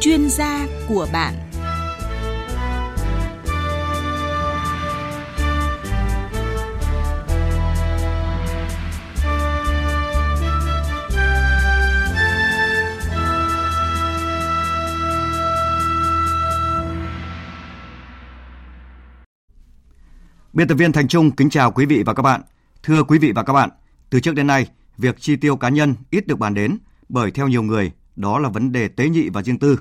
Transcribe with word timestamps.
chuyên 0.00 0.28
gia 0.28 0.66
của 0.88 1.06
bạn 1.12 1.34
Biên 20.52 20.68
tập 20.68 20.74
viên 20.74 20.92
Thành 20.92 21.08
Trung 21.08 21.30
kính 21.30 21.50
chào 21.50 21.70
quý 21.70 21.86
vị 21.86 22.02
và 22.02 22.14
các 22.14 22.22
bạn. 22.22 22.42
Thưa 22.82 23.02
quý 23.02 23.18
vị 23.18 23.32
và 23.32 23.42
các 23.42 23.52
bạn, 23.52 23.70
từ 24.10 24.20
trước 24.20 24.34
đến 24.34 24.46
nay, 24.46 24.66
việc 24.96 25.20
chi 25.20 25.36
tiêu 25.36 25.56
cá 25.56 25.68
nhân 25.68 25.94
ít 26.10 26.26
được 26.26 26.38
bàn 26.38 26.54
đến 26.54 26.78
bởi 27.08 27.30
theo 27.30 27.48
nhiều 27.48 27.62
người, 27.62 27.92
đó 28.16 28.38
là 28.38 28.48
vấn 28.48 28.72
đề 28.72 28.88
tế 28.88 29.08
nhị 29.08 29.28
và 29.28 29.42
riêng 29.42 29.58
tư. 29.58 29.78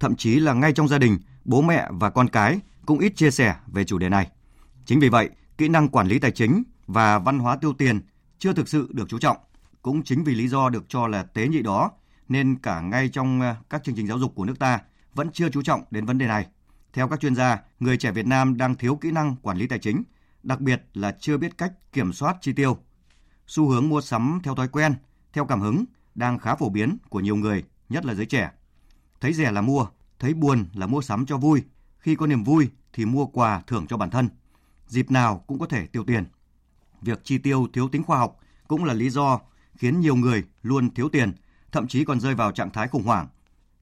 Thậm 0.00 0.16
chí 0.16 0.40
là 0.40 0.52
ngay 0.52 0.72
trong 0.72 0.88
gia 0.88 0.98
đình, 0.98 1.18
bố 1.44 1.62
mẹ 1.62 1.88
và 1.90 2.10
con 2.10 2.28
cái 2.28 2.60
cũng 2.86 2.98
ít 2.98 3.12
chia 3.16 3.30
sẻ 3.30 3.56
về 3.66 3.84
chủ 3.84 3.98
đề 3.98 4.08
này. 4.08 4.30
Chính 4.84 5.00
vì 5.00 5.08
vậy, 5.08 5.30
kỹ 5.58 5.68
năng 5.68 5.88
quản 5.88 6.08
lý 6.08 6.18
tài 6.18 6.30
chính 6.30 6.62
và 6.86 7.18
văn 7.18 7.38
hóa 7.38 7.56
tiêu 7.56 7.72
tiền 7.72 8.00
chưa 8.38 8.52
thực 8.52 8.68
sự 8.68 8.88
được 8.92 9.08
chú 9.08 9.18
trọng. 9.18 9.36
Cũng 9.82 10.02
chính 10.02 10.24
vì 10.24 10.34
lý 10.34 10.48
do 10.48 10.68
được 10.68 10.84
cho 10.88 11.06
là 11.06 11.22
tế 11.22 11.48
nhị 11.48 11.62
đó, 11.62 11.90
nên 12.28 12.56
cả 12.58 12.80
ngay 12.80 13.08
trong 13.08 13.40
ờ, 13.40 13.54
các 13.70 13.84
chương 13.84 13.94
trình 13.94 14.06
giáo 14.06 14.18
dục 14.18 14.32
của 14.34 14.44
nước 14.44 14.58
ta 14.58 14.80
vẫn 15.14 15.30
chưa 15.32 15.48
chú 15.48 15.62
trọng 15.62 15.82
đến 15.90 16.06
vấn 16.06 16.18
đề 16.18 16.26
này. 16.26 16.46
Theo 16.92 17.08
các 17.08 17.20
chuyên 17.20 17.34
gia, 17.34 17.58
người 17.80 17.96
trẻ 17.96 18.12
Việt 18.12 18.26
Nam 18.26 18.56
đang 18.56 18.74
thiếu 18.74 18.96
kỹ 18.96 19.10
năng 19.10 19.36
quản 19.36 19.56
lý 19.58 19.66
tài 19.66 19.78
chính, 19.78 20.02
đặc 20.42 20.60
biệt 20.60 20.82
là 20.94 21.16
chưa 21.20 21.38
biết 21.38 21.58
cách 21.58 21.72
kiểm 21.92 22.12
soát 22.12 22.36
chi 22.40 22.52
tiêu. 22.52 22.78
Xu 23.46 23.68
hướng 23.68 23.88
mua 23.88 24.00
sắm 24.00 24.40
theo 24.42 24.54
thói 24.54 24.68
quen, 24.68 24.94
theo 25.32 25.44
cảm 25.44 25.60
hứng 25.60 25.84
đang 26.14 26.38
khá 26.38 26.54
phổ 26.54 26.68
biến 26.68 26.96
của 27.08 27.20
nhiều 27.20 27.36
người, 27.36 27.64
nhất 27.88 28.04
là 28.04 28.14
giới 28.14 28.26
trẻ. 28.26 28.50
Thấy 29.20 29.32
rẻ 29.32 29.52
là 29.52 29.60
mua, 29.60 29.86
thấy 30.18 30.34
buồn 30.34 30.66
là 30.74 30.86
mua 30.86 31.00
sắm 31.00 31.26
cho 31.26 31.36
vui, 31.36 31.62
khi 31.98 32.16
có 32.16 32.26
niềm 32.26 32.44
vui 32.44 32.68
thì 32.92 33.04
mua 33.04 33.26
quà 33.26 33.62
thưởng 33.66 33.86
cho 33.86 33.96
bản 33.96 34.10
thân. 34.10 34.28
Dịp 34.86 35.10
nào 35.10 35.44
cũng 35.46 35.58
có 35.58 35.66
thể 35.66 35.86
tiêu 35.86 36.04
tiền. 36.04 36.24
Việc 37.02 37.20
chi 37.24 37.38
tiêu 37.38 37.66
thiếu 37.72 37.88
tính 37.88 38.02
khoa 38.02 38.18
học 38.18 38.40
cũng 38.68 38.84
là 38.84 38.94
lý 38.94 39.10
do 39.10 39.40
khiến 39.74 40.00
nhiều 40.00 40.16
người 40.16 40.44
luôn 40.62 40.94
thiếu 40.94 41.08
tiền, 41.08 41.32
thậm 41.72 41.88
chí 41.88 42.04
còn 42.04 42.20
rơi 42.20 42.34
vào 42.34 42.52
trạng 42.52 42.70
thái 42.70 42.88
khủng 42.88 43.04
hoảng. 43.04 43.28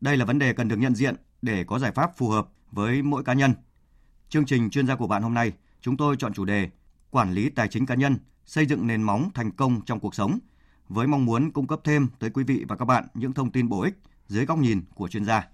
Đây 0.01 0.17
là 0.17 0.25
vấn 0.25 0.39
đề 0.39 0.53
cần 0.53 0.69
được 0.69 0.77
nhận 0.77 0.95
diện 0.95 1.17
để 1.43 1.65
có 1.65 1.78
giải 1.78 1.93
pháp 1.93 2.17
phù 2.17 2.28
hợp 2.28 2.48
với 2.73 3.03
mỗi 3.03 3.25
cá 3.25 3.33
nhân. 3.33 3.55
Chương 4.28 4.47
trình 4.47 4.71
chuyên 4.71 4.87
gia 4.87 4.97
của 4.97 5.06
bạn 5.06 5.23
hôm 5.23 5.34
nay, 5.34 5.53
chúng 5.81 5.97
tôi 5.97 6.17
chọn 6.19 6.33
chủ 6.34 6.45
đề 6.45 6.71
Quản 7.11 7.33
lý 7.33 7.50
tài 7.50 7.69
chính 7.69 7.87
cá 7.87 7.95
nhân, 7.95 8.19
xây 8.47 8.67
dựng 8.67 8.87
nền 8.87 9.03
móng 9.03 9.31
thành 9.34 9.50
công 9.50 9.81
trong 9.81 10.00
cuộc 10.00 10.15
sống 10.15 10.39
với 10.89 11.06
mong 11.06 11.25
muốn 11.25 11.50
cung 11.50 11.67
cấp 11.67 11.81
thêm 11.84 12.09
tới 12.19 12.31
quý 12.31 12.45
vị 12.45 12.65
và 12.69 12.77
các 12.77 12.84
bạn 12.84 13.06
những 13.15 13.33
thông 13.33 13.50
tin 13.50 13.69
bổ 13.69 13.81
ích 13.81 13.95
dưới 14.27 14.46
góc 14.46 14.58
nhìn 14.58 14.82
của 14.94 15.08
chuyên 15.08 15.24
gia. 15.24 15.48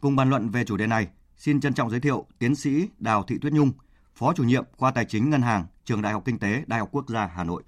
Cùng 0.00 0.16
bàn 0.16 0.30
luận 0.30 0.48
về 0.48 0.64
chủ 0.64 0.76
đề 0.76 0.86
này, 0.86 1.08
xin 1.36 1.60
trân 1.60 1.74
trọng 1.74 1.90
giới 1.90 2.00
thiệu 2.00 2.26
tiến 2.38 2.54
sĩ 2.54 2.88
Đào 2.98 3.22
Thị 3.22 3.38
Tuyết 3.40 3.52
Nhung, 3.52 3.72
Phó 4.14 4.32
chủ 4.32 4.44
nhiệm 4.44 4.64
khoa 4.76 4.90
Tài 4.90 5.04
chính 5.04 5.30
Ngân 5.30 5.42
hàng, 5.42 5.66
Trường 5.84 6.02
Đại 6.02 6.12
học 6.12 6.22
Kinh 6.24 6.38
tế, 6.38 6.64
Đại 6.66 6.80
học 6.80 6.88
Quốc 6.92 7.08
gia 7.08 7.26
Hà 7.26 7.44
Nội. 7.44 7.62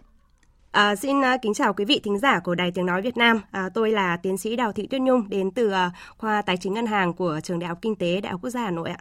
À, 0.71 0.97
xin 0.97 1.21
uh, 1.21 1.25
kính 1.43 1.55
chào 1.55 1.75
quý 1.75 1.85
vị 1.85 2.01
thính 2.05 2.19
giả 2.19 2.41
của 2.41 2.55
Đài 2.55 2.71
Tiếng 2.71 2.87
Nói 2.87 3.03
Việt 3.03 3.17
Nam. 3.17 3.41
À, 3.51 3.69
tôi 3.69 3.91
là 3.91 4.17
tiến 4.17 4.39
sĩ 4.39 4.57
Đào 4.57 4.73
Thị 4.73 4.87
Tuyết 4.87 5.01
Nhung 5.01 5.29
đến 5.29 5.51
từ 5.51 5.69
uh, 5.69 5.75
khoa 6.19 6.43
Tài 6.43 6.57
chính 6.57 6.75
Ngân 6.75 6.87
hàng 6.87 7.13
của 7.15 7.41
Trường 7.43 7.59
Đại 7.59 7.69
học 7.69 7.79
Kinh 7.83 7.97
tế 7.97 8.21
Đại 8.21 8.33
học 8.33 8.41
Quốc 8.43 8.51
gia 8.51 8.61
Hà 8.61 8.71
Nội 8.71 8.91
ạ. 8.91 8.99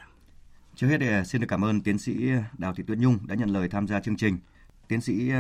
Trước 0.76 0.88
hết 0.88 0.98
thì 1.00 1.08
xin 1.26 1.42
được 1.42 1.48
cảm 1.50 1.64
ơn 1.64 1.82
tiến 1.82 1.98
sĩ 1.98 2.30
Đào 2.58 2.74
Thị 2.74 2.84
Tuyết 2.88 2.98
Nhung 2.98 3.18
đã 3.28 3.36
nhận 3.36 3.50
lời 3.50 3.70
tham 3.70 3.88
gia 3.88 4.00
chương 4.00 4.18
trình. 4.18 4.38
Tiến 4.88 5.02
sĩ 5.02 5.32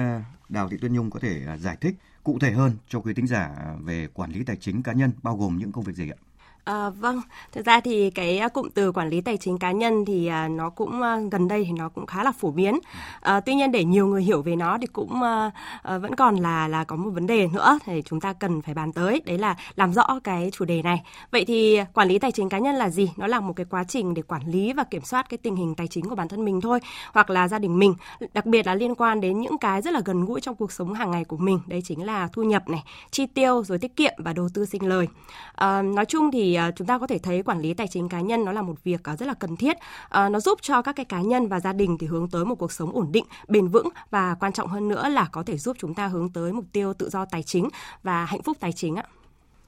Đào 0.49 0.69
Thị 0.69 0.77
Tuyết 0.81 0.91
Nhung 0.91 1.09
có 1.09 1.19
thể 1.19 1.45
giải 1.59 1.77
thích 1.81 1.95
cụ 2.23 2.39
thể 2.39 2.51
hơn 2.51 2.71
cho 2.87 2.99
quý 2.99 3.13
tính 3.13 3.27
giả 3.27 3.75
về 3.81 4.07
quản 4.13 4.31
lý 4.31 4.43
tài 4.43 4.55
chính 4.55 4.83
cá 4.83 4.93
nhân, 4.93 5.11
bao 5.23 5.37
gồm 5.37 5.57
những 5.57 5.71
công 5.71 5.83
việc 5.83 5.95
gì 5.95 6.09
ạ? 6.09 6.17
À, 6.63 6.89
vâng, 6.89 7.21
thực 7.51 7.65
ra 7.65 7.79
thì 7.79 8.09
cái 8.09 8.37
à, 8.37 8.47
cụm 8.47 8.69
từ 8.73 8.91
quản 8.91 9.09
lý 9.09 9.21
tài 9.21 9.37
chính 9.37 9.57
cá 9.57 9.71
nhân 9.71 10.05
thì 10.05 10.27
à, 10.27 10.47
nó 10.47 10.69
cũng 10.69 11.01
à, 11.01 11.17
gần 11.31 11.47
đây 11.47 11.65
thì 11.65 11.71
nó 11.71 11.89
cũng 11.89 12.05
khá 12.05 12.23
là 12.23 12.31
phổ 12.31 12.51
biến. 12.51 12.79
À, 13.21 13.39
tuy 13.39 13.55
nhiên 13.55 13.71
để 13.71 13.83
nhiều 13.83 14.07
người 14.07 14.23
hiểu 14.23 14.41
về 14.41 14.55
nó 14.55 14.77
thì 14.81 14.87
cũng 14.87 15.23
à, 15.23 15.51
à, 15.83 15.97
vẫn 15.97 16.15
còn 16.15 16.35
là 16.35 16.67
là 16.67 16.83
có 16.83 16.95
một 16.95 17.09
vấn 17.09 17.27
đề 17.27 17.47
nữa 17.47 17.79
thì 17.85 18.01
chúng 18.05 18.19
ta 18.21 18.33
cần 18.33 18.61
phải 18.61 18.73
bàn 18.73 18.93
tới 18.93 19.21
đấy 19.25 19.37
là 19.37 19.55
làm 19.75 19.93
rõ 19.93 20.19
cái 20.23 20.49
chủ 20.53 20.65
đề 20.65 20.81
này. 20.81 21.03
Vậy 21.31 21.45
thì 21.45 21.79
quản 21.93 22.07
lý 22.07 22.19
tài 22.19 22.31
chính 22.31 22.49
cá 22.49 22.59
nhân 22.59 22.75
là 22.75 22.89
gì? 22.89 23.11
Nó 23.17 23.27
là 23.27 23.39
một 23.39 23.53
cái 23.55 23.65
quá 23.69 23.83
trình 23.83 24.13
để 24.13 24.21
quản 24.21 24.41
lý 24.47 24.73
và 24.73 24.83
kiểm 24.83 25.01
soát 25.01 25.29
cái 25.29 25.37
tình 25.37 25.55
hình 25.55 25.75
tài 25.75 25.87
chính 25.87 26.09
của 26.09 26.15
bản 26.15 26.27
thân 26.27 26.45
mình 26.45 26.61
thôi 26.61 26.79
hoặc 27.13 27.29
là 27.29 27.47
gia 27.47 27.59
đình 27.59 27.79
mình, 27.79 27.95
đặc 28.33 28.45
biệt 28.45 28.67
là 28.67 28.75
liên 28.75 28.95
quan 28.95 29.21
đến 29.21 29.41
những 29.41 29.57
cái 29.57 29.81
rất 29.81 29.93
là 29.93 30.01
gần 30.05 30.25
gũi 30.25 30.41
trong 30.41 30.55
cuộc 30.55 30.71
sống 30.71 30.93
hàng 30.93 31.11
ngày 31.11 31.23
của 31.23 31.37
mình. 31.37 31.59
Đấy 31.67 31.81
chính 31.85 32.05
là 32.05 32.29
thu 32.33 32.43
nhập 32.43 32.69
này, 32.69 32.83
chi 33.11 33.25
tiêu 33.25 33.63
rồi 33.63 33.77
tiết 33.77 33.95
kiệm 33.95 34.13
và 34.17 34.33
đầu 34.33 34.49
tư 34.53 34.65
sinh 34.65 34.87
lời. 34.87 35.07
À, 35.55 35.81
nói 35.81 36.05
chung 36.05 36.31
thì 36.31 36.50
thì 36.51 36.71
chúng 36.75 36.87
ta 36.87 36.97
có 36.97 37.07
thể 37.07 37.17
thấy 37.17 37.43
quản 37.43 37.59
lý 37.59 37.73
tài 37.73 37.87
chính 37.87 38.09
cá 38.09 38.21
nhân 38.21 38.45
nó 38.45 38.51
là 38.51 38.61
một 38.61 38.83
việc 38.83 39.03
à, 39.03 39.15
rất 39.15 39.25
là 39.25 39.33
cần 39.33 39.55
thiết. 39.55 39.77
À, 40.09 40.29
nó 40.29 40.39
giúp 40.39 40.59
cho 40.61 40.81
các 40.81 40.95
cái 40.95 41.05
cá 41.05 41.21
nhân 41.21 41.47
và 41.47 41.59
gia 41.59 41.73
đình 41.73 41.97
thì 41.97 42.07
hướng 42.07 42.29
tới 42.29 42.45
một 42.45 42.55
cuộc 42.55 42.71
sống 42.71 42.91
ổn 42.91 43.11
định, 43.11 43.25
bền 43.47 43.67
vững 43.67 43.89
và 44.09 44.35
quan 44.35 44.53
trọng 44.53 44.67
hơn 44.67 44.87
nữa 44.87 45.09
là 45.09 45.29
có 45.31 45.43
thể 45.43 45.57
giúp 45.57 45.77
chúng 45.79 45.93
ta 45.93 46.07
hướng 46.07 46.29
tới 46.29 46.53
mục 46.53 46.65
tiêu 46.71 46.93
tự 46.93 47.09
do 47.09 47.25
tài 47.25 47.43
chính 47.43 47.69
và 48.03 48.25
hạnh 48.25 48.41
phúc 48.41 48.57
tài 48.59 48.73
chính 48.73 48.95
ạ. 48.95 49.03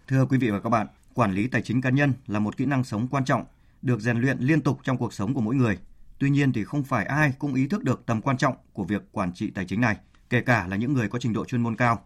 Thưa 0.08 0.26
quý 0.26 0.38
vị 0.38 0.50
và 0.50 0.60
các 0.60 0.70
bạn, 0.70 0.88
quản 1.14 1.34
lý 1.34 1.48
tài 1.48 1.62
chính 1.62 1.82
cá 1.82 1.90
nhân 1.90 2.14
là 2.28 2.40
một 2.40 2.58
kỹ 2.58 2.66
năng 2.66 2.84
sống 2.84 3.08
quan 3.08 3.26
trọng, 3.26 3.46
được 3.82 4.00
rèn 4.00 4.18
luyện 4.18 4.38
liên 4.40 4.62
tục 4.62 4.80
trong 4.84 4.98
cuộc 4.98 5.14
sống 5.14 5.34
của 5.34 5.42
mỗi 5.42 5.56
người. 5.56 5.78
Tuy 6.20 6.30
nhiên 6.30 6.54
thì 6.54 6.64
không 6.64 6.84
phải 6.84 7.06
ai 7.06 7.34
cũng 7.40 7.54
ý 7.54 7.68
thức 7.68 7.84
được 7.84 8.06
tầm 8.06 8.22
quan 8.22 8.38
trọng 8.38 8.56
của 8.74 8.84
việc 8.84 9.02
quản 9.12 9.34
trị 9.34 9.52
tài 9.56 9.66
chính 9.66 9.82
này, 9.82 9.98
kể 10.30 10.42
cả 10.42 10.68
là 10.68 10.76
những 10.76 10.94
người 10.94 11.08
có 11.08 11.20
trình 11.20 11.34
độ 11.34 11.46
chuyên 11.46 11.62
môn 11.62 11.76
cao. 11.76 12.00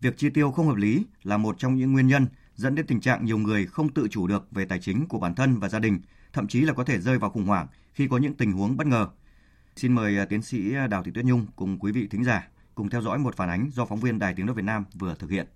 Việc 0.00 0.16
chi 0.16 0.30
tiêu 0.30 0.50
không 0.50 0.68
hợp 0.68 0.76
lý 0.76 1.04
là 1.22 1.36
một 1.36 1.58
trong 1.58 1.76
những 1.76 1.92
nguyên 1.92 2.06
nhân 2.06 2.26
dẫn 2.54 2.74
đến 2.74 2.86
tình 2.86 3.00
trạng 3.00 3.24
nhiều 3.24 3.38
người 3.38 3.66
không 3.66 3.88
tự 3.88 4.08
chủ 4.10 4.26
được 4.26 4.46
về 4.50 4.64
tài 4.64 4.78
chính 4.78 5.08
của 5.08 5.18
bản 5.18 5.34
thân 5.34 5.58
và 5.58 5.68
gia 5.68 5.78
đình, 5.78 6.00
thậm 6.32 6.48
chí 6.48 6.60
là 6.60 6.72
có 6.72 6.84
thể 6.84 7.00
rơi 7.00 7.18
vào 7.18 7.30
khủng 7.30 7.46
hoảng 7.46 7.66
khi 7.92 8.08
có 8.08 8.18
những 8.18 8.34
tình 8.34 8.52
huống 8.52 8.76
bất 8.76 8.86
ngờ. 8.86 9.08
Xin 9.76 9.94
mời 9.94 10.18
à, 10.18 10.24
tiến 10.24 10.42
sĩ 10.42 10.74
à, 10.74 10.86
Đào 10.86 11.02
Thị 11.02 11.10
Tuyết 11.14 11.24
Nhung 11.24 11.46
cùng 11.56 11.78
quý 11.78 11.92
vị 11.92 12.06
thính 12.10 12.24
giả 12.24 12.48
cùng 12.74 12.90
theo 12.90 13.02
dõi 13.02 13.18
một 13.18 13.36
phản 13.36 13.48
ánh 13.48 13.70
do 13.72 13.84
phóng 13.84 14.00
viên 14.00 14.18
Đài 14.18 14.34
Tiếng 14.34 14.46
nói 14.46 14.54
Việt 14.54 14.64
Nam 14.64 14.84
vừa 14.94 15.14
thực 15.14 15.30
hiện. 15.30 15.46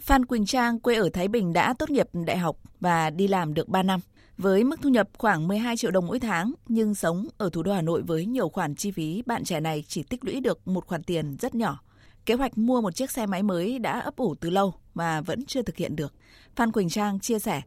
Phan 0.00 0.26
Quỳnh 0.26 0.46
Trang 0.46 0.80
quê 0.80 0.94
ở 0.94 1.08
Thái 1.12 1.28
Bình 1.28 1.52
đã 1.52 1.74
tốt 1.78 1.90
nghiệp 1.90 2.08
đại 2.26 2.38
học 2.38 2.56
và 2.80 3.10
đi 3.10 3.28
làm 3.28 3.54
được 3.54 3.68
3 3.68 3.82
năm. 3.82 4.00
Với 4.38 4.64
mức 4.64 4.82
thu 4.82 4.88
nhập 4.88 5.08
khoảng 5.18 5.48
12 5.48 5.76
triệu 5.76 5.90
đồng 5.90 6.06
mỗi 6.06 6.20
tháng, 6.20 6.52
nhưng 6.68 6.94
sống 6.94 7.26
ở 7.38 7.50
thủ 7.52 7.62
đô 7.62 7.72
Hà 7.72 7.82
Nội 7.82 8.02
với 8.02 8.26
nhiều 8.26 8.48
khoản 8.48 8.74
chi 8.74 8.90
phí, 8.90 9.22
bạn 9.26 9.44
trẻ 9.44 9.60
này 9.60 9.84
chỉ 9.88 10.02
tích 10.02 10.24
lũy 10.24 10.40
được 10.40 10.68
một 10.68 10.86
khoản 10.86 11.02
tiền 11.02 11.36
rất 11.40 11.54
nhỏ. 11.54 11.80
Kế 12.26 12.34
hoạch 12.34 12.58
mua 12.58 12.80
một 12.80 12.94
chiếc 12.94 13.10
xe 13.10 13.26
máy 13.26 13.42
mới 13.42 13.78
đã 13.78 14.00
ấp 14.00 14.16
ủ 14.16 14.34
từ 14.34 14.50
lâu 14.50 14.74
mà 14.94 15.20
vẫn 15.20 15.44
chưa 15.46 15.62
thực 15.62 15.76
hiện 15.76 15.96
được. 15.96 16.14
Phan 16.56 16.72
Quỳnh 16.72 16.88
Trang 16.88 17.20
chia 17.20 17.38
sẻ. 17.38 17.62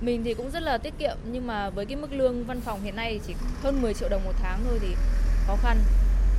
Mình 0.00 0.24
thì 0.24 0.34
cũng 0.34 0.50
rất 0.50 0.62
là 0.62 0.78
tiết 0.78 0.94
kiệm 0.98 1.16
nhưng 1.32 1.46
mà 1.46 1.70
với 1.70 1.86
cái 1.86 1.96
mức 1.96 2.12
lương 2.12 2.44
văn 2.44 2.60
phòng 2.60 2.80
hiện 2.82 2.96
nay 2.96 3.20
chỉ 3.26 3.34
hơn 3.62 3.82
10 3.82 3.94
triệu 3.94 4.08
đồng 4.08 4.24
một 4.24 4.32
tháng 4.42 4.60
thôi 4.64 4.78
thì 4.82 4.94
khó 5.46 5.56
khăn. 5.56 5.76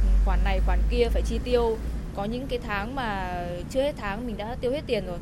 Ừ, 0.01 0.07
khoản 0.25 0.39
này 0.43 0.59
khoản 0.65 0.79
kia 0.89 1.07
phải 1.09 1.21
chi 1.25 1.39
tiêu. 1.43 1.77
Có 2.15 2.25
những 2.25 2.47
cái 2.47 2.59
tháng 2.59 2.95
mà 2.95 3.41
chưa 3.69 3.81
hết 3.81 3.95
tháng 3.97 4.27
mình 4.27 4.37
đã 4.37 4.55
tiêu 4.61 4.71
hết 4.71 4.81
tiền 4.87 5.05
rồi. 5.05 5.17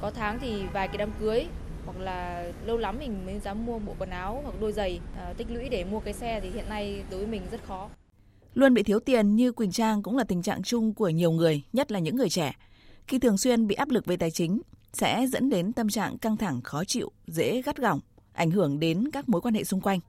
Có 0.00 0.10
tháng 0.10 0.38
thì 0.40 0.62
vài 0.72 0.88
cái 0.88 0.96
đám 0.96 1.10
cưới 1.20 1.46
hoặc 1.86 1.98
là 1.98 2.44
lâu 2.64 2.76
lắm 2.76 2.98
mình 2.98 3.26
mới 3.26 3.38
dám 3.38 3.66
mua 3.66 3.78
bộ 3.78 3.94
quần 3.98 4.10
áo 4.10 4.40
hoặc 4.44 4.54
đôi 4.60 4.72
giày 4.72 5.00
à, 5.18 5.32
tích 5.36 5.46
lũy 5.50 5.68
để 5.68 5.84
mua 5.84 6.00
cái 6.00 6.14
xe 6.14 6.40
thì 6.40 6.50
hiện 6.50 6.68
nay 6.68 7.02
đối 7.10 7.18
với 7.18 7.28
mình 7.28 7.42
rất 7.50 7.60
khó. 7.66 7.88
Luôn 8.54 8.74
bị 8.74 8.82
thiếu 8.82 9.00
tiền 9.00 9.36
như 9.36 9.52
Quỳnh 9.52 9.72
Trang 9.72 10.02
cũng 10.02 10.16
là 10.16 10.24
tình 10.24 10.42
trạng 10.42 10.62
chung 10.62 10.94
của 10.94 11.08
nhiều 11.08 11.30
người, 11.30 11.62
nhất 11.72 11.92
là 11.92 11.98
những 11.98 12.16
người 12.16 12.28
trẻ. 12.28 12.56
Khi 13.06 13.18
thường 13.18 13.38
xuyên 13.38 13.66
bị 13.66 13.74
áp 13.74 13.90
lực 13.90 14.06
về 14.06 14.16
tài 14.16 14.30
chính, 14.30 14.60
sẽ 14.92 15.26
dẫn 15.32 15.50
đến 15.50 15.72
tâm 15.72 15.88
trạng 15.88 16.18
căng 16.18 16.36
thẳng 16.36 16.60
khó 16.62 16.84
chịu, 16.84 17.12
dễ 17.26 17.62
gắt 17.62 17.76
gỏng, 17.76 18.00
ảnh 18.32 18.50
hưởng 18.50 18.80
đến 18.80 19.10
các 19.12 19.28
mối 19.28 19.40
quan 19.40 19.54
hệ 19.54 19.64
xung 19.64 19.80
quanh. 19.80 20.00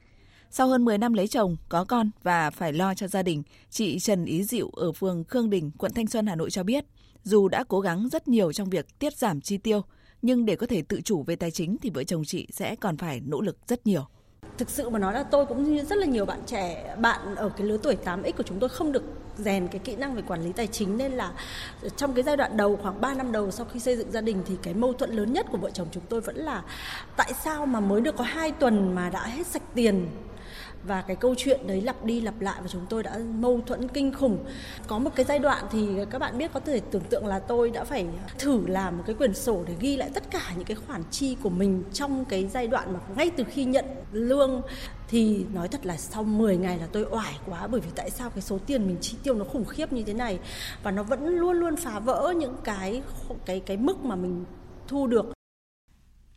Sau 0.52 0.68
hơn 0.68 0.86
10 0.86 0.98
năm 0.98 1.14
lấy 1.14 1.28
chồng, 1.28 1.58
có 1.70 1.86
con 1.86 2.09
và 2.24 2.50
phải 2.50 2.74
lo 2.74 2.94
cho 2.96 3.08
gia 3.08 3.24
đình, 3.24 3.44
chị 3.70 4.00
Trần 4.00 4.26
Ý 4.26 4.44
Diệu 4.44 4.70
ở 4.70 4.92
phường 4.92 5.24
Khương 5.24 5.50
Đình, 5.50 5.72
quận 5.78 5.94
Thanh 5.94 6.08
Xuân, 6.08 6.28
Hà 6.28 6.36
Nội 6.36 6.52
cho 6.52 6.63
biết, 6.63 6.86
dù 7.24 7.48
đã 7.48 7.63
cố 7.68 7.80
gắng 7.80 8.10
rất 8.12 8.28
nhiều 8.28 8.54
trong 8.54 8.69
việc 8.69 9.00
tiết 9.00 9.18
giảm 9.18 9.42
chi 9.42 9.57
tiêu, 9.57 9.81
nhưng 10.22 10.46
để 10.46 10.56
có 10.56 10.68
thể 10.68 10.81
tự 10.81 11.01
chủ 11.01 11.24
về 11.24 11.36
tài 11.36 11.51
chính 11.51 11.78
thì 11.81 11.89
vợ 11.89 12.04
chồng 12.04 12.24
chị 12.25 12.48
sẽ 12.51 12.75
còn 12.75 12.98
phải 12.98 13.22
nỗ 13.25 13.42
lực 13.42 13.57
rất 13.68 13.88
nhiều 13.88 14.06
thực 14.57 14.69
sự 14.69 14.89
mà 14.89 15.00
nói 15.00 15.13
là 15.13 15.23
tôi 15.23 15.45
cũng 15.45 15.63
như 15.63 15.83
rất 15.83 15.97
là 15.97 16.05
nhiều 16.05 16.25
bạn 16.25 16.39
trẻ, 16.45 16.95
bạn 17.01 17.35
ở 17.35 17.50
cái 17.50 17.67
lứa 17.67 17.77
tuổi 17.83 17.97
8x 18.05 18.31
của 18.38 18.44
chúng 18.44 18.59
tôi 18.59 18.69
không 18.69 18.91
được 18.91 19.03
rèn 19.38 19.67
cái 19.67 19.79
kỹ 19.79 19.95
năng 19.95 20.15
về 20.15 20.21
quản 20.27 20.44
lý 20.44 20.51
tài 20.51 20.67
chính 20.67 20.97
nên 20.97 21.11
là 21.11 21.31
trong 21.97 22.13
cái 22.13 22.23
giai 22.23 22.38
đoạn 22.38 22.57
đầu, 22.57 22.79
khoảng 22.81 23.01
3 23.01 23.13
năm 23.13 23.31
đầu 23.31 23.51
sau 23.51 23.65
khi 23.73 23.79
xây 23.79 23.97
dựng 23.97 24.11
gia 24.11 24.21
đình 24.21 24.44
thì 24.47 24.55
cái 24.63 24.73
mâu 24.73 24.94
thuẫn 24.94 25.11
lớn 25.11 25.33
nhất 25.33 25.45
của 25.51 25.57
vợ 25.57 25.69
chồng 25.69 25.88
chúng 25.91 26.03
tôi 26.09 26.21
vẫn 26.21 26.35
là 26.35 26.63
tại 27.17 27.33
sao 27.44 27.65
mà 27.65 27.79
mới 27.79 28.01
được 28.01 28.15
có 28.17 28.23
hai 28.23 28.51
tuần 28.51 28.95
mà 28.95 29.09
đã 29.09 29.23
hết 29.23 29.47
sạch 29.47 29.63
tiền? 29.75 30.07
Và 30.83 31.01
cái 31.01 31.15
câu 31.15 31.35
chuyện 31.38 31.68
đấy 31.68 31.81
lặp 31.81 32.06
đi 32.06 32.21
lặp 32.21 32.41
lại 32.41 32.59
và 32.62 32.68
chúng 32.68 32.85
tôi 32.89 33.03
đã 33.03 33.19
mâu 33.35 33.62
thuẫn 33.65 33.88
kinh 33.88 34.13
khủng. 34.13 34.45
Có 34.88 35.00
một 35.00 35.09
cái 35.15 35.25
giai 35.25 35.39
đoạn 35.39 35.65
thì 35.71 35.88
các 36.09 36.19
bạn 36.19 36.38
biết 36.38 36.53
có 36.53 36.59
thể 36.59 36.80
tưởng 36.80 37.03
tượng 37.09 37.27
là 37.27 37.39
tôi 37.39 37.69
đã 37.69 37.83
phải 37.83 38.07
thử 38.39 38.68
làm 38.68 38.97
một 38.97 39.03
cái 39.07 39.15
quyển 39.15 39.33
sổ 39.33 39.63
để 39.68 39.75
ghi 39.80 39.97
lại 39.97 40.09
tất 40.13 40.24
cả 40.31 40.53
những 40.56 40.65
cái 40.65 40.75
khoản 40.75 41.03
chi 41.12 41.38
của 41.44 41.50
mình 41.50 41.83
trong 41.94 42.25
cái 42.25 42.47
giai 42.47 42.68
đoạn 42.68 42.94
mà 42.94 43.00
ngay 43.15 43.31
từ 43.38 43.44
khi 43.44 43.65
nhận 43.65 43.85
lương. 44.12 44.62
Thì 45.07 45.45
nói 45.53 45.68
thật 45.68 45.85
là 45.85 45.97
sau 45.97 46.24
10 46.24 46.57
ngày 46.57 46.77
là 46.77 46.88
tôi 46.91 47.06
oải 47.12 47.33
quá 47.45 47.68
bởi 47.68 47.81
vì 47.81 47.89
tại 47.95 48.09
sao 48.09 48.29
cái 48.29 48.41
số 48.41 48.59
tiền 48.65 48.88
mình 48.88 48.97
chi 49.01 49.18
tiêu 49.24 49.33
nó 49.33 49.45
khủng 49.45 49.65
khiếp 49.65 49.94
như 49.94 50.03
thế 50.03 50.13
này? 50.13 50.39
Và 50.83 50.91
nó 50.91 51.03
vẫn 51.03 51.27
luôn 51.27 51.53
luôn 51.53 51.75
phá 51.75 52.00
vỡ 52.00 52.33
những 52.38 52.56
cái 52.63 53.01
cái 53.45 53.59
cái 53.59 53.77
mức 53.77 54.06
mà 54.06 54.15
mình 54.15 54.45
thu 54.88 55.07
được. 55.07 55.25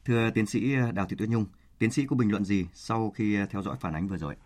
Thưa 0.04 0.31
tiến 0.34 0.46
sĩ 0.46 0.75
Đào 0.94 1.06
Thị 1.08 1.16
Tuyết 1.19 1.28
Nhung, 1.28 1.44
Tiến 1.78 1.90
sĩ 1.90 2.06
có 2.06 2.17
bình 2.17 2.31
luận 2.31 2.44
gì 2.44 2.67
sau 2.75 3.11
khi 3.11 3.34
ờ, 3.37 3.46
theo 3.50 3.62
dõi 3.62 3.76
phản 3.81 3.94
ánh 3.94 4.08
vừa 4.08 4.17
rồi? 4.17 4.37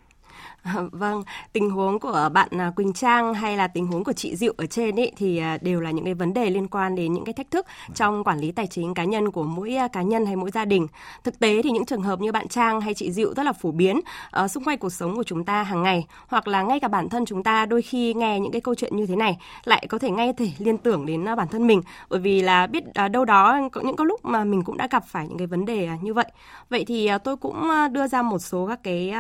Ờ, 0.63 0.89
vâng, 0.93 1.23
tình 1.53 1.71
huống 1.71 2.01
của 2.01 2.29
bạn 2.33 2.49
à, 2.51 2.73
Quỳnh 2.77 2.93
Trang 2.93 3.35
hay 3.35 3.57
là 3.57 3.69
tình 3.69 3.87
huống 3.87 4.05
của 4.05 4.13
chị 4.13 4.37
Diệu 4.37 4.55
ở 4.57 4.67
trên 4.67 5.01
ấy 5.01 5.13
thì 5.17 5.39
à, 5.39 5.59
đều 5.63 5.81
là 5.81 5.91
những 5.91 6.05
cái 6.05 6.15
vấn 6.15 6.35
đề 6.35 6.51
liên 6.51 6.69
quan 6.69 6.95
đến 6.95 7.13
những 7.13 7.25
cái 7.25 7.33
thách 7.33 7.51
thức 7.51 7.67
trong 7.95 8.25
quản 8.25 8.39
lý 8.39 8.53
tài 8.53 8.67
chính 8.67 8.95
cá 8.95 9.05
nhân 9.05 9.31
của 9.31 9.43
mỗi 9.43 9.75
à, 9.75 9.89
cá 9.89 10.03
nhân 10.03 10.27
hay 10.27 10.37
mỗi 10.37 10.51
gia 10.51 10.65
đình. 10.65 10.87
Thực 11.25 11.39
tế 11.39 11.63
thì 11.63 11.71
những 11.71 11.85
trường 11.85 12.03
hợp 12.03 12.21
như 12.21 12.33
bạn 12.33 12.49
Trang 12.49 12.81
hay 12.81 12.95
chị 12.95 13.13
Diệu 13.13 13.35
rất 13.35 13.43
là 13.43 13.53
phổ 13.53 13.71
biến 13.71 14.01
ở 14.31 14.49
xung 14.49 14.65
quanh 14.65 14.79
cuộc 14.79 14.93
sống 14.93 15.17
của 15.17 15.23
chúng 15.23 15.45
ta 15.45 15.63
hàng 15.63 15.83
ngày 15.83 16.07
hoặc 16.29 16.49
là 16.49 16.63
ngay 16.63 16.81
cả 16.81 16.89
bản 16.89 17.09
thân 17.09 17.25
chúng 17.27 17.43
ta 17.43 17.67
đôi 17.67 17.83
khi 17.83 18.15
nghe 18.15 18.41
những 18.41 18.53
cái 18.53 18.61
câu 18.61 18.75
chuyện 18.75 18.97
như 18.97 19.07
thế 19.07 19.17
này 19.17 19.39
lại 19.65 19.87
có 19.89 19.99
thể 19.99 20.11
ngay 20.11 20.33
thể 20.33 20.51
liên 20.59 20.79
tưởng 20.79 21.07
đến 21.07 21.25
bản 21.37 21.49
thân 21.49 21.67
mình 21.67 21.83
bởi 22.11 22.21
vì 22.21 22.43
là 22.43 22.67
biết 22.67 22.85
đâu 23.13 23.25
đó 23.25 23.61
có 23.73 23.81
những 23.81 23.97
có 23.97 24.05
lúc 24.05 24.25
mà 24.25 24.45
mình 24.45 24.63
cũng 24.63 24.77
đã 24.77 24.89
gặp 24.91 25.05
phải 25.07 25.29
những 25.29 25.39
cái 25.39 25.47
vấn 25.47 25.65
đề 25.65 25.89
như 26.03 26.15
vậy. 26.15 26.27
Vậy 26.71 26.85
thì 26.85 27.11
tôi 27.25 27.37
cũng 27.37 27.69
đưa 27.93 28.07
ra 28.07 28.23
một 28.23 28.39
số 28.39 28.67
các 28.67 28.81
cái 28.83 29.13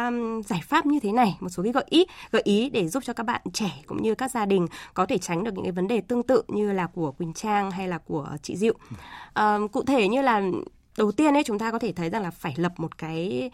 giải 0.47 0.61
pháp 0.69 0.87
như 0.87 1.01
thế 1.01 1.13
này, 1.13 1.30
một 1.41 1.49
số 1.49 1.63
cái 1.63 1.73
gợi 1.73 1.85
ý, 1.89 2.05
gợi 2.31 2.43
ý 2.45 2.71
để 2.71 2.89
giúp 2.89 3.03
cho 3.07 3.13
các 3.13 3.27
bạn 3.27 3.41
trẻ 3.53 3.71
cũng 3.87 4.03
như 4.03 4.15
các 4.15 4.31
gia 4.31 4.47
đình 4.47 4.67
có 4.95 5.07
thể 5.07 5.19
tránh 5.19 5.45
được 5.45 5.55
những 5.55 5.65
cái 5.65 5.73
vấn 5.73 5.89
đề 5.89 6.01
tương 6.01 6.23
tự 6.23 6.43
như 6.49 6.73
là 6.73 6.87
của 6.87 7.13
Quỳnh 7.13 7.33
Trang 7.33 7.71
hay 7.71 7.89
là 7.89 7.99
của 7.99 8.29
chị 8.43 8.57
Diệu. 8.57 8.75
À, 9.35 9.59
cụ 9.73 9.83
thể 9.83 10.09
như 10.09 10.23
là 10.23 10.43
đầu 10.99 11.13
tiên 11.13 11.35
ấy 11.35 11.45
chúng 11.45 11.59
ta 11.59 11.71
có 11.71 11.79
thể 11.79 11.93
thấy 11.93 12.11
rằng 12.11 12.23
là 12.23 12.31
phải 12.31 12.55
lập 12.57 12.73
một 12.77 12.99
cái 12.99 13.51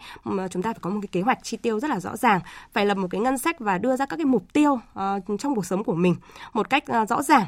chúng 0.51 0.61
ta 0.61 0.73
phải 0.73 0.79
có 0.81 0.89
một 0.89 0.99
cái 1.01 1.09
kế 1.11 1.21
hoạch 1.21 1.43
chi 1.43 1.57
tiêu 1.57 1.79
rất 1.79 1.89
là 1.89 1.99
rõ 1.99 2.17
ràng 2.17 2.39
phải 2.71 2.85
lập 2.85 2.97
một 2.97 3.07
cái 3.11 3.21
ngân 3.21 3.37
sách 3.37 3.59
và 3.59 3.77
đưa 3.77 3.95
ra 3.95 4.05
các 4.05 4.15
cái 4.15 4.25
mục 4.25 4.53
tiêu 4.53 4.73
uh, 4.73 5.39
trong 5.39 5.55
cuộc 5.55 5.65
sống 5.65 5.83
của 5.83 5.95
mình 5.95 6.15
một 6.53 6.69
cách 6.69 6.83
uh, 7.01 7.09
rõ 7.09 7.21
ràng 7.21 7.45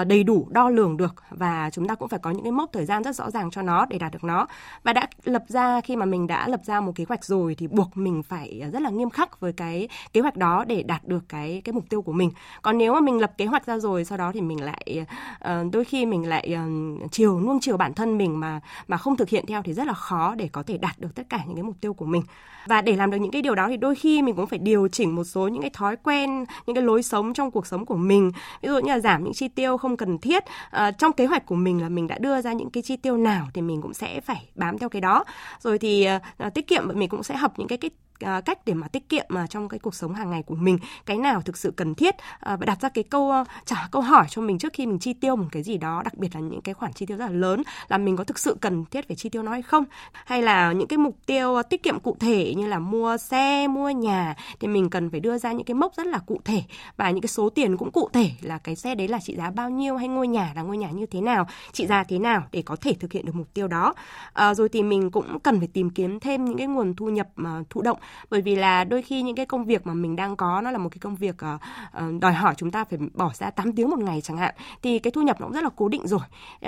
uh, 0.00 0.06
đầy 0.06 0.24
đủ 0.24 0.46
đo 0.50 0.68
lường 0.68 0.96
được 0.96 1.14
và 1.30 1.70
chúng 1.72 1.88
ta 1.88 1.94
cũng 1.94 2.08
phải 2.08 2.18
có 2.18 2.30
những 2.30 2.42
cái 2.42 2.52
mốc 2.52 2.70
thời 2.72 2.84
gian 2.84 3.02
rất 3.02 3.16
rõ 3.16 3.30
ràng 3.30 3.50
cho 3.50 3.62
nó 3.62 3.86
để 3.86 3.98
đạt 3.98 4.12
được 4.12 4.24
nó. 4.24 4.46
Và 4.82 4.92
đã 4.92 5.08
lập 5.24 5.44
ra 5.48 5.80
khi 5.80 5.96
mà 5.96 6.04
mình 6.04 6.26
đã 6.26 6.48
lập 6.48 6.60
ra 6.64 6.80
một 6.80 6.92
kế 6.94 7.04
hoạch 7.08 7.24
rồi 7.24 7.54
thì 7.54 7.66
buộc 7.66 7.96
mình 7.96 8.22
phải 8.22 8.62
rất 8.72 8.82
là 8.82 8.90
nghiêm 8.90 9.10
khắc 9.10 9.40
với 9.40 9.52
cái 9.52 9.88
kế 10.12 10.20
hoạch 10.20 10.36
đó 10.36 10.64
để 10.64 10.82
đạt 10.82 11.04
được 11.04 11.24
cái 11.28 11.62
cái 11.64 11.72
mục 11.72 11.84
tiêu 11.88 12.02
của 12.02 12.12
mình. 12.12 12.30
Còn 12.62 12.78
nếu 12.78 12.94
mà 12.94 13.00
mình 13.00 13.18
lập 13.18 13.32
kế 13.38 13.46
hoạch 13.46 13.66
ra 13.66 13.78
rồi 13.78 14.04
sau 14.04 14.18
đó 14.18 14.32
thì 14.34 14.40
mình 14.40 14.64
lại 14.64 15.06
uh, 15.44 15.72
đôi 15.72 15.84
khi 15.84 16.06
mình 16.06 16.28
lại 16.28 16.56
uh, 17.04 17.12
chiều 17.12 17.40
nuông 17.40 17.60
chiều 17.60 17.76
bản 17.76 17.94
thân 17.94 18.18
mình 18.18 18.40
mà 18.40 18.60
mà 18.88 18.96
không 18.96 19.16
thực 19.16 19.27
hiện 19.28 19.46
theo 19.46 19.62
thì 19.62 19.72
rất 19.72 19.86
là 19.86 19.92
khó 19.92 20.34
để 20.34 20.48
có 20.52 20.62
thể 20.62 20.78
đạt 20.78 20.98
được 20.98 21.14
tất 21.14 21.22
cả 21.28 21.40
những 21.46 21.56
cái 21.56 21.62
mục 21.62 21.76
tiêu 21.80 21.94
của 21.94 22.04
mình. 22.04 22.22
Và 22.66 22.82
để 22.82 22.96
làm 22.96 23.10
được 23.10 23.16
những 23.16 23.30
cái 23.30 23.42
điều 23.42 23.54
đó 23.54 23.68
thì 23.68 23.76
đôi 23.76 23.94
khi 23.94 24.22
mình 24.22 24.34
cũng 24.34 24.46
phải 24.46 24.58
điều 24.58 24.88
chỉnh 24.88 25.14
một 25.14 25.24
số 25.24 25.48
những 25.48 25.62
cái 25.62 25.70
thói 25.70 25.96
quen 25.96 26.44
những 26.66 26.74
cái 26.76 26.84
lối 26.84 27.02
sống 27.02 27.34
trong 27.34 27.50
cuộc 27.50 27.66
sống 27.66 27.86
của 27.86 27.96
mình. 27.96 28.32
Ví 28.62 28.68
dụ 28.68 28.78
như 28.78 28.92
là 28.92 29.00
giảm 29.00 29.24
những 29.24 29.32
chi 29.32 29.48
tiêu 29.48 29.76
không 29.76 29.96
cần 29.96 30.18
thiết. 30.18 30.44
À, 30.70 30.90
trong 30.90 31.12
kế 31.12 31.26
hoạch 31.26 31.46
của 31.46 31.54
mình 31.54 31.82
là 31.82 31.88
mình 31.88 32.06
đã 32.06 32.18
đưa 32.18 32.40
ra 32.40 32.52
những 32.52 32.70
cái 32.70 32.82
chi 32.82 32.96
tiêu 32.96 33.16
nào 33.16 33.48
thì 33.54 33.62
mình 33.62 33.82
cũng 33.82 33.94
sẽ 33.94 34.20
phải 34.20 34.48
bám 34.54 34.78
theo 34.78 34.88
cái 34.88 35.00
đó. 35.00 35.24
Rồi 35.60 35.78
thì 35.78 36.04
à, 36.04 36.50
tiết 36.54 36.66
kiệm 36.66 36.88
mình 36.94 37.08
cũng 37.08 37.22
sẽ 37.22 37.36
học 37.36 37.52
những 37.58 37.68
cái 37.68 37.78
cái 37.78 37.90
À, 38.20 38.40
cách 38.40 38.58
để 38.66 38.74
mà 38.74 38.88
tiết 38.88 39.08
kiệm 39.08 39.24
mà 39.28 39.46
trong 39.46 39.68
cái 39.68 39.78
cuộc 39.78 39.94
sống 39.94 40.14
hàng 40.14 40.30
ngày 40.30 40.42
của 40.42 40.54
mình? 40.54 40.78
Cái 41.06 41.16
nào 41.16 41.42
thực 41.42 41.56
sự 41.56 41.70
cần 41.76 41.94
thiết? 41.94 42.14
À, 42.40 42.56
và 42.56 42.66
đặt 42.66 42.80
ra 42.80 42.88
cái 42.88 43.04
câu 43.04 43.30
à, 43.30 43.44
trả 43.64 43.88
câu 43.90 44.02
hỏi 44.02 44.26
cho 44.30 44.42
mình 44.42 44.58
trước 44.58 44.72
khi 44.72 44.86
mình 44.86 44.98
chi 44.98 45.12
tiêu 45.12 45.36
một 45.36 45.46
cái 45.52 45.62
gì 45.62 45.76
đó 45.78 46.02
đặc 46.04 46.14
biệt 46.14 46.34
là 46.34 46.40
những 46.40 46.60
cái 46.60 46.74
khoản 46.74 46.92
chi 46.92 47.06
tiêu 47.06 47.16
rất 47.16 47.26
là 47.26 47.32
lớn 47.32 47.62
là 47.88 47.98
mình 47.98 48.16
có 48.16 48.24
thực 48.24 48.38
sự 48.38 48.56
cần 48.60 48.84
thiết 48.84 49.08
phải 49.08 49.16
chi 49.16 49.28
tiêu 49.28 49.42
nó 49.42 49.52
hay 49.52 49.62
không? 49.62 49.84
Hay 50.12 50.42
là 50.42 50.72
những 50.72 50.88
cái 50.88 50.98
mục 50.98 51.16
tiêu 51.26 51.62
tiết 51.70 51.82
kiệm 51.82 52.00
cụ 52.00 52.16
thể 52.20 52.54
như 52.56 52.66
là 52.66 52.78
mua 52.78 53.16
xe 53.16 53.68
mua 53.68 53.90
nhà 53.90 54.36
thì 54.60 54.68
mình 54.68 54.90
cần 54.90 55.10
phải 55.10 55.20
đưa 55.20 55.38
ra 55.38 55.52
những 55.52 55.66
cái 55.66 55.74
mốc 55.74 55.94
rất 55.94 56.06
là 56.06 56.18
cụ 56.18 56.40
thể. 56.44 56.62
Và 56.96 57.10
những 57.10 57.20
cái 57.20 57.28
số 57.28 57.48
tiền 57.48 57.76
cũng 57.76 57.90
cụ 57.90 58.08
thể 58.12 58.30
là 58.40 58.58
cái 58.58 58.76
xe 58.76 58.94
đấy 58.94 59.08
là 59.08 59.18
trị 59.20 59.36
giá 59.36 59.50
bao 59.50 59.70
nhiêu 59.70 59.96
hay 59.96 60.08
ngôi 60.08 60.28
nhà 60.28 60.52
là 60.54 60.62
ngôi 60.62 60.76
nhà 60.76 60.90
như 60.90 61.06
thế 61.06 61.20
nào 61.20 61.46
trị 61.72 61.86
giá 61.86 62.04
thế 62.04 62.18
nào 62.18 62.42
để 62.52 62.62
có 62.62 62.76
thể 62.76 62.94
thực 63.00 63.12
hiện 63.12 63.26
được 63.26 63.34
mục 63.34 63.54
tiêu 63.54 63.68
đó? 63.68 63.94
À, 64.32 64.54
rồi 64.54 64.68
thì 64.68 64.82
mình 64.82 65.10
cũng 65.10 65.38
cần 65.40 65.58
phải 65.58 65.68
tìm 65.72 65.90
kiếm 65.90 66.20
thêm 66.20 66.44
những 66.44 66.58
cái 66.58 66.66
nguồn 66.66 66.94
thu 66.94 67.08
nhập 67.08 67.28
mà 67.36 67.62
thụ 67.70 67.82
động 67.82 67.98
bởi 68.30 68.40
vì 68.40 68.56
là 68.56 68.84
đôi 68.84 69.02
khi 69.02 69.22
những 69.22 69.36
cái 69.36 69.46
công 69.46 69.64
việc 69.64 69.86
mà 69.86 69.94
mình 69.94 70.16
đang 70.16 70.36
có 70.36 70.60
nó 70.60 70.70
là 70.70 70.78
một 70.78 70.88
cái 70.88 70.98
công 70.98 71.16
việc 71.16 71.36
uh, 71.54 72.20
đòi 72.20 72.32
hỏi 72.32 72.54
chúng 72.56 72.70
ta 72.70 72.84
phải 72.84 72.98
bỏ 73.14 73.30
ra 73.34 73.50
8 73.50 73.72
tiếng 73.72 73.90
một 73.90 73.98
ngày 73.98 74.20
chẳng 74.20 74.36
hạn 74.36 74.54
thì 74.82 74.98
cái 74.98 75.10
thu 75.10 75.22
nhập 75.22 75.40
nó 75.40 75.46
cũng 75.46 75.54
rất 75.54 75.64
là 75.64 75.70
cố 75.76 75.88
định 75.88 76.06
rồi. 76.06 76.20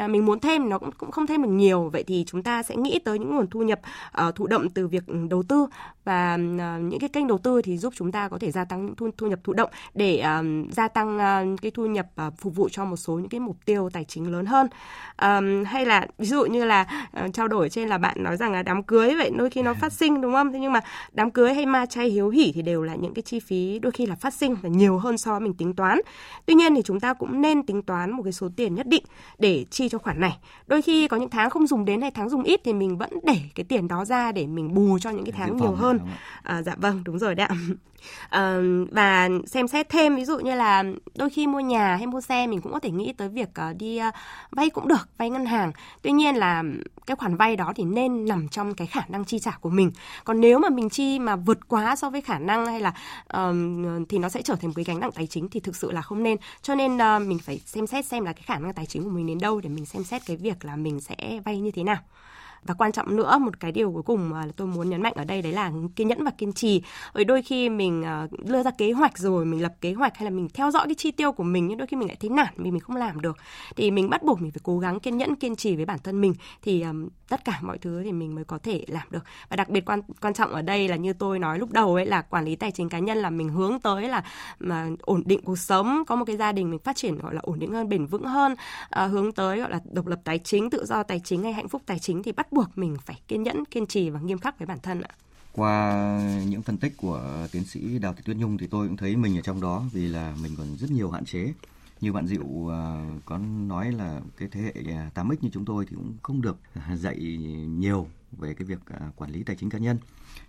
Uh, 0.05 0.11
mình 0.11 0.27
muốn 0.27 0.41
thêm 0.41 0.69
nó 0.69 0.79
cũng 0.79 0.91
cũng 0.93 1.11
không 1.11 1.27
thêm 1.27 1.43
được 1.43 1.49
nhiều. 1.49 1.91
Vậy 1.93 2.05
thì 2.07 2.25
chúng 2.27 2.43
ta 2.43 2.63
sẽ 2.63 2.77
nghĩ 2.77 2.99
tới 3.05 3.19
những 3.19 3.37
nguồn 3.37 3.47
thu 3.47 3.63
nhập 3.63 3.81
uh, 4.29 4.35
thụ 4.35 4.47
động 4.47 4.71
từ 4.71 4.89
việc 4.89 5.05
đầu 5.31 5.43
tư. 5.43 5.67
Và 6.05 6.35
uh, 6.35 6.83
những 6.83 7.01
cái 7.01 7.09
kênh 7.09 7.27
đầu 7.27 7.39
tư 7.39 7.63
thì 7.63 7.79
giúp 7.79 7.93
chúng 7.97 8.13
ta 8.13 8.29
có 8.29 8.39
thể 8.39 8.51
gia 8.51 8.65
tăng 8.65 8.95
thu, 8.97 9.11
thu 9.17 9.27
nhập 9.27 9.39
thụ 9.45 9.53
động 9.53 9.71
để 9.95 10.25
uh, 10.41 10.75
gia 10.75 10.89
tăng 10.89 11.17
uh, 11.17 11.61
cái 11.63 11.71
thu 11.71 11.87
nhập 11.87 12.07
uh, 12.27 12.35
phục 12.39 12.57
vụ 12.57 12.69
cho 12.69 12.85
một 12.85 12.97
số 12.97 13.15
những 13.15 13.29
cái 13.29 13.41
mục 13.41 13.57
tiêu 13.65 13.91
tài 13.93 14.05
chính 14.05 14.33
lớn 14.33 14.47
hơn. 14.47 14.69
Um, 15.23 15.65
hay 15.65 15.87
là 15.87 16.07
ví 16.19 16.27
dụ 16.27 16.45
như 16.45 16.65
là 16.65 16.87
uh, 17.25 17.35
trao 17.35 17.49
đổi 17.49 17.69
trên 17.71 17.89
là 17.89 17.99
bạn 17.99 18.23
nói 18.23 18.37
rằng 18.37 18.53
là 18.53 18.63
đám 18.63 18.83
cưới 18.83 19.15
vậy 19.15 19.31
đôi 19.37 19.51
khi 19.51 19.63
nó 19.63 19.75
phát 19.75 19.93
sinh 19.93 20.21
đúng 20.21 20.33
không? 20.33 20.53
Thế 20.53 20.59
nhưng 20.59 20.73
mà 20.73 20.81
đám 21.13 21.30
cưới 21.31 21.55
hay 21.55 21.67
ma 21.67 21.87
chay 21.87 22.09
hiếu 22.09 22.29
hỉ 22.29 22.53
thì 22.55 22.63
đều 22.63 22.83
là 22.83 22.95
những 22.95 23.15
cái 23.15 23.23
chi 23.23 23.41
phí 23.41 23.79
đôi 23.79 23.93
khi 23.93 24.07
là 24.07 24.15
phát 24.15 24.35
sinh 24.35 24.55
và 24.55 24.69
nhiều 24.69 24.99
hơn 24.99 25.19
so 25.19 25.31
với 25.31 25.41
mình 25.41 25.55
tính 25.55 25.75
toán. 25.75 26.01
Tuy 26.47 26.55
nhiên 26.55 26.75
thì 26.75 26.83
chúng 26.85 27.01
ta 27.01 27.15
cũng 27.15 27.41
nên 27.41 27.63
tính 27.63 27.83
toán 27.83 28.11
một 28.11 28.23
cái 28.23 28.33
số 28.33 28.49
tiền 28.57 28.75
nhất 28.75 28.87
định 28.87 29.05
để 29.39 29.65
chi 29.71 29.89
cho 29.89 29.99
khoản 29.99 30.21
này. 30.21 30.39
Đôi 30.67 30.83
khi 30.83 31.09
có 31.09 31.17
những 31.17 31.31
tháng 31.31 31.51
không 31.51 31.67
dùng 31.67 31.85
đến 31.85 32.01
hay 32.01 32.11
tháng 32.11 32.29
dùng 32.29 32.43
ít 32.43 32.61
thì 32.65 32.73
mình 32.73 32.99
vẫn 32.99 33.11
để 33.23 33.41
cái 33.55 33.65
tiền 33.65 33.89
đó 33.89 34.05
ra 34.05 34.33
để 34.33 34.47
mình 34.47 34.75
bù 34.75 34.99
cho 34.99 35.11
những 35.11 35.25
cái 35.25 35.33
tháng 35.37 35.57
nhiều 35.57 35.73
hơn. 35.73 35.99
à, 36.43 36.63
dạ 36.63 36.75
vâng 36.77 37.03
đúng 37.05 37.19
rồi 37.19 37.35
đấy 37.35 37.47
ạ. 37.47 37.57
À, 38.29 38.59
và 38.91 39.29
xem 39.47 39.69
xét 39.69 39.89
thêm 39.89 40.17
ví 40.17 40.25
dụ 40.25 40.39
như 40.39 40.55
là 40.55 40.85
đôi 41.15 41.31
khi 41.31 41.47
mua 41.47 41.61
nhà 41.61 41.97
hay 41.97 42.07
mua 42.07 42.21
xe 42.21 42.47
mình 42.47 42.61
cũng 42.61 42.73
có 42.73 42.81
thể 42.81 42.91
nghĩ 42.91 43.13
tới 43.13 43.29
việc 43.29 43.49
uh, 43.71 43.77
đi 43.77 44.01
uh, 44.09 44.15
vay 44.51 44.71
cũng 44.71 44.89
được 44.89 45.09
vay 45.19 45.31
ngân 45.31 45.47
hàng. 45.47 45.73
Tuy 46.03 46.13
nhiên 46.13 46.35
là 46.37 46.63
cái 47.07 47.17
khoản 47.17 47.37
vay 47.37 47.57
đó 47.57 47.73
thì 47.77 47.85
nên 47.85 48.25
nằm 48.25 48.49
trong 48.49 48.75
cái 48.75 48.87
khả 48.87 49.03
năng 49.09 49.25
chi 49.25 49.39
trả 49.39 49.59
của 49.61 49.71
mình. 49.71 49.91
Còn 50.25 50.41
nếu 50.41 50.59
mà 50.59 50.69
mình 50.69 50.89
chi 50.89 51.19
mà 51.25 51.37
vượt 51.37 51.69
quá 51.69 51.97
so 51.97 52.11
với 52.11 52.21
khả 52.21 52.39
năng 52.39 52.67
hay 52.67 52.81
là 52.81 52.95
uh, 53.37 54.09
thì 54.09 54.19
nó 54.19 54.29
sẽ 54.29 54.43
trở 54.43 54.55
thành 54.55 54.69
một 54.69 54.73
cái 54.77 54.85
gánh 54.85 55.01
nặng 55.01 55.13
tài 55.13 55.27
chính 55.27 55.49
thì 55.49 55.61
thực 55.61 55.77
sự 55.77 55.91
là 55.93 56.03
không 56.03 56.23
nên. 56.23 56.37
Cho 56.63 56.75
nên 56.75 56.95
uh, 56.95 57.23
mình 57.29 57.39
phải 57.39 57.61
xem 57.67 57.87
xét 57.87 58.07
xem 58.07 58.25
là 58.25 58.33
cái 58.33 58.43
khả 58.47 58.59
năng 58.59 58.75
tài 58.75 58.87
chính 58.87 59.05
của 59.05 59.11
mình 59.11 59.27
đến 59.27 59.39
đâu 59.39 59.61
để 59.61 59.69
mình 59.69 59.87
xem 59.87 60.05
xét 60.05 60.23
cái 60.27 60.37
việc 60.37 60.65
là 60.65 60.77
mình 60.77 61.01
sẽ 61.01 61.41
vay 61.45 61.61
như 61.61 61.71
thế 61.71 61.83
nào 61.83 61.99
và 62.65 62.75
quan 62.75 62.93
trọng 62.93 63.17
nữa 63.17 63.39
một 63.39 63.61
cái 63.61 63.73
điều 63.73 63.93
cuối 63.93 64.03
cùng 64.03 64.31
mà 64.31 64.47
tôi 64.57 64.67
muốn 64.67 64.91
nhấn 64.91 65.03
mạnh 65.03 65.13
ở 65.17 65.25
đây 65.25 65.43
đấy 65.43 65.53
là 65.53 65.73
kiên 65.97 66.09
nhẫn 66.09 66.25
và 66.25 66.31
kiên 66.31 66.53
trì. 66.53 66.83
Bởi 67.15 67.25
đôi 67.25 67.43
khi 67.43 67.69
mình 67.69 68.03
ờ, 68.03 68.29
đưa 68.39 68.63
ra 68.63 68.71
kế 68.71 68.93
hoạch 68.93 69.19
rồi 69.19 69.45
mình 69.45 69.63
lập 69.63 69.75
kế 69.81 69.93
hoạch 69.93 70.17
hay 70.17 70.25
là 70.25 70.31
mình 70.31 70.49
theo 70.55 70.71
dõi 70.71 70.87
cái 70.87 70.95
chi 70.95 71.11
tiêu 71.11 71.33
của 71.33 71.43
mình 71.43 71.67
nhưng 71.67 71.79
đôi 71.79 71.87
khi 71.87 71.97
mình 71.97 72.09
lại 72.09 72.17
thấy 72.21 72.31
nản 72.31 72.55
vì 72.57 72.71
mình 72.71 72.81
không 72.81 72.97
làm 72.97 73.21
được 73.21 73.37
thì 73.77 73.91
mình 73.91 74.11
bắt 74.11 74.23
buộc 74.23 74.41
mình 74.41 74.51
phải 74.51 74.61
cố 74.63 74.79
gắng 74.79 75.01
kiên 75.01 75.19
nhẫn 75.19 75.37
kiên 75.37 75.57
trì 75.57 75.77
với 75.77 75.85
bản 75.85 75.99
thân 76.05 76.21
mình 76.21 76.35
thì 76.63 76.83
um, 76.83 77.09
tất 77.29 77.45
cả 77.45 77.59
mọi 77.63 77.79
thứ 77.79 78.03
thì 78.05 78.13
mình 78.13 78.35
mới 78.35 78.45
có 78.45 78.59
thể 78.59 78.85
làm 78.89 79.09
được. 79.11 79.25
Và 79.49 79.57
đặc 79.57 79.69
biệt 79.69 79.85
quan 79.85 80.03
quan 80.21 80.35
trọng 80.35 80.53
ở 80.53 80.63
đây 80.63 80.89
là 80.89 80.97
như 80.97 81.13
tôi 81.13 81.39
nói 81.39 81.59
lúc 81.59 81.71
đầu 81.71 81.95
ấy 81.95 82.07
là 82.07 82.23
quản 82.23 82.45
lý 82.45 82.57
tài 82.57 82.71
chính 82.71 82.89
cá 82.89 82.99
nhân 82.99 83.19
là 83.19 83.31
mình 83.31 83.49
hướng 83.49 83.81
tới 83.81 84.09
là 84.09 84.25
mà 84.59 84.89
ổn 85.03 85.23
định 85.27 85.41
cuộc 85.45 85.59
sống 85.59 86.05
có 86.07 86.17
một 86.17 86.25
cái 86.25 86.37
gia 86.37 86.53
đình 86.53 86.71
mình 86.71 86.79
phát 86.79 86.97
triển 86.97 87.19
gọi 87.19 87.35
là 87.35 87.41
ổn 87.43 87.59
định 87.59 87.73
hơn 87.73 87.89
bền 87.89 88.07
vững 88.07 88.25
hơn 88.25 88.53
uh, 88.53 89.11
hướng 89.11 89.33
tới 89.33 89.59
gọi 89.59 89.71
là 89.71 89.81
độc 89.93 90.07
lập 90.07 90.21
tài 90.25 90.39
chính 90.39 90.71
tự 90.71 90.85
do 90.87 91.03
tài 91.03 91.21
chính 91.25 91.43
hay 91.43 91.53
hạnh 91.53 91.69
phúc 91.69 91.83
tài 91.87 91.99
chính 91.99 92.23
thì 92.23 92.33
bắt 92.33 92.50
buộc 92.51 92.79
mình 92.79 92.97
phải 93.07 93.21
kiên 93.29 93.43
nhẫn, 93.43 93.65
kiên 93.65 93.87
trì 93.87 94.11
và 94.11 94.21
nghiêm 94.21 94.39
khắc 94.39 94.59
với 94.59 94.67
bản 94.67 94.79
thân 94.83 95.01
ạ. 95.01 95.15
Qua 95.53 96.21
những 96.47 96.63
phân 96.63 96.77
tích 96.79 96.97
của 96.97 97.49
tiến 97.53 97.65
sĩ 97.65 97.99
Đào 97.99 98.15
Thị 98.15 98.23
Tuyết 98.25 98.37
Nhung 98.37 98.59
thì 98.59 98.67
tôi 98.67 98.89
cũng 98.89 98.97
thấy 98.97 99.17
mình 99.17 99.39
ở 99.39 99.41
trong 99.43 99.61
đó 99.61 99.85
vì 99.93 100.09
là 100.09 100.35
mình 100.43 100.53
còn 100.59 100.77
rất 100.77 100.91
nhiều 100.91 101.11
hạn 101.11 101.25
chế. 101.25 101.53
Như 102.01 102.13
bạn 102.13 102.27
Diệu 102.27 102.73
à, 102.73 103.11
có 103.25 103.39
nói 103.39 103.93
là 103.93 104.21
cái 104.37 104.49
thế 104.53 104.61
hệ 104.61 104.93
à, 104.93 105.11
8X 105.15 105.37
như 105.41 105.49
chúng 105.53 105.65
tôi 105.65 105.87
thì 105.89 105.97
cũng 105.97 106.15
không 106.23 106.43
được 106.43 106.57
à, 106.75 106.97
dạy 106.97 107.17
nhiều 107.69 108.07
về 108.33 108.55
cái 108.55 108.67
việc 108.67 108.79
quản 109.17 109.31
lý 109.31 109.43
tài 109.43 109.57
chính 109.57 109.71
cá 109.71 109.79
nhân. 109.79 109.99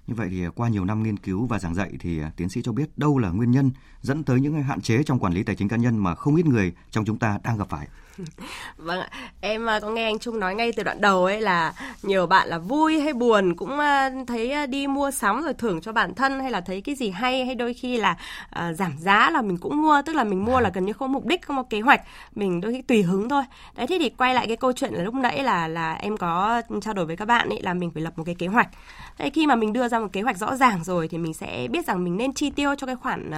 Như 0.07 0.15
vậy 0.15 0.27
thì 0.31 0.43
qua 0.55 0.69
nhiều 0.69 0.85
năm 0.85 1.03
nghiên 1.03 1.17
cứu 1.17 1.45
và 1.45 1.59
giảng 1.59 1.75
dạy 1.75 1.91
thì 2.00 2.21
tiến 2.38 2.50
sĩ 2.50 2.61
cho 2.63 2.71
biết 2.71 2.97
đâu 2.97 3.17
là 3.17 3.29
nguyên 3.29 3.51
nhân 3.51 3.71
dẫn 4.01 4.23
tới 4.23 4.39
những 4.39 4.63
hạn 4.63 4.81
chế 4.81 5.03
trong 5.03 5.19
quản 5.19 5.33
lý 5.33 5.43
tài 5.43 5.55
chính 5.55 5.69
cá 5.69 5.77
nhân 5.77 5.97
mà 5.97 6.15
không 6.15 6.35
ít 6.35 6.45
người 6.45 6.73
trong 6.91 7.05
chúng 7.05 7.17
ta 7.17 7.39
đang 7.43 7.57
gặp 7.57 7.69
phải. 7.69 7.88
vâng 8.77 9.00
ạ. 9.00 9.09
Em 9.41 9.69
à, 9.69 9.79
có 9.79 9.89
nghe 9.89 10.03
anh 10.03 10.19
Trung 10.19 10.39
nói 10.39 10.55
ngay 10.55 10.71
từ 10.71 10.83
đoạn 10.83 11.01
đầu 11.01 11.25
ấy 11.25 11.41
là 11.41 11.73
nhiều 12.03 12.27
bạn 12.27 12.47
là 12.47 12.57
vui 12.57 13.00
hay 13.00 13.13
buồn 13.13 13.55
cũng 13.55 13.79
à, 13.79 14.09
thấy 14.27 14.51
à, 14.51 14.65
đi 14.65 14.88
mua 14.88 15.11
sắm 15.11 15.41
rồi 15.41 15.53
thưởng 15.53 15.81
cho 15.81 15.91
bản 15.91 16.15
thân 16.15 16.39
hay 16.39 16.51
là 16.51 16.61
thấy 16.61 16.81
cái 16.81 16.95
gì 16.95 17.09
hay 17.09 17.45
hay 17.45 17.55
đôi 17.55 17.73
khi 17.73 17.97
là 17.97 18.17
uh, 18.50 18.75
giảm 18.75 18.97
giá 18.97 19.29
là 19.29 19.41
mình 19.41 19.57
cũng 19.57 19.81
mua 19.81 20.01
tức 20.05 20.15
là 20.15 20.23
mình 20.23 20.45
mua 20.45 20.59
là 20.59 20.71
gần 20.73 20.85
như 20.85 20.93
không 20.93 21.11
mục 21.11 21.25
đích 21.25 21.45
không 21.45 21.55
có 21.55 21.63
kế 21.63 21.79
hoạch 21.79 22.01
mình 22.35 22.61
đôi 22.61 22.73
khi 22.73 22.81
tùy 22.81 23.03
hứng 23.03 23.29
thôi. 23.29 23.43
Đấy 23.75 23.88
thế 23.88 23.97
thì 24.00 24.09
quay 24.09 24.33
lại 24.33 24.47
cái 24.47 24.57
câu 24.57 24.73
chuyện 24.73 24.93
là 24.93 25.03
lúc 25.03 25.13
nãy 25.13 25.43
là 25.43 25.67
là 25.67 25.93
em 25.93 26.17
có 26.17 26.61
trao 26.81 26.93
đổi 26.93 27.05
với 27.05 27.17
các 27.17 27.25
bạn 27.25 27.50
ấy 27.50 27.61
là 27.61 27.73
mình 27.73 27.91
phải 27.91 28.03
lập 28.03 28.13
một 28.17 28.23
cái 28.23 28.35
kế 28.35 28.47
hoạch 28.47 28.67
thế 29.18 29.30
khi 29.30 29.48
mà 29.48 29.56
mình 29.56 29.74
đưa 29.74 29.88
ra 29.88 30.00
một 30.00 30.08
kế 30.13 30.22
hoạch 30.22 30.38
rõ 30.38 30.56
ràng 30.56 30.84
rồi 30.84 31.08
thì 31.08 31.18
mình 31.18 31.34
sẽ 31.34 31.68
biết 31.72 31.86
rằng 31.86 32.03
mình 32.03 32.18
nên 32.18 32.34
chi 32.34 32.50
tiêu 32.50 32.75
cho 32.75 32.88
cái 32.88 32.96
khoản 32.96 33.32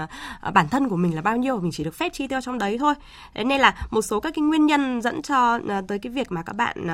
uh, 0.48 0.54
bản 0.54 0.70
thân 0.70 0.90
của 0.90 0.96
mình 0.96 1.16
là 1.16 1.22
bao 1.22 1.38
nhiêu 1.38 1.60
mình 1.60 1.72
chỉ 1.72 1.84
được 1.84 1.96
phép 1.96 2.14
chi 2.14 2.28
tiêu 2.28 2.42
trong 2.42 2.58
đấy 2.58 2.78
thôi 2.78 2.94
thế 3.34 3.44
nên 3.44 3.60
là 3.62 3.88
một 3.92 4.02
số 4.02 4.20
các 4.20 4.34
cái 4.36 4.44
nguyên 4.44 4.66
nhân 4.66 5.02
dẫn 5.02 5.22
cho 5.22 5.60
ờ, 5.68 5.82
tới 5.88 6.00
cái 6.00 6.12
việc 6.12 6.32
mà 6.32 6.44
các 6.44 6.54
bạn 6.54 6.88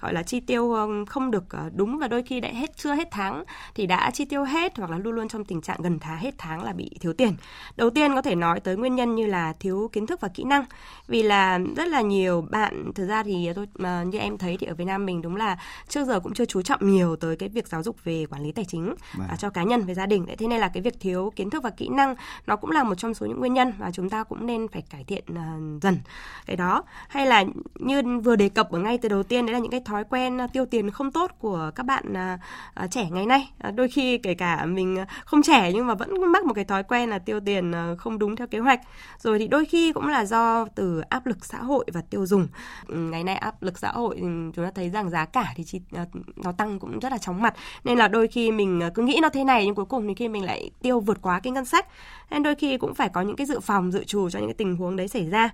gọi 0.00 0.12
là 0.14 0.22
chi 0.22 0.40
tiêu 0.40 0.76
không 1.08 1.30
được 1.30 1.44
đúng 1.74 1.98
và 1.98 2.08
đôi 2.08 2.22
khi 2.22 2.40
đã 2.40 2.48
hết 2.48 2.76
chưa 2.76 2.94
hết 2.94 3.08
tháng 3.10 3.44
thì 3.74 3.86
đã 3.86 4.10
chi 4.10 4.24
tiêu 4.24 4.44
hết 4.44 4.78
hoặc 4.78 4.90
là 4.90 4.98
luôn 4.98 5.14
luôn 5.14 5.28
trong 5.28 5.44
tình 5.44 5.60
trạng 5.60 5.82
gần 5.82 5.98
tháng 5.98 6.18
hết 6.18 6.34
tháng 6.38 6.64
là 6.64 6.72
bị 6.72 6.90
thiếu 7.00 7.12
tiền. 7.12 7.36
Đầu 7.76 7.90
tiên 7.90 8.14
có 8.14 8.22
thể 8.22 8.34
nói 8.34 8.60
tới 8.60 8.76
nguyên 8.76 8.94
nhân 8.94 9.14
như 9.14 9.26
là 9.26 9.52
thiếu 9.60 9.90
kiến 9.92 10.06
thức 10.06 10.20
và 10.20 10.28
kỹ 10.28 10.44
năng. 10.44 10.64
Vì 11.08 11.22
là 11.22 11.58
rất 11.76 11.88
là 11.88 12.00
nhiều 12.00 12.46
bạn 12.50 12.92
thực 12.94 13.06
ra 13.06 13.22
thì 13.22 13.48
tôi 13.54 13.66
mà 13.74 14.02
như 14.02 14.18
em 14.18 14.38
thấy 14.38 14.56
thì 14.60 14.66
ở 14.66 14.74
Việt 14.74 14.84
Nam 14.84 15.06
mình 15.06 15.22
đúng 15.22 15.36
là 15.36 15.58
trước 15.88 16.04
giờ 16.04 16.20
cũng 16.20 16.34
chưa 16.34 16.44
chú 16.44 16.62
trọng 16.62 16.90
nhiều 16.90 17.16
tới 17.16 17.36
cái 17.36 17.48
việc 17.48 17.68
giáo 17.68 17.82
dục 17.82 17.96
về 18.04 18.26
quản 18.32 18.42
lý 18.42 18.52
tài 18.52 18.64
chính 18.64 18.94
vâng. 19.14 19.28
cho 19.38 19.50
cá 19.50 19.62
nhân 19.62 19.84
về 19.84 19.94
gia 19.94 20.06
đình. 20.06 20.26
Thế 20.38 20.46
nên 20.46 20.60
là 20.60 20.68
cái 20.68 20.82
việc 20.82 21.00
thiếu 21.00 21.32
kiến 21.36 21.50
thức 21.50 21.62
và 21.62 21.70
kỹ 21.70 21.88
năng 21.88 22.14
nó 22.46 22.56
cũng 22.56 22.70
là 22.70 22.84
một 22.84 22.94
trong 22.94 23.14
số 23.14 23.26
những 23.26 23.40
nguyên 23.40 23.54
nhân 23.54 23.72
mà 23.78 23.90
chúng 23.92 24.10
ta 24.10 24.24
cũng 24.24 24.46
nên 24.46 24.68
phải 24.68 24.82
cải 24.90 25.04
thiện 25.04 25.24
uh, 25.32 25.82
dần 25.82 25.98
cái 26.46 26.56
đó. 26.56 26.84
Hay 27.08 27.26
là 27.26 27.44
như 27.74 28.02
vừa 28.24 28.36
đề 28.36 28.48
cập 28.48 28.70
ở 28.70 28.78
ngay 28.78 28.98
từ 28.98 29.08
đầu 29.08 29.22
tiên 29.22 29.46
đấy 29.46 29.52
là 29.52 29.58
những 29.58 29.70
cái 29.70 29.80
thói 29.84 30.04
quen 30.04 30.38
tiêu 30.52 30.66
tiền 30.66 30.90
không 30.90 31.12
tốt 31.12 31.30
của 31.38 31.70
các 31.74 31.86
bạn 31.86 32.04
uh, 32.84 32.90
trẻ 32.90 33.10
ngày 33.10 33.26
nay. 33.26 33.50
Uh, 33.68 33.74
đôi 33.74 33.88
khi 33.88 34.18
kể 34.18 34.34
cả 34.34 34.64
mình 34.66 34.96
không 35.24 35.42
trẻ 35.42 35.72
nhưng 35.72 35.86
mà 35.86 35.94
vẫn 35.94 36.32
mắc 36.32 36.44
một 36.44 36.54
cái 36.54 36.64
thói 36.64 36.82
quen 36.82 37.10
là 37.10 37.18
tiêu 37.18 37.40
tiền 37.40 37.72
không 37.98 38.18
đúng 38.18 38.36
theo 38.36 38.46
kế 38.46 38.58
hoạch. 38.58 38.80
Rồi 39.18 39.38
thì 39.38 39.48
đôi 39.48 39.64
khi 39.64 39.92
cũng 39.92 40.08
là 40.08 40.24
do 40.24 40.66
từ 40.74 41.00
áp 41.00 41.26
lực 41.26 41.44
xã 41.44 41.58
hội 41.58 41.84
và 41.92 42.00
tiêu 42.10 42.26
dùng. 42.26 42.48
Ừ, 42.86 42.96
ngày 42.96 43.24
nay 43.24 43.36
áp 43.36 43.62
lực 43.62 43.78
xã 43.78 43.92
hội 43.92 44.16
ừ, 44.16 44.26
chúng 44.54 44.64
ta 44.64 44.70
thấy 44.74 44.90
rằng 44.90 45.10
giá 45.10 45.24
cả 45.24 45.52
thì 45.56 45.64
chi, 45.64 45.80
nó 46.36 46.52
tăng 46.52 46.78
cũng 46.78 46.98
rất 46.98 47.12
là 47.12 47.18
chóng 47.18 47.42
mặt 47.42 47.54
nên 47.84 47.98
là 47.98 48.08
đôi 48.12 48.28
khi 48.28 48.50
mình 48.50 48.80
ờ, 48.80 48.90
cứ 48.94 49.02
nghĩ 49.02 49.18
nó 49.22 49.28
thế 49.28 49.44
này 49.44 49.66
nhưng 49.66 49.74
cuối 49.74 49.84
cùng 49.84 50.08
thì 50.08 50.14
khi 50.14 50.28
mình 50.28 50.44
lại 50.44 50.70
tiêu 50.82 51.00
vượt 51.00 51.18
quá 51.22 51.40
cái 51.40 51.50
ngân 51.50 51.64
sách 51.64 51.86
nên 52.30 52.42
đôi 52.42 52.54
khi 52.54 52.78
cũng 52.78 52.94
phải 52.94 53.08
có 53.08 53.20
những 53.20 53.36
cái 53.36 53.46
dự 53.46 53.60
phòng 53.60 53.92
dự 53.92 54.04
trù 54.04 54.30
cho 54.30 54.38
những 54.38 54.48
cái 54.48 54.54
tình 54.54 54.76
huống 54.76 54.96
đấy 54.96 55.08
xảy 55.08 55.30
ra. 55.30 55.50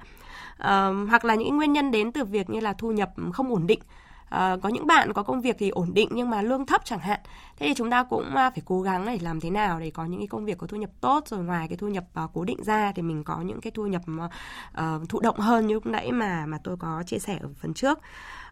À, 0.58 0.88
hoặc 1.08 1.24
là 1.24 1.34
những 1.34 1.56
nguyên 1.56 1.72
nhân 1.72 1.90
đến 1.90 2.12
từ 2.12 2.24
việc 2.24 2.50
như 2.50 2.60
là 2.60 2.72
thu 2.72 2.92
nhập 2.92 3.10
không 3.32 3.50
ổn 3.50 3.66
định. 3.66 3.80
À, 4.28 4.56
có 4.62 4.68
những 4.68 4.86
bạn 4.86 5.12
có 5.12 5.22
công 5.22 5.40
việc 5.40 5.56
thì 5.58 5.68
ổn 5.68 5.94
định 5.94 6.08
nhưng 6.12 6.30
mà 6.30 6.42
lương 6.42 6.66
thấp 6.66 6.84
chẳng 6.84 6.98
hạn. 6.98 7.20
Thế 7.58 7.66
thì 7.66 7.74
chúng 7.74 7.90
ta 7.90 8.02
cũng 8.02 8.34
ờ, 8.34 8.50
phải 8.54 8.62
cố 8.64 8.82
gắng 8.82 9.06
để 9.06 9.18
làm 9.22 9.40
thế 9.40 9.50
nào 9.50 9.80
để 9.80 9.90
có 9.90 10.04
những 10.04 10.20
cái 10.20 10.26
công 10.26 10.44
việc 10.44 10.58
có 10.58 10.66
thu 10.66 10.76
nhập 10.76 10.90
tốt 11.00 11.28
rồi 11.28 11.44
ngoài 11.44 11.68
cái 11.68 11.76
thu 11.76 11.88
nhập 11.88 12.04
uh, 12.24 12.30
cố 12.34 12.44
định 12.44 12.62
ra 12.64 12.92
thì 12.94 13.02
mình 13.02 13.24
có 13.24 13.40
những 13.40 13.60
cái 13.60 13.70
thu 13.70 13.86
nhập 13.86 14.02
uh, 14.16 15.08
thụ 15.08 15.20
động 15.20 15.38
hơn 15.38 15.66
như 15.66 15.74
lúc 15.74 15.86
nãy 15.86 16.12
mà 16.12 16.46
mà 16.46 16.58
tôi 16.64 16.76
có 16.76 17.02
chia 17.06 17.18
sẻ 17.18 17.38
ở 17.42 17.48
phần 17.60 17.74
trước 17.74 17.98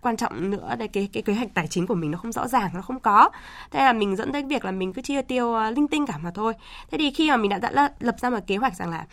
quan 0.00 0.16
trọng 0.16 0.50
nữa 0.50 0.74
đây 0.78 0.88
cái 0.88 1.08
cái 1.12 1.22
kế 1.22 1.34
hoạch 1.34 1.54
tài 1.54 1.66
chính 1.68 1.86
của 1.86 1.94
mình 1.94 2.10
nó 2.10 2.18
không 2.18 2.32
rõ 2.32 2.48
ràng 2.48 2.70
nó 2.74 2.82
không 2.82 3.00
có. 3.00 3.30
Thế 3.70 3.80
là 3.80 3.92
mình 3.92 4.16
dẫn 4.16 4.32
tới 4.32 4.42
việc 4.42 4.64
là 4.64 4.70
mình 4.70 4.92
cứ 4.92 5.02
chia 5.02 5.22
tiêu 5.22 5.46
uh, 5.46 5.76
linh 5.76 5.88
tinh 5.88 6.06
cả 6.06 6.18
mà 6.18 6.30
thôi. 6.30 6.52
Thế 6.90 6.98
thì 6.98 7.10
khi 7.10 7.30
mà 7.30 7.36
mình 7.36 7.50
đã, 7.50 7.58
đã 7.58 7.90
lập 8.00 8.16
ra 8.20 8.30
một 8.30 8.38
kế 8.46 8.56
hoạch 8.56 8.76
rằng 8.76 8.90
là 8.90 9.06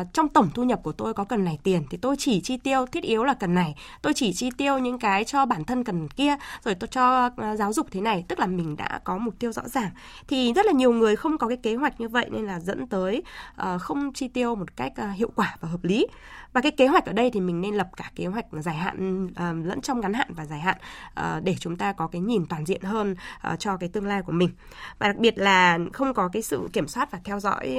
uh, 0.00 0.06
trong 0.12 0.28
tổng 0.28 0.48
thu 0.54 0.64
nhập 0.64 0.80
của 0.82 0.92
tôi 0.92 1.14
có 1.14 1.24
cần 1.24 1.44
này 1.44 1.58
tiền 1.62 1.82
thì 1.90 1.96
tôi 1.96 2.16
chỉ 2.18 2.40
chi 2.40 2.56
tiêu 2.56 2.86
thiết 2.86 3.04
yếu 3.04 3.24
là 3.24 3.34
cần 3.34 3.54
này. 3.54 3.74
Tôi 4.02 4.14
chỉ 4.14 4.32
chi 4.32 4.50
tiêu 4.56 4.78
những 4.78 4.98
cái 4.98 5.24
cho 5.24 5.46
bản 5.46 5.64
thân 5.64 5.84
cần 5.84 6.08
kia 6.08 6.36
rồi 6.64 6.74
tôi 6.74 6.88
cho 6.88 7.26
uh, 7.26 7.58
giáo 7.58 7.72
dục 7.72 7.86
thế 7.90 8.00
này. 8.00 8.24
Tức 8.28 8.38
là 8.38 8.46
mình 8.46 8.76
đã 8.76 9.00
có 9.04 9.18
mục 9.18 9.34
tiêu 9.38 9.52
rõ 9.52 9.62
ràng. 9.68 9.90
Thì 10.28 10.52
rất 10.52 10.66
là 10.66 10.72
nhiều 10.72 10.92
người 10.92 11.16
không 11.16 11.38
có 11.38 11.48
cái 11.48 11.56
kế 11.56 11.74
hoạch 11.74 12.00
như 12.00 12.08
vậy 12.08 12.26
nên 12.30 12.46
là 12.46 12.60
dẫn 12.60 12.86
tới 12.86 13.22
uh, 13.62 13.80
không 13.80 14.12
chi 14.12 14.28
tiêu 14.28 14.54
một 14.54 14.76
cách 14.76 14.92
uh, 15.10 15.16
hiệu 15.16 15.32
quả 15.34 15.56
và 15.60 15.68
hợp 15.68 15.84
lý. 15.84 16.06
Và 16.52 16.60
cái 16.60 16.72
kế 16.72 16.86
hoạch 16.86 17.06
ở 17.06 17.12
đây 17.12 17.30
thì 17.30 17.40
mình 17.40 17.60
nên 17.60 17.74
lập 17.74 17.88
cả 17.96 18.10
kế 18.14 18.26
hoạch 18.26 18.46
dài 18.52 18.74
hạn 18.74 19.26
uh, 19.26 19.66
lẫn 19.66 19.80
trong 19.80 20.00
ngắn 20.00 20.14
hạn 20.14 20.29
và 20.32 20.46
dài 20.46 20.60
hạn 20.60 20.76
ờ, 21.14 21.40
để 21.44 21.56
chúng 21.60 21.76
ta 21.76 21.92
có 21.92 22.06
cái 22.06 22.20
nhìn 22.20 22.46
toàn 22.46 22.66
diện 22.66 22.82
hơn 22.82 23.16
ờ, 23.40 23.56
cho 23.56 23.76
cái 23.76 23.88
tương 23.88 24.06
lai 24.06 24.22
của 24.22 24.32
mình. 24.32 24.50
Và 24.98 25.06
đặc 25.06 25.16
biệt 25.16 25.38
là 25.38 25.78
không 25.92 26.14
có 26.14 26.28
cái 26.28 26.42
sự 26.42 26.68
kiểm 26.72 26.88
soát 26.88 27.10
và 27.10 27.20
theo 27.24 27.40
dõi 27.40 27.78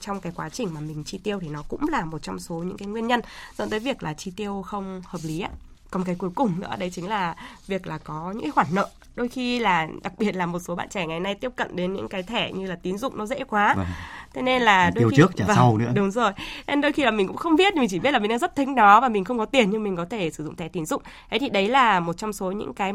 trong 0.00 0.20
cái 0.20 0.32
quá 0.36 0.48
trình 0.48 0.74
mà 0.74 0.80
mình 0.80 1.04
chi 1.04 1.18
tiêu 1.18 1.38
thì 1.40 1.48
nó 1.48 1.62
cũng 1.68 1.88
là 1.88 2.04
một 2.04 2.22
trong 2.22 2.38
số 2.38 2.54
những 2.54 2.76
cái 2.76 2.88
nguyên 2.88 3.06
nhân 3.06 3.20
dẫn 3.58 3.70
tới 3.70 3.80
việc 3.80 4.02
là 4.02 4.14
chi 4.14 4.32
tiêu 4.36 4.62
không 4.62 5.02
hợp 5.04 5.20
lý 5.22 5.40
ạ 5.40 5.50
còn 5.96 6.04
cái 6.04 6.14
cuối 6.14 6.30
cùng 6.34 6.60
nữa 6.60 6.74
đấy 6.78 6.90
chính 6.90 7.08
là 7.08 7.36
việc 7.66 7.86
là 7.86 7.98
có 7.98 8.34
những 8.36 8.52
khoản 8.52 8.66
nợ. 8.72 8.88
Đôi 9.16 9.28
khi 9.28 9.58
là 9.58 9.88
đặc 10.02 10.12
biệt 10.18 10.36
là 10.36 10.46
một 10.46 10.58
số 10.58 10.74
bạn 10.74 10.88
trẻ 10.88 11.06
ngày 11.06 11.20
nay 11.20 11.34
tiếp 11.34 11.52
cận 11.56 11.76
đến 11.76 11.92
những 11.92 12.08
cái 12.08 12.22
thẻ 12.22 12.52
như 12.52 12.66
là 12.66 12.76
tín 12.82 12.98
dụng 12.98 13.18
nó 13.18 13.26
dễ 13.26 13.44
quá. 13.44 13.74
Vâng. 13.76 13.86
thế 14.34 14.42
nên 14.42 14.62
là 14.62 14.90
đôi 14.94 15.10
khi 15.10 15.16
trước 15.16 15.36
trả 15.36 15.44
vâng, 15.44 15.56
sau 15.56 15.78
nữa. 15.78 15.92
đúng 15.94 16.10
rồi. 16.10 16.32
Nên 16.66 16.80
đôi 16.80 16.92
khi 16.92 17.04
là 17.04 17.10
mình 17.10 17.26
cũng 17.26 17.36
không 17.36 17.56
biết 17.56 17.74
mình 17.74 17.88
chỉ 17.90 17.98
biết 17.98 18.10
là 18.10 18.18
mình 18.18 18.28
đang 18.28 18.38
rất 18.38 18.56
thích 18.56 18.68
nó 18.68 19.00
và 19.00 19.08
mình 19.08 19.24
không 19.24 19.38
có 19.38 19.44
tiền 19.44 19.70
nhưng 19.70 19.82
mình 19.82 19.96
có 19.96 20.04
thể 20.04 20.30
sử 20.30 20.44
dụng 20.44 20.56
thẻ 20.56 20.68
tín 20.68 20.86
dụng. 20.86 21.02
Thế 21.30 21.38
thì 21.38 21.48
đấy 21.48 21.68
là 21.68 22.00
một 22.00 22.12
trong 22.12 22.32
số 22.32 22.50
những 22.50 22.74
cái 22.74 22.92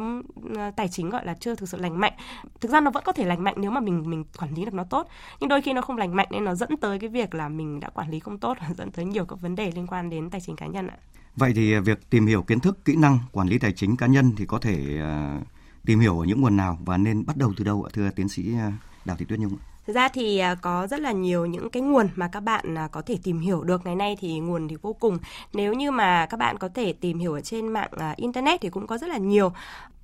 tài 0.76 0.88
chính 0.88 1.10
gọi 1.10 1.26
là 1.26 1.34
chưa 1.40 1.56
thực 1.56 1.70
sự 1.70 1.78
lành 1.78 2.00
mạnh. 2.00 2.14
Thực 2.62 2.72
ra 2.72 2.80
nó 2.80 2.92
vẫn 2.92 3.04
có 3.06 3.12
thể 3.12 3.26
lành 3.26 3.44
mạnh 3.44 3.56
nếu 3.58 3.72
mà 3.72 3.80
mình 3.80 4.10
mình 4.10 4.24
quản 4.40 4.54
lý 4.54 4.66
được 4.66 4.74
nó 4.74 4.84
tốt 4.84 5.08
nhưng 5.40 5.50
đôi 5.50 5.62
khi 5.62 5.74
nó 5.74 5.82
không 5.82 5.98
lành 5.98 6.16
mạnh 6.16 6.28
nên 6.32 6.46
nó 6.46 6.56
dẫn 6.56 6.78
tới 6.78 7.00
cái 7.00 7.10
việc 7.10 7.36
là 7.36 7.50
mình 7.50 7.80
đã 7.80 7.90
quản 7.90 8.10
lý 8.10 8.20
không 8.20 8.38
tốt 8.38 8.58
và 8.62 8.68
dẫn 8.78 8.92
tới 8.92 9.06
nhiều 9.06 9.26
các 9.26 9.42
vấn 9.42 9.56
đề 9.56 9.72
liên 9.76 9.88
quan 9.88 10.10
đến 10.10 10.30
tài 10.30 10.42
chính 10.42 10.56
cá 10.56 10.66
nhân 10.66 10.88
ạ 10.88 10.98
Vậy 11.36 11.52
thì 11.56 11.74
à, 11.74 11.80
việc 11.80 12.10
tìm 12.10 12.28
hiểu 12.28 12.42
kiến 12.42 12.60
thức, 12.60 12.86
kỹ 12.86 12.96
năng 12.96 13.20
quản 13.32 13.48
lý 13.48 13.58
tài 13.60 13.72
chính 13.72 13.98
cá 13.98 14.08
nhân 14.08 14.32
thì 14.38 14.46
có 14.46 14.60
thể 14.60 14.98
à, 15.00 15.40
tìm 15.86 16.00
hiểu 16.00 16.20
ở 16.20 16.26
những 16.26 16.42
nguồn 16.42 16.58
nào 16.58 16.78
và 16.86 16.98
nên 16.98 17.26
bắt 17.26 17.38
đầu 17.38 17.54
từ 17.58 17.64
đâu 17.64 17.84
ạ 17.84 17.90
thưa 17.94 18.10
tiến 18.10 18.30
sĩ 18.30 18.56
à, 18.56 18.72
Đào 19.06 19.18
Thị 19.18 19.26
Tuyết 19.26 19.40
Nhung? 19.40 19.58
Thực 19.88 19.94
ra 19.94 20.08
thì 20.08 20.42
có 20.62 20.88
rất 20.88 21.00
là 21.00 21.12
nhiều 21.12 21.46
những 21.46 21.70
cái 21.70 21.82
nguồn 21.82 22.10
mà 22.16 22.28
các 22.28 22.40
bạn 22.40 22.76
có 22.92 23.02
thể 23.02 23.18
tìm 23.24 23.40
hiểu 23.40 23.64
được 23.64 23.86
ngày 23.86 23.96
nay 23.96 24.18
thì 24.20 24.40
nguồn 24.40 24.68
thì 24.68 24.76
vô 24.82 24.94
cùng. 24.94 25.18
Nếu 25.54 25.74
như 25.74 25.92
mà 25.92 26.26
các 26.26 26.38
bạn 26.38 26.58
có 26.58 26.70
thể 26.70 26.94
tìm 26.94 27.20
hiểu 27.20 27.34
ở 27.34 27.42
trên 27.42 27.68
mạng 27.68 27.92
internet 28.16 28.62
thì 28.62 28.70
cũng 28.70 28.88
có 28.88 28.98
rất 28.98 29.10
là 29.10 29.18
nhiều. 29.18 29.52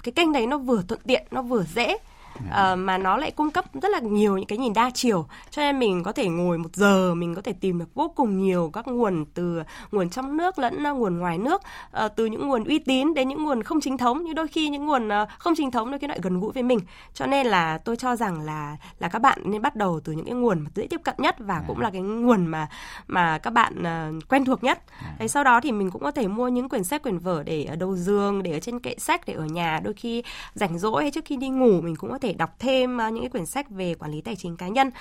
Cái 0.04 0.12
kênh 0.12 0.34
đấy 0.34 0.48
nó 0.48 0.58
vừa 0.58 0.82
thuận 0.82 1.02
tiện, 1.08 1.28
nó 1.32 1.42
vừa 1.42 1.64
dễ 1.64 1.98
uh, 2.46 2.78
mà 2.78 2.98
nó 2.98 3.18
lại 3.18 3.32
cung 3.32 3.52
cấp 3.52 3.66
rất 3.82 3.92
là 3.92 4.00
nhiều 4.00 4.38
những 4.38 4.46
cái 4.46 4.58
nhìn 4.58 4.74
đa 4.74 4.90
chiều. 4.94 5.26
Cho 5.52 5.62
nên 5.62 5.80
mình 5.80 6.04
có 6.04 6.12
thể 6.12 6.28
ngồi 6.28 6.58
một 6.58 6.76
giờ 6.76 7.14
mình 7.14 7.36
có 7.36 7.42
thể 7.42 7.54
tìm 7.54 7.80
được 7.80 7.94
vô 7.94 8.14
cùng 8.16 8.38
nhiều 8.38 8.70
các 8.74 8.88
nguồn 8.88 9.26
từ 9.34 9.64
nguồn 9.92 10.10
trong 10.10 10.38
nước 10.38 10.60
lẫn 10.60 10.84
ờ, 10.84 10.94
nguồn 10.94 11.18
ngoài 11.18 11.38
nước 11.38 11.62
uh, 12.06 12.12
từ 12.16 12.26
những 12.26 12.48
nguồn 12.48 12.64
uy 12.64 12.80
tín 12.80 13.14
đến 13.14 13.28
những 13.28 13.44
nguồn 13.44 13.64
không 13.64 13.82
chính 13.82 13.98
thống. 13.98 14.24
Như 14.24 14.34
đôi 14.34 14.48
khi 14.48 14.70
những 14.70 14.86
nguồn 14.86 15.08
uh, 15.08 15.30
không 15.38 15.54
chính 15.58 15.72
thống 15.72 15.92
đôi 15.92 16.00
khi 16.00 16.08
lại 16.08 16.20
gần 16.22 16.40
gũi 16.40 16.52
với 16.52 16.64
mình. 16.64 16.80
Cho 17.14 17.26
nên 17.26 17.48
là 17.48 17.78
tôi 17.78 17.96
cho 17.96 18.16
rằng 18.16 18.42
là 18.42 18.78
là 19.00 19.08
các 19.08 19.20
bạn 19.20 19.40
nên 19.46 19.62
bắt 19.62 19.76
đầu 19.76 20.00
từ 20.04 20.14
những 20.14 20.26
cái 20.26 20.36
nguồn 20.36 20.60
mà 20.60 20.70
dễ 20.76 20.88
tiếp 20.88 21.02
cận 21.04 21.16
nhất 21.18 21.36
và 21.40 21.64
cũng 21.68 21.80
là 21.80 21.90
cái 21.90 22.02
nguồn 22.02 22.46
mà 22.46 22.68
mà 23.08 23.38
các 23.38 23.52
bạn 23.52 23.74
uh, 23.80 24.30
quen 24.30 24.46
thuộc 24.46 24.64
nhất. 24.64 24.84
Đấy, 25.20 25.28
sau 25.28 25.44
đó 25.44 25.60
thì 25.62 25.72
mình 25.72 25.92
cũng 25.92 26.04
có 26.04 26.12
thể 26.12 26.28
mua 26.28 26.48
những 26.48 26.70
quyển 26.70 26.84
sách 26.84 27.04
quyển 27.04 27.18
vở 27.18 27.44
để 27.44 27.64
ở 27.64 27.76
đầu 27.76 27.96
giường 27.96 28.44
để 28.44 28.52
ở 28.52 28.60
trên 28.60 28.80
kệ 28.80 28.96
sách 28.98 29.22
để 29.26 29.34
ở 29.34 29.46
nhà. 29.46 29.80
Đôi 29.84 29.94
khi 29.94 30.24
rảnh 30.54 30.80
rỗi 30.80 31.02
hay 31.04 31.12
trước 31.12 31.26
khi 31.26 31.36
đi 31.36 31.50
ngủ 31.50 31.82
mình 31.82 31.96
cũng 31.96 32.12
có 32.12 32.18
thể 32.18 32.27
đọc 32.34 32.56
thêm 32.60 32.98
ờ, 32.98 33.10
những 33.10 33.24
cái 33.24 33.30
quyển 33.30 33.46
sách 33.46 33.70
về 33.70 33.94
quản 33.94 34.12
lý 34.12 34.22
tài 34.22 34.36
chính 34.36 34.58
cá 34.58 34.68
nhân. 34.68 34.92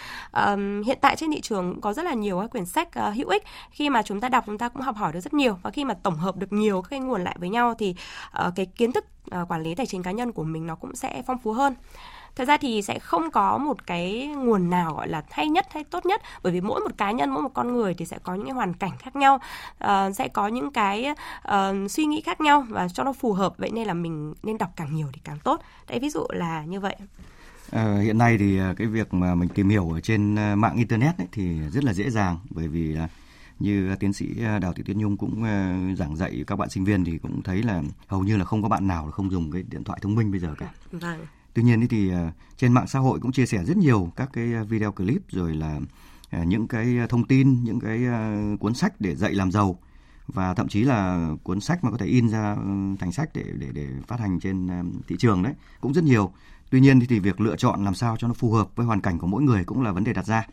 Hiện 0.87 0.99
tại 1.00 1.16
trên 1.16 1.30
thị 1.30 1.40
trường 1.40 1.80
có 1.80 1.92
rất 1.92 2.04
là 2.04 2.14
nhiều 2.14 2.40
các 2.40 2.50
quyển 2.50 2.66
sách 2.66 2.95
ờ, 2.95 3.11
hữu 3.11 3.28
ích. 3.28 3.42
Khi 3.71 3.90
mà 3.90 4.02
chúng 4.02 4.21
ta 4.21 4.28
đọc, 4.28 4.45
chúng 4.47 4.59
ta 4.59 4.68
cũng 4.68 4.83
học 4.83 4.97
hỏi 4.97 5.12
được 5.12 5.21
rất 5.21 5.35
nhiều. 5.35 5.59
Và 5.62 5.71
khi 5.71 5.85
mà 5.85 5.95
tổng 5.95 6.16
hợp 6.16 6.37
được 6.37 6.52
nhiều 6.52 6.83
các 6.83 6.88
cái 6.90 7.00
nguồn 7.00 7.25
lại 7.25 7.37
với 7.38 7.49
nhau 7.49 7.75
thì 7.78 7.95
ờ, 8.30 8.52
cái 8.56 8.66
kiến 8.66 8.92
thức 8.92 9.04
quản 9.49 9.62
lý 9.62 9.75
tài 9.75 9.87
chính 9.87 10.02
cá 10.02 10.11
nhân 10.11 10.33
của 10.33 10.45
mình 10.45 10.66
nó 10.66 10.75
cũng 10.75 10.95
sẽ 10.95 11.23
phong 11.26 11.38
phú 11.38 11.52
hơn 11.52 11.75
thật 12.37 12.45
ra 12.49 12.57
thì 12.57 12.83
sẽ 12.83 12.99
không 12.99 13.31
có 13.31 13.59
một 13.59 13.87
cái 13.87 14.26
nguồn 14.26 14.71
nào 14.71 14.95
gọi 14.95 15.09
là 15.09 15.23
hay 15.31 15.49
nhất 15.49 15.66
hay 15.71 15.85
tốt 15.85 16.07
nhất 16.07 16.23
bởi 16.43 16.52
vì 16.52 16.61
mỗi 16.61 16.81
một 16.81 16.99
cá 16.99 17.11
nhân 17.11 17.31
mỗi 17.31 17.43
một 17.43 17.55
con 17.55 17.73
người 17.73 17.95
thì 17.95 18.07
sẽ 18.07 18.19
có 18.23 18.35
những 18.35 18.45
cái 18.45 18.55
hoàn 18.55 18.75
cảnh 18.75 18.93
khác 18.99 19.16
nhau 19.16 19.40
uh, 19.85 20.16
sẽ 20.16 20.28
có 20.28 20.49
những 20.49 20.71
cái 20.71 21.14
uh, 21.49 21.90
suy 21.90 22.05
nghĩ 22.05 22.21
khác 22.21 22.40
nhau 22.40 22.66
và 22.69 22.88
cho 22.88 23.05
nó 23.05 23.12
phù 23.12 23.33
hợp 23.33 23.55
vậy 23.59 23.71
nên 23.73 23.87
là 23.87 23.95
mình 23.95 24.35
nên 24.43 24.59
đọc 24.59 24.71
càng 24.76 24.95
nhiều 24.95 25.07
thì 25.12 25.21
càng 25.25 25.38
tốt 25.45 25.61
đấy 25.88 25.99
ví 26.00 26.11
dụ 26.11 26.26
là 26.31 26.64
như 26.64 26.81
vậy 26.81 26.97
À, 27.73 27.99
hiện 28.02 28.19
nay 28.19 28.38
thì 28.38 28.59
cái 28.76 28.87
việc 28.87 29.14
mà 29.14 29.35
mình 29.35 29.49
tìm 29.49 29.69
hiểu 29.69 29.90
ở 29.95 30.00
trên 30.00 30.35
mạng 30.35 30.76
internet 30.76 31.19
ấy, 31.19 31.26
thì 31.33 31.61
rất 31.73 31.85
là 31.85 31.93
dễ 31.93 32.11
dàng 32.11 32.38
bởi 32.50 32.69
vì 32.69 32.93
là 32.93 33.09
như 33.59 33.95
tiến 34.00 34.12
sĩ 34.12 34.26
Đào 34.61 34.73
Thị 34.73 34.83
Tuyết 34.83 34.97
Nhung 34.97 35.16
cũng 35.16 35.45
giảng 35.99 36.16
dạy 36.16 36.45
các 36.47 36.57
bạn 36.57 36.71
sinh 36.71 36.85
viên 36.85 37.05
thì 37.05 37.19
cũng 37.19 37.43
thấy 37.43 37.62
là 37.62 37.83
hầu 38.07 38.23
như 38.23 38.37
là 38.37 38.45
không 38.45 38.62
có 38.62 38.69
bạn 38.69 38.87
nào 38.87 39.11
không 39.11 39.31
dùng 39.31 39.50
cái 39.50 39.64
điện 39.71 39.85
thoại 39.85 39.99
thông 40.02 40.14
minh 40.14 40.31
bây 40.31 40.40
giờ 40.40 40.55
cả. 40.59 40.71
Vâng. 40.93 41.26
Tuy 41.56 41.62
nhiên 41.62 41.88
thì 41.88 42.10
à, 42.10 42.32
trên 42.56 42.72
mạng 42.72 42.86
xã 42.86 42.98
hội 42.98 43.20
cũng 43.20 43.32
chia 43.32 43.46
sẻ 43.46 43.64
rất 43.64 43.76
nhiều 43.76 44.12
các 44.16 44.30
cái 44.32 44.54
à, 44.54 44.62
video 44.62 44.92
clip 44.92 45.22
rồi 45.28 45.54
là 45.54 45.80
à, 46.30 46.44
những 46.44 46.68
cái 46.68 46.96
thông 47.08 47.25
tin, 47.25 47.64
những 47.64 47.80
cái 47.80 48.00
cuốn 48.60 48.75
sách 48.75 49.00
để 49.00 49.14
dạy 49.14 49.34
làm 49.34 49.50
giàu 49.50 49.78
và 50.26 50.54
thậm 50.54 50.68
chí 50.68 50.82
là 50.82 51.30
cuốn 51.42 51.60
sách 51.60 51.84
mà 51.84 51.90
có 51.90 51.96
thể 51.96 52.06
in 52.06 52.28
ra 52.28 52.54
ừ, 52.54 52.96
thành 52.98 53.12
sách 53.12 53.30
để 53.34 53.44
để 53.58 53.66
để 53.72 53.88
phát 54.06 54.20
hành 54.20 54.40
trên 54.40 54.68
thị 55.08 55.16
trường 55.18 55.42
đấy 55.42 55.52
cũng 55.80 55.94
rất 55.94 56.04
nhiều. 56.04 56.32
Tuy 56.70 56.80
nhiên 56.80 57.00
thì 57.08 57.18
việc 57.18 57.40
lựa 57.40 57.56
chọn 57.56 57.84
làm 57.84 57.94
sao 57.94 58.16
cho 58.18 58.28
nó 58.28 58.34
phù 58.34 58.52
hợp 58.52 58.68
với 58.76 58.86
hoàn 58.86 59.00
cảnh 59.00 59.18
của 59.18 59.26
mỗi 59.26 59.42
người 59.42 59.64
cũng 59.64 59.82
là 59.82 59.92
vấn 59.92 60.04
đề 60.04 60.12
đặt 60.12 60.26
ra. 60.26 60.46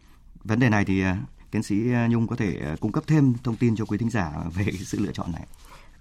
Vấn 0.43 0.59
đề 0.59 0.69
này 0.69 0.85
thì 0.85 1.03
tiến 1.51 1.63
sĩ 1.63 1.75
Nhung 2.09 2.27
có 2.27 2.35
thể 2.35 2.75
cung 2.79 2.91
cấp 2.91 3.03
thêm 3.07 3.33
thông 3.43 3.55
tin 3.55 3.75
cho 3.75 3.85
quý 3.85 3.97
thính 3.97 4.09
giả 4.09 4.31
về 4.55 4.65
sự 4.79 4.99
lựa 4.99 5.11
chọn 5.11 5.31
này. 5.31 5.47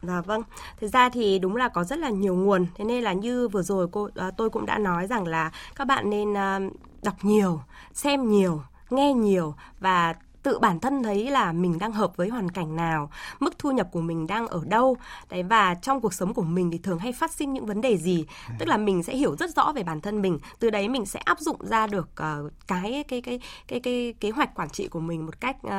Dạ 0.02 0.21
vâng, 0.21 0.42
thực 0.80 0.88
ra 0.92 1.09
thì 1.09 1.38
đúng 1.38 1.56
là 1.56 1.68
có 1.68 1.85
rất 1.85 1.99
là 1.99 2.11
nhiều 2.11 2.35
nguồn, 2.35 2.66
thế 2.75 2.85
nên 2.85 3.04
là 3.04 3.12
như 3.12 3.49
vừa 3.49 3.62
rồi 3.62 3.88
cô 3.92 4.09
à, 4.14 4.30
tôi 4.37 4.50
cũng 4.50 4.66
đã 4.66 4.78
nói 4.78 5.06
rằng 5.06 5.26
là 5.26 5.50
các 5.76 5.87
bạn 5.87 6.11
nên 6.11 6.37
à, 6.37 6.61
đọc 7.02 7.14
nhiều, 7.23 7.61
xem 7.92 8.28
nhiều, 8.28 8.62
nghe 8.90 9.12
nhiều 9.12 9.54
và 9.80 10.14
tự 10.42 10.59
bản 10.59 10.80
thân 10.80 11.02
thấy 11.02 11.30
là 11.30 11.52
mình 11.52 11.78
đang 11.78 11.92
hợp 11.92 12.16
với 12.16 12.28
hoàn 12.28 12.50
cảnh 12.50 12.76
nào, 12.76 13.11
mức 13.40 13.59
thu 13.59 13.71
nhập 13.71 13.88
của 13.92 14.00
mình 14.00 14.26
đang 14.26 14.49
ở 14.49 14.62
đâu. 14.66 14.97
Đấy 15.30 15.42
và 15.42 15.75
trong 15.75 16.00
cuộc 16.00 16.14
sống 16.14 16.35
của 16.35 16.42
mình 16.42 16.71
thì 16.71 16.78
thường 16.78 16.99
hay 16.99 17.12
phát 17.12 17.30
sinh 17.30 17.52
những 17.52 17.66
vấn 17.66 17.80
đề 17.80 17.97
gì. 17.97 18.26
Tức 18.59 18.68
là 18.68 18.76
mình 18.76 19.02
sẽ 19.02 19.16
hiểu 19.16 19.37
rất 19.37 19.56
rõ 19.56 19.73
về 19.73 19.82
bản 19.82 20.00
thân 20.00 20.23
mình, 20.23 20.38
từ 20.59 20.71
đấy 20.71 20.88
mình 20.88 21.06
sẽ 21.06 21.21
áp 21.21 21.40
dụng 21.40 21.56
ra 21.61 21.87
được 21.87 22.09
uh, 22.23 22.52
cái 22.66 23.04
cái 23.09 23.21
cái 23.21 23.40
cái 23.68 23.80
cái 23.80 24.14
kế 24.21 24.30
hoạch 24.30 24.54
quản 24.54 24.71
trị 24.71 24.88
của 24.88 25.00
mình 25.00 25.26
một 25.26 25.40
cách 25.40 25.56
uh, 25.66 25.73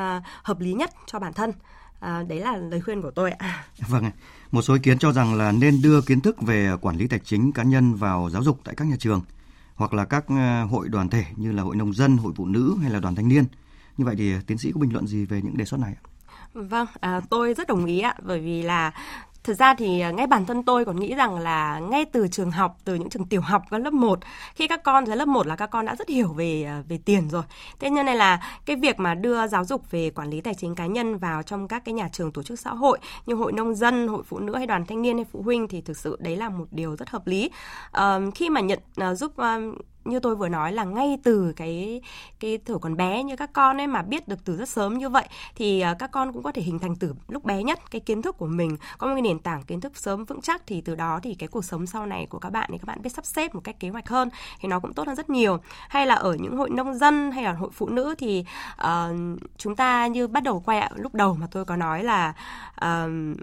hợp 0.44 0.60
lý 0.60 0.74
nhất 0.74 0.92
cho 1.06 1.20
bản 1.20 1.34
thân. 1.34 1.52
À, 2.04 2.24
đấy 2.28 2.40
là 2.40 2.58
lời 2.58 2.82
khuyên 2.82 3.02
của 3.02 3.12
tôi 3.12 3.32
ạ. 3.32 3.66
Vâng, 3.88 4.12
một 4.52 4.62
số 4.62 4.74
ý 4.74 4.80
kiến 4.84 5.00
cho 5.00 5.12
rằng 5.12 5.34
là 5.36 5.52
nên 5.52 5.82
đưa 5.82 6.02
kiến 6.02 6.22
thức 6.22 6.42
về 6.42 6.72
quản 6.82 6.98
lý 6.98 7.08
tài 7.08 7.20
chính 7.20 7.52
cá 7.52 7.64
nhân 7.64 7.96
vào 7.96 8.30
giáo 8.30 8.44
dục 8.44 8.60
tại 8.64 8.76
các 8.76 8.88
nhà 8.88 8.96
trường 9.00 9.22
hoặc 9.76 9.94
là 9.94 10.06
các 10.06 10.26
ờ, 10.28 10.64
hội 10.64 10.90
đoàn 10.90 11.10
thể 11.10 11.26
như 11.36 11.52
là 11.52 11.64
hội 11.64 11.76
nông 11.76 11.94
dân, 11.94 12.18
hội 12.18 12.34
phụ 12.36 12.46
nữ 12.46 12.76
hay 12.82 12.92
là 12.92 13.00
đoàn 13.00 13.16
thanh 13.16 13.28
niên. 13.28 13.46
Như 13.98 14.06
vậy 14.06 14.16
thì 14.18 14.34
tiến 14.48 14.58
sĩ 14.58 14.72
có 14.72 14.80
bình 14.80 14.94
luận 14.94 15.08
gì 15.08 15.26
về 15.26 15.42
những 15.42 15.58
đề 15.58 15.66
xuất 15.66 15.80
này 15.80 15.94
ạ? 16.04 16.10
Vâng, 16.54 16.88
à, 17.00 17.22
tôi 17.30 17.54
rất 17.54 17.68
đồng 17.68 17.86
ý 17.86 18.00
ạ, 18.00 18.16
bởi 18.24 18.40
vì 18.40 18.62
là 18.62 18.92
Thực 19.44 19.58
ra 19.60 19.74
thì 19.74 20.00
à, 20.00 20.12
ngay 20.12 20.28
bản 20.28 20.46
thân 20.46 20.64
tôi 20.64 20.86
còn 20.86 21.00
nghĩ 21.00 21.16
rằng 21.16 21.40
là 21.40 21.80
ngay 21.80 22.06
từ 22.06 22.28
trường 22.28 22.52
học, 22.52 22.78
từ 22.86 22.96
những 22.96 23.10
trường 23.10 23.26
tiểu 23.26 23.42
học 23.42 23.64
các 23.72 23.78
lớp 23.82 23.94
1, 23.94 24.20
khi 24.56 24.68
các 24.68 24.84
con 24.84 25.06
tới 25.06 25.18
lớp 25.18 25.28
1 25.28 25.48
là 25.48 25.56
các 25.56 25.68
con 25.68 25.86
đã 25.86 25.96
rất 25.96 26.10
hiểu 26.10 26.28
về 26.28 26.64
à, 26.64 26.84
về 26.88 27.00
tiền 27.06 27.30
rồi. 27.30 27.44
Thế 27.80 27.90
nên 27.90 28.06
này 28.06 28.16
là 28.16 28.42
cái 28.66 28.76
việc 28.76 29.00
mà 29.00 29.14
đưa 29.14 29.48
giáo 29.48 29.66
dục 29.66 29.92
về 29.92 30.10
quản 30.10 30.30
lý 30.30 30.42
tài 30.42 30.54
chính 30.54 30.76
cá 30.76 30.86
nhân 30.86 31.18
vào 31.18 31.44
trong 31.44 31.68
các 31.68 31.86
cái 31.86 31.94
nhà 31.94 32.10
trường 32.12 32.32
tổ 32.32 32.44
chức 32.44 32.60
xã 32.60 32.70
hội 32.74 33.00
như 33.26 33.36
hội 33.36 33.52
nông 33.52 33.76
dân, 33.76 34.08
hội 34.08 34.24
phụ 34.24 34.40
nữ 34.40 34.56
hay 34.56 34.68
đoàn 34.68 34.86
thanh 34.86 35.02
niên 35.02 35.16
hay 35.16 35.26
phụ 35.32 35.42
huynh 35.42 35.68
thì 35.68 35.82
thực 35.82 35.98
sự 35.98 36.18
đấy 36.20 36.36
là 36.36 36.50
một 36.50 36.66
điều 36.72 36.96
rất 36.96 37.10
hợp 37.10 37.28
lý. 37.28 37.52
À, 37.92 38.20
khi 38.36 38.50
mà 38.50 38.62
nhận 38.62 38.80
à, 38.96 39.14
giúp 39.14 39.32
như 40.06 40.20
tôi 40.20 40.36
vừa 40.36 40.50
nói 40.50 40.74
là 40.74 40.84
ngay 40.84 41.18
từ 41.24 41.54
cái 41.56 42.02
cái 42.40 42.58
tuổi 42.58 42.80
còn 42.80 42.98
bé 42.98 43.24
như 43.24 43.36
các 43.36 43.54
con 43.54 43.78
ấy 43.82 43.88
mà 43.88 44.02
biết 44.02 44.28
được 44.28 44.46
từ 44.46 44.58
rất 44.58 44.70
sớm 44.70 44.98
như 44.98 45.10
vậy 45.10 45.28
thì 45.56 45.82
ờ, 45.82 45.96
các 46.00 46.12
con 46.12 46.34
cũng 46.34 46.44
có 46.44 46.52
thể 46.52 46.62
hình 46.62 46.80
thành 46.80 46.96
từ 46.96 47.14
lúc 47.28 47.44
bé 47.44 47.64
nhất 47.64 47.80
cái 47.92 48.02
kiến 48.02 48.22
thức 48.22 48.38
của 48.38 48.48
mình. 48.48 48.78
Có 48.98 49.08
một 49.08 49.14
cái 49.16 49.22
nền 49.22 49.40
tảng 49.40 49.64
kiến 49.64 49.82
thức 49.82 49.98
sớm 49.98 50.26
vững 50.26 50.42
chắc 50.42 50.62
thì 50.68 50.82
từ 50.82 50.96
đó 50.96 51.20
thì 51.24 51.36
cái 51.36 51.48
cuộc 51.48 51.66
sống 51.66 51.86
sau 51.86 52.06
này 52.06 52.26
của 52.30 52.40
các 52.40 52.50
bạn 52.50 52.70
thì 52.72 52.78
các 52.78 52.86
bạn 52.86 53.02
biết 53.02 53.14
sắp 53.14 53.26
xếp 53.26 53.56
một 53.56 53.62
cách 53.64 53.80
kế 53.80 53.90
hoạch 53.90 54.10
hơn 54.10 54.30
thì 54.60 54.68
nó 54.68 54.80
cũng 54.80 54.94
tốt 54.94 55.08
hơn 55.08 55.16
rất 55.16 55.30
nhiều. 55.30 55.58
Hay 55.90 56.06
là 56.06 56.16
ở 56.16 56.34
những 56.34 56.58
hội 56.58 56.70
nông 56.70 56.94
dân 56.94 57.32
hay 57.32 57.44
là 57.44 57.54
hội 57.54 57.70
phụ 57.74 57.90
nữ 57.90 58.16
thì 58.18 58.46
uh, 58.82 59.40
chúng 59.58 59.76
ta 59.76 60.08
như 60.08 60.28
bắt 60.28 60.44
đầu 60.44 60.60
quay 60.66 60.92
lúc 60.96 61.16
đầu 61.16 61.36
mà 61.36 61.48
tôi 61.52 61.66
có 61.66 61.76
nói 61.76 62.04
là 62.04 62.34
uh, 62.86 63.38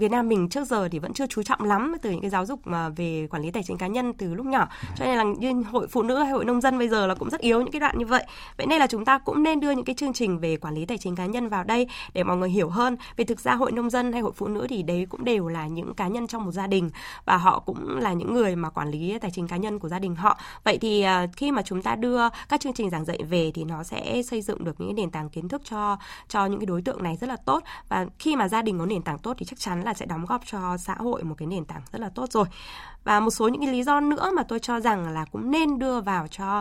Việt 0.00 0.10
Nam 0.10 0.28
mình 0.28 0.48
trước 0.48 0.66
giờ 0.66 0.88
thì 0.88 0.98
vẫn 0.98 1.12
chưa 1.12 1.26
chú 1.26 1.42
trọng 1.42 1.62
lắm 1.62 1.96
từ 2.02 2.10
những 2.10 2.20
cái 2.20 2.30
giáo 2.30 2.46
dục 2.46 2.60
mà 2.64 2.88
về 2.88 3.26
quản 3.30 3.42
lý 3.42 3.50
tài 3.50 3.62
chính 3.62 3.78
cá 3.78 3.86
nhân 3.86 4.12
từ 4.12 4.34
lúc 4.34 4.46
nhỏ. 4.46 4.68
Cho 4.96 5.04
nên 5.04 5.16
là 5.16 5.24
như 5.24 5.62
hội 5.70 5.86
phụ 5.88 6.02
nữ 6.02 6.16
hay 6.16 6.32
hội 6.32 6.44
nông 6.44 6.60
dân 6.60 6.78
bây 6.78 6.88
giờ 6.88 7.06
là 7.06 7.14
cũng 7.14 7.30
rất 7.30 7.40
yếu 7.40 7.60
những 7.60 7.70
cái 7.70 7.80
đoạn 7.80 7.98
như 7.98 8.06
vậy. 8.06 8.24
Vậy 8.56 8.66
nên 8.66 8.78
là 8.78 8.86
chúng 8.86 9.04
ta 9.04 9.18
cũng 9.18 9.42
nên 9.42 9.60
đưa 9.60 9.70
những 9.70 9.84
cái 9.84 9.94
chương 9.94 10.12
trình 10.12 10.38
về 10.38 10.56
quản 10.56 10.74
lý 10.74 10.86
tài 10.86 10.98
chính 10.98 11.16
cá 11.16 11.26
nhân 11.26 11.48
vào 11.48 11.64
đây 11.64 11.88
để 12.14 12.22
mọi 12.22 12.36
người 12.36 12.50
hiểu 12.50 12.68
hơn. 12.68 12.96
Vì 13.16 13.24
thực 13.24 13.40
ra 13.40 13.54
hội 13.54 13.72
nông 13.72 13.90
dân 13.90 14.12
hay 14.12 14.20
hội 14.20 14.32
phụ 14.36 14.48
nữ 14.48 14.66
thì 14.68 14.82
đấy 14.82 15.06
cũng 15.10 15.24
đều 15.24 15.48
là 15.48 15.66
những 15.66 15.94
cá 15.94 16.08
nhân 16.08 16.26
trong 16.26 16.44
một 16.44 16.52
gia 16.52 16.66
đình 16.66 16.90
và 17.24 17.36
họ 17.36 17.58
cũng 17.58 17.98
là 17.98 18.12
những 18.12 18.34
người 18.34 18.56
mà 18.56 18.70
quản 18.70 18.90
lý 18.90 19.18
tài 19.20 19.30
chính 19.30 19.48
cá 19.48 19.56
nhân 19.56 19.78
của 19.78 19.88
gia 19.88 19.98
đình 19.98 20.14
họ. 20.14 20.38
Vậy 20.64 20.78
thì 20.80 21.02
à, 21.02 21.26
khi 21.36 21.52
mà 21.52 21.62
chúng 21.62 21.82
ta 21.82 21.94
đưa 21.94 22.20
các 22.48 22.60
chương 22.60 22.72
trình 22.72 22.90
giảng 22.90 23.04
dạy 23.04 23.22
về 23.30 23.50
thì 23.54 23.64
nó 23.64 23.82
sẽ 23.82 24.22
xây 24.22 24.42
dựng 24.42 24.64
được 24.64 24.80
những 24.80 24.94
nền 24.94 25.10
tảng 25.10 25.28
kiến 25.28 25.48
thức 25.48 25.62
cho 25.64 25.98
cho 26.28 26.46
những 26.46 26.60
cái 26.60 26.66
đối 26.66 26.82
tượng 26.82 27.02
này 27.02 27.16
rất 27.20 27.26
là 27.26 27.36
tốt. 27.36 27.62
Và 27.88 28.06
khi 28.18 28.36
mà 28.36 28.48
gia 28.48 28.62
đình 28.62 28.78
có 28.78 28.86
nền 28.86 29.02
tảng 29.02 29.18
tốt 29.18 29.34
thì 29.38 29.46
chắc 29.46 29.58
chắn 29.58 29.82
là 29.82 29.89
là 29.90 29.94
sẽ 29.94 30.06
đóng 30.06 30.24
góp 30.24 30.42
cho 30.46 30.76
xã 30.76 30.94
hội 30.94 31.24
một 31.24 31.34
cái 31.38 31.48
nền 31.48 31.64
tảng 31.64 31.82
rất 31.92 32.00
là 32.00 32.08
tốt 32.08 32.32
rồi 32.32 32.46
và 33.04 33.20
một 33.20 33.30
số 33.30 33.48
những 33.48 33.62
cái 33.62 33.72
lý 33.72 33.82
do 33.82 34.00
nữa 34.00 34.30
mà 34.36 34.42
tôi 34.42 34.58
cho 34.58 34.80
rằng 34.80 35.08
là 35.08 35.24
cũng 35.24 35.50
nên 35.50 35.78
đưa 35.78 36.00
vào 36.00 36.26
cho 36.26 36.58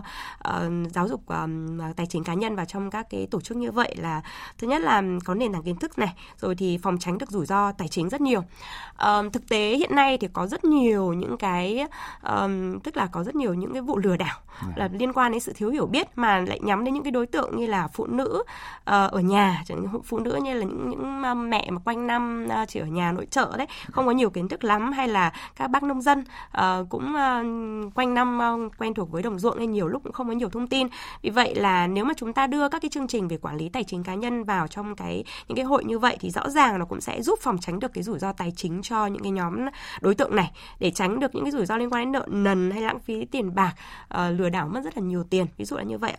uh, 0.48 0.92
giáo 0.94 1.08
dục 1.08 1.28
um, 1.28 1.80
tài 1.96 2.06
chính 2.06 2.24
cá 2.24 2.34
nhân 2.34 2.56
vào 2.56 2.66
trong 2.66 2.92
các 2.92 3.10
cái 3.10 3.28
tổ 3.32 3.42
chức 3.42 3.58
như 3.58 3.72
vậy 3.72 3.96
là 3.98 4.22
thứ 4.58 4.68
nhất 4.68 4.82
là 4.82 5.04
có 5.26 5.34
nền 5.34 5.54
tảng 5.54 5.64
kiến 5.64 5.76
thức 5.76 6.00
này 6.00 6.14
rồi 6.38 6.56
thì 6.56 6.78
phòng 6.78 6.98
tránh 7.00 7.18
được 7.18 7.32
rủi 7.32 7.46
ro 7.46 7.72
tài 7.72 7.88
chính 7.88 8.10
rất 8.10 8.22
nhiều 8.22 8.40
uh, 8.40 9.34
thực 9.34 9.50
tế 9.50 9.76
hiện 9.78 9.96
nay 9.96 10.18
thì 10.18 10.28
có 10.34 10.48
rất 10.48 10.66
nhiều 10.66 11.14
những 11.14 11.38
cái 11.38 11.88
um, 12.24 12.80
tức 12.80 12.98
là 12.98 13.08
có 13.08 13.24
rất 13.24 13.36
nhiều 13.36 13.54
những 13.54 13.74
cái 13.74 13.82
vụ 13.82 13.98
lừa 13.98 14.18
đảo. 14.18 14.38
Dạ. 14.62 14.74
là 14.76 14.90
liên 14.94 15.14
quan 15.14 15.32
đến 15.32 15.42
sự 15.42 15.54
thiếu 15.56 15.70
hiểu 15.70 15.86
biết 15.86 16.08
mà 16.16 16.40
lại 16.40 16.60
nhắm 16.60 16.84
đến 16.84 16.94
những 16.94 17.04
cái 17.04 17.12
đối 17.12 17.26
tượng 17.26 17.58
như 17.58 17.66
là 17.66 17.88
phụ 17.88 18.06
nữ 18.06 18.44
uh, 18.44 18.86
ở 18.86 19.20
nhà 19.20 19.64
chẳng 19.66 20.02
phụ 20.04 20.20
nữ 20.20 20.40
như 20.44 20.54
là 20.54 20.66
những 20.66 20.90
những 20.90 21.22
mẹ 21.50 21.72
mà 21.72 21.82
quanh 21.86 22.08
năm 22.08 22.48
chỉ 22.68 22.80
ở 22.80 22.86
nhà 22.86 23.12
nội 23.12 23.26
trợ 23.26 23.58
đấy 23.58 23.68
không 23.92 24.06
có 24.06 24.12
nhiều 24.12 24.30
kiến 24.30 24.48
thức 24.48 24.64
lắm 24.64 24.92
hay 24.92 25.08
là 25.08 25.34
các 25.56 25.68
bác 25.68 25.84
nông 25.84 26.02
dân 26.02 26.24
uh, 26.58 26.90
cũng 26.90 27.04
uh, 27.04 27.94
quanh 27.96 28.14
năm 28.14 28.40
uh, 28.66 28.72
quen 28.78 28.94
thuộc 28.94 29.12
với 29.12 29.24
đồng 29.24 29.40
ruộng 29.40 29.60
nên 29.60 29.72
nhiều 29.72 29.88
lúc 29.88 30.04
cũng 30.04 30.14
không 30.14 30.28
có 30.28 30.34
nhiều 30.34 30.50
thông 30.50 30.68
tin. 30.68 30.88
Vì 31.22 31.30
vậy 31.30 31.56
là 31.56 31.88
nếu 31.88 32.06
mà 32.06 32.14
chúng 32.18 32.34
ta 32.34 32.48
đưa 32.48 32.70
các 32.70 32.82
cái 32.82 32.90
chương 32.90 33.08
trình 33.08 33.28
về 33.28 33.38
quản 33.38 33.58
lý 33.58 33.70
tài 33.70 33.84
chính 33.84 34.04
cá 34.04 34.16
nhân 34.16 34.44
vào 34.44 34.68
trong 34.68 34.96
cái 34.96 35.24
những 35.48 35.56
cái 35.56 35.66
hội 35.66 35.84
như 35.86 36.00
vậy 36.00 36.18
thì 36.20 36.30
rõ 36.30 36.50
ràng 36.50 36.80
nó 36.80 36.86
cũng 36.86 37.02
sẽ 37.02 37.22
giúp 37.22 37.40
phòng 37.42 37.58
tránh 37.58 37.80
được 37.80 37.94
cái 37.94 38.04
rủi 38.04 38.20
ro 38.20 38.34
tài 38.34 38.54
chính 38.56 38.82
cho 38.82 39.08
những 39.08 39.24
cái 39.24 39.32
nhóm 39.32 39.66
đối 40.02 40.16
tượng 40.16 40.36
này. 40.36 40.52
Để 40.80 40.92
tránh 40.92 41.20
được 41.20 41.36
những 41.36 41.44
cái 41.44 41.52
rủi 41.52 41.66
ro 41.66 41.78
liên 41.78 41.90
quan 41.90 42.04
đến 42.04 42.12
nợ 42.12 42.26
nần 42.28 42.72
hay 42.72 42.82
lãng 42.82 43.00
phí 43.00 43.26
tiền 43.26 43.56
bạc 43.56 43.74
uh, 44.14 44.40
lừa 44.40 44.50
đảo 44.50 44.68
mất 44.68 44.82
rất 44.84 44.98
là 44.98 45.04
nhiều 45.04 45.24
tiền 45.30 45.46
ví 45.58 45.66
dụ 45.66 45.78
là 45.78 45.84
như 45.84 45.98
vậy 45.98 46.14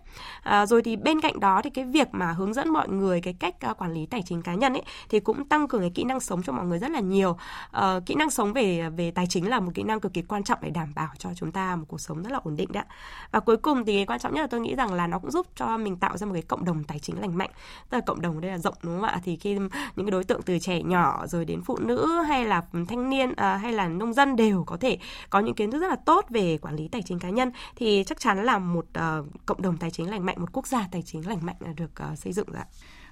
uh, 0.48 0.68
rồi 0.68 0.82
thì 0.82 0.96
bên 0.96 1.20
cạnh 1.20 1.40
đó 1.40 1.60
thì 1.64 1.70
cái 1.70 1.84
việc 1.84 2.08
mà 2.12 2.32
hướng 2.32 2.54
dẫn 2.54 2.68
mọi 2.68 2.88
người 2.88 3.20
cái 3.20 3.34
cách 3.38 3.54
uh, 3.70 3.78
quản 3.78 3.92
lý 3.92 4.06
tài 4.06 4.22
chính 4.22 4.42
cá 4.42 4.54
nhân 4.54 4.72
ấy 4.72 4.82
thì 5.08 5.20
cũng 5.20 5.44
tăng 5.44 5.68
cường 5.68 5.80
cái 5.80 5.90
kỹ 5.94 6.04
năng 6.04 6.20
sống 6.20 6.42
cho 6.42 6.52
mọi 6.52 6.66
người 6.66 6.78
rất 6.78 6.90
là 6.90 7.00
nhiều. 7.00 7.38
Uh, 7.76 8.06
kỹ 8.06 8.14
năng 8.14 8.30
sống 8.30 8.52
về 8.52 8.90
về 8.96 9.10
tài 9.10 9.26
chính 9.26 9.48
là 9.48 9.60
một 9.60 9.72
kỹ 9.74 9.82
năng 9.82 9.99
cực 10.00 10.14
kỳ 10.14 10.22
quan 10.22 10.44
trọng 10.44 10.58
để 10.62 10.70
đảm 10.70 10.92
bảo 10.94 11.08
cho 11.18 11.30
chúng 11.34 11.52
ta 11.52 11.76
một 11.76 11.84
cuộc 11.88 12.00
sống 12.00 12.22
rất 12.22 12.32
là 12.32 12.40
ổn 12.42 12.56
định 12.56 12.72
đấy 12.72 12.84
và 13.30 13.40
cuối 13.40 13.56
cùng 13.56 13.84
thì 13.84 14.04
quan 14.04 14.20
trọng 14.20 14.34
nhất 14.34 14.40
là 14.40 14.46
tôi 14.46 14.60
nghĩ 14.60 14.74
rằng 14.74 14.94
là 14.94 15.06
nó 15.06 15.18
cũng 15.18 15.30
giúp 15.30 15.46
cho 15.56 15.76
mình 15.76 15.96
tạo 15.96 16.16
ra 16.16 16.26
một 16.26 16.32
cái 16.32 16.42
cộng 16.42 16.64
đồng 16.64 16.84
tài 16.84 16.98
chính 16.98 17.20
lành 17.20 17.38
mạnh. 17.38 17.50
Tức 17.90 17.96
là 17.96 18.00
cộng 18.06 18.20
đồng 18.20 18.40
đây 18.40 18.50
là 18.50 18.58
rộng 18.58 18.74
đúng 18.82 19.00
không 19.00 19.08
ạ? 19.08 19.20
Thì 19.24 19.36
khi 19.36 19.54
những 19.54 20.06
cái 20.06 20.10
đối 20.10 20.24
tượng 20.24 20.42
từ 20.42 20.58
trẻ 20.58 20.82
nhỏ 20.82 21.26
rồi 21.26 21.44
đến 21.44 21.62
phụ 21.62 21.78
nữ 21.78 22.22
hay 22.28 22.44
là 22.44 22.62
thanh 22.88 23.10
niên 23.10 23.32
à, 23.36 23.56
hay 23.56 23.72
là 23.72 23.88
nông 23.88 24.12
dân 24.12 24.36
đều 24.36 24.64
có 24.66 24.76
thể 24.76 24.98
có 25.30 25.40
những 25.40 25.54
kiến 25.54 25.70
thức 25.70 25.80
rất 25.80 25.88
là 25.88 25.96
tốt 25.96 26.26
về 26.30 26.58
quản 26.58 26.76
lý 26.76 26.88
tài 26.88 27.02
chính 27.02 27.18
cá 27.18 27.30
nhân 27.30 27.52
thì 27.76 28.04
chắc 28.06 28.20
chắn 28.20 28.44
là 28.44 28.58
một 28.58 28.86
uh, 28.98 29.46
cộng 29.46 29.62
đồng 29.62 29.76
tài 29.76 29.90
chính 29.90 30.10
lành 30.10 30.26
mạnh 30.26 30.36
một 30.40 30.52
quốc 30.52 30.66
gia 30.66 30.88
tài 30.92 31.02
chính 31.02 31.28
lành 31.28 31.46
mạnh 31.46 31.56
là 31.60 31.72
được 31.72 31.90
uh, 32.12 32.18
xây 32.18 32.32
dựng 32.32 32.52
ạ. 32.52 32.64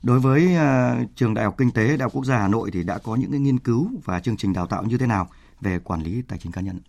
Đối 0.02 0.20
với 0.20 0.56
uh, 0.56 1.08
trường 1.16 1.34
Đại 1.34 1.44
học 1.44 1.54
Kinh 1.58 1.70
tế 1.70 1.88
Đại 1.88 1.98
học 1.98 2.12
Quốc 2.12 2.24
gia 2.24 2.38
Hà 2.38 2.48
Nội 2.48 2.70
thì 2.72 2.82
đã 2.82 2.98
có 2.98 3.16
những 3.16 3.30
cái 3.30 3.40
nghiên 3.40 3.58
cứu 3.58 3.90
và 4.04 4.20
chương 4.20 4.36
trình 4.36 4.52
đào 4.52 4.66
tạo 4.66 4.82
như 4.82 4.98
thế 4.98 5.06
nào? 5.06 5.28
Về 5.60 5.78
quản 5.78 6.02
lý 6.02 6.22
tài 6.22 6.38
chính 6.38 6.52
cá 6.52 6.60
nhân? 6.60 6.80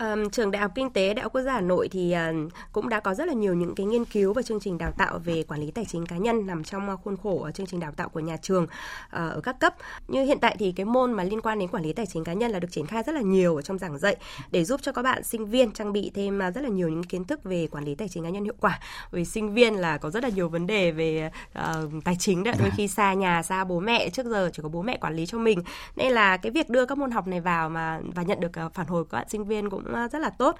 Um, 0.00 0.30
trường 0.30 0.50
Đại 0.50 0.62
học 0.62 0.70
Kinh 0.74 0.90
tế 0.90 1.14
Đại 1.14 1.22
học 1.22 1.32
Quốc 1.32 1.42
gia 1.42 1.52
Hà 1.52 1.60
Nội 1.60 1.88
thì 1.88 2.14
uh, 2.46 2.52
cũng 2.72 2.88
đã 2.88 3.00
có 3.00 3.14
rất 3.14 3.28
là 3.28 3.34
nhiều 3.34 3.54
những 3.54 3.74
cái 3.74 3.86
nghiên 3.86 4.04
cứu 4.04 4.32
và 4.32 4.42
chương 4.42 4.60
trình 4.60 4.78
đào 4.78 4.92
tạo 4.98 5.18
về 5.18 5.42
quản 5.42 5.60
lý 5.60 5.70
tài 5.70 5.84
chính 5.84 6.06
cá 6.06 6.16
nhân 6.16 6.46
nằm 6.46 6.64
trong 6.64 6.92
uh, 6.92 7.00
khuôn 7.04 7.16
khổ 7.16 7.50
chương 7.54 7.66
trình 7.66 7.80
đào 7.80 7.92
tạo 7.96 8.08
của 8.08 8.20
nhà 8.20 8.36
trường 8.36 8.64
uh, 8.64 8.70
ở 9.10 9.40
các 9.42 9.60
cấp. 9.60 9.74
Như 10.08 10.24
hiện 10.24 10.38
tại 10.40 10.56
thì 10.58 10.72
cái 10.72 10.86
môn 10.86 11.12
mà 11.12 11.22
liên 11.24 11.40
quan 11.40 11.58
đến 11.58 11.68
quản 11.68 11.82
lý 11.82 11.92
tài 11.92 12.06
chính 12.06 12.24
cá 12.24 12.32
nhân 12.32 12.50
là 12.50 12.58
được 12.58 12.68
triển 12.70 12.86
khai 12.86 13.02
rất 13.06 13.14
là 13.14 13.20
nhiều 13.20 13.56
ở 13.56 13.62
trong 13.62 13.78
giảng 13.78 13.98
dạy 13.98 14.16
để 14.50 14.64
giúp 14.64 14.80
cho 14.82 14.92
các 14.92 15.02
bạn 15.02 15.22
sinh 15.22 15.46
viên 15.46 15.70
trang 15.70 15.92
bị 15.92 16.10
thêm 16.14 16.40
uh, 16.48 16.54
rất 16.54 16.60
là 16.60 16.68
nhiều 16.68 16.88
những 16.88 17.04
kiến 17.04 17.24
thức 17.24 17.44
về 17.44 17.66
quản 17.66 17.84
lý 17.84 17.94
tài 17.94 18.08
chính 18.08 18.24
cá 18.24 18.30
nhân 18.30 18.44
hiệu 18.44 18.54
quả. 18.60 18.80
Vì 19.10 19.24
sinh 19.24 19.54
viên 19.54 19.74
là 19.74 19.98
có 19.98 20.10
rất 20.10 20.22
là 20.22 20.28
nhiều 20.28 20.48
vấn 20.48 20.66
đề 20.66 20.90
về 20.92 21.30
uh, 21.58 22.04
tài 22.04 22.16
chính 22.18 22.44
đấy, 22.44 22.54
đôi 22.58 22.70
khi 22.76 22.88
xa 22.88 23.14
nhà, 23.14 23.42
xa 23.42 23.64
bố 23.64 23.80
mẹ 23.80 24.10
trước 24.10 24.26
giờ 24.26 24.50
chỉ 24.52 24.62
có 24.62 24.68
bố 24.68 24.82
mẹ 24.82 24.96
quản 24.96 25.16
lý 25.16 25.26
cho 25.26 25.38
mình. 25.38 25.62
Nên 25.96 26.12
là 26.12 26.36
cái 26.36 26.52
việc 26.52 26.70
đưa 26.70 26.86
các 26.86 26.98
môn 26.98 27.10
học 27.10 27.26
này 27.26 27.40
vào 27.40 27.68
mà 27.68 28.00
và 28.14 28.22
nhận 28.22 28.40
được 28.40 28.52
phản 28.74 28.86
hồi 28.86 29.04
của 29.04 29.08
các 29.10 29.18
bạn 29.18 29.28
sinh 29.28 29.44
viên 29.44 29.70
cũng 29.70 29.83
cũng 29.84 29.94
ờ, 29.94 30.08
rất 30.08 30.18
là 30.18 30.30
tốt. 30.30 30.56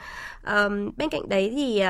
Um, 0.47 0.91
bên 0.97 1.09
cạnh 1.09 1.29
đấy 1.29 1.53
thì 1.57 1.83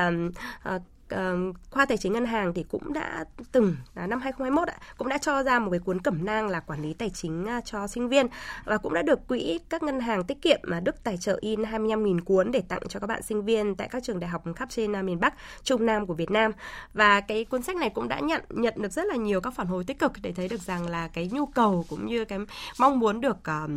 uh, 0.75 0.81
uh, 1.13 1.55
khoa 1.69 1.85
tài 1.85 1.97
chính 1.97 2.13
ngân 2.13 2.25
hàng 2.25 2.53
thì 2.53 2.63
cũng 2.63 2.93
đã 2.93 3.25
từng 3.51 3.75
là 3.95 4.07
năm 4.07 4.21
2021 4.21 4.67
ạ, 4.67 4.77
cũng 4.97 5.07
đã 5.07 5.17
cho 5.17 5.43
ra 5.43 5.59
một 5.59 5.71
cái 5.71 5.79
cuốn 5.79 6.01
cẩm 6.01 6.25
nang 6.25 6.47
là 6.47 6.59
quản 6.59 6.81
lý 6.81 6.93
tài 6.93 7.09
chính 7.09 7.43
uh, 7.57 7.65
cho 7.65 7.87
sinh 7.87 8.09
viên 8.09 8.27
và 8.65 8.77
cũng 8.77 8.93
đã 8.93 9.01
được 9.01 9.27
quỹ 9.27 9.59
các 9.69 9.83
ngân 9.83 9.99
hàng 9.99 10.23
tiết 10.23 10.41
kiệm 10.41 10.59
mà 10.63 10.79
Đức 10.79 11.03
tài 11.03 11.17
trợ 11.17 11.37
in 11.41 11.61
25.000 11.61 12.19
cuốn 12.21 12.51
để 12.51 12.61
tặng 12.67 12.81
cho 12.89 12.99
các 12.99 13.07
bạn 13.07 13.21
sinh 13.21 13.45
viên 13.45 13.75
tại 13.75 13.87
các 13.87 14.03
trường 14.03 14.19
đại 14.19 14.29
học 14.29 14.43
khắp 14.55 14.69
trên 14.71 14.91
uh, 14.91 15.03
miền 15.03 15.19
Bắc, 15.19 15.33
Trung 15.63 15.85
Nam 15.85 16.07
của 16.07 16.13
Việt 16.13 16.31
Nam. 16.31 16.51
Và 16.93 17.21
cái 17.21 17.45
cuốn 17.45 17.61
sách 17.61 17.75
này 17.75 17.89
cũng 17.89 18.07
đã 18.07 18.19
nhận 18.19 18.41
nhận 18.49 18.73
được 18.77 18.91
rất 18.91 19.07
là 19.07 19.15
nhiều 19.15 19.41
các 19.41 19.53
phản 19.55 19.67
hồi 19.67 19.83
tích 19.83 19.99
cực 19.99 20.11
để 20.21 20.31
thấy 20.31 20.47
được 20.47 20.61
rằng 20.61 20.89
là 20.89 21.07
cái 21.07 21.29
nhu 21.33 21.45
cầu 21.45 21.85
cũng 21.89 22.05
như 22.05 22.25
cái 22.25 22.39
mong 22.79 22.99
muốn 22.99 23.21
được 23.21 23.37
uh, 23.37 23.71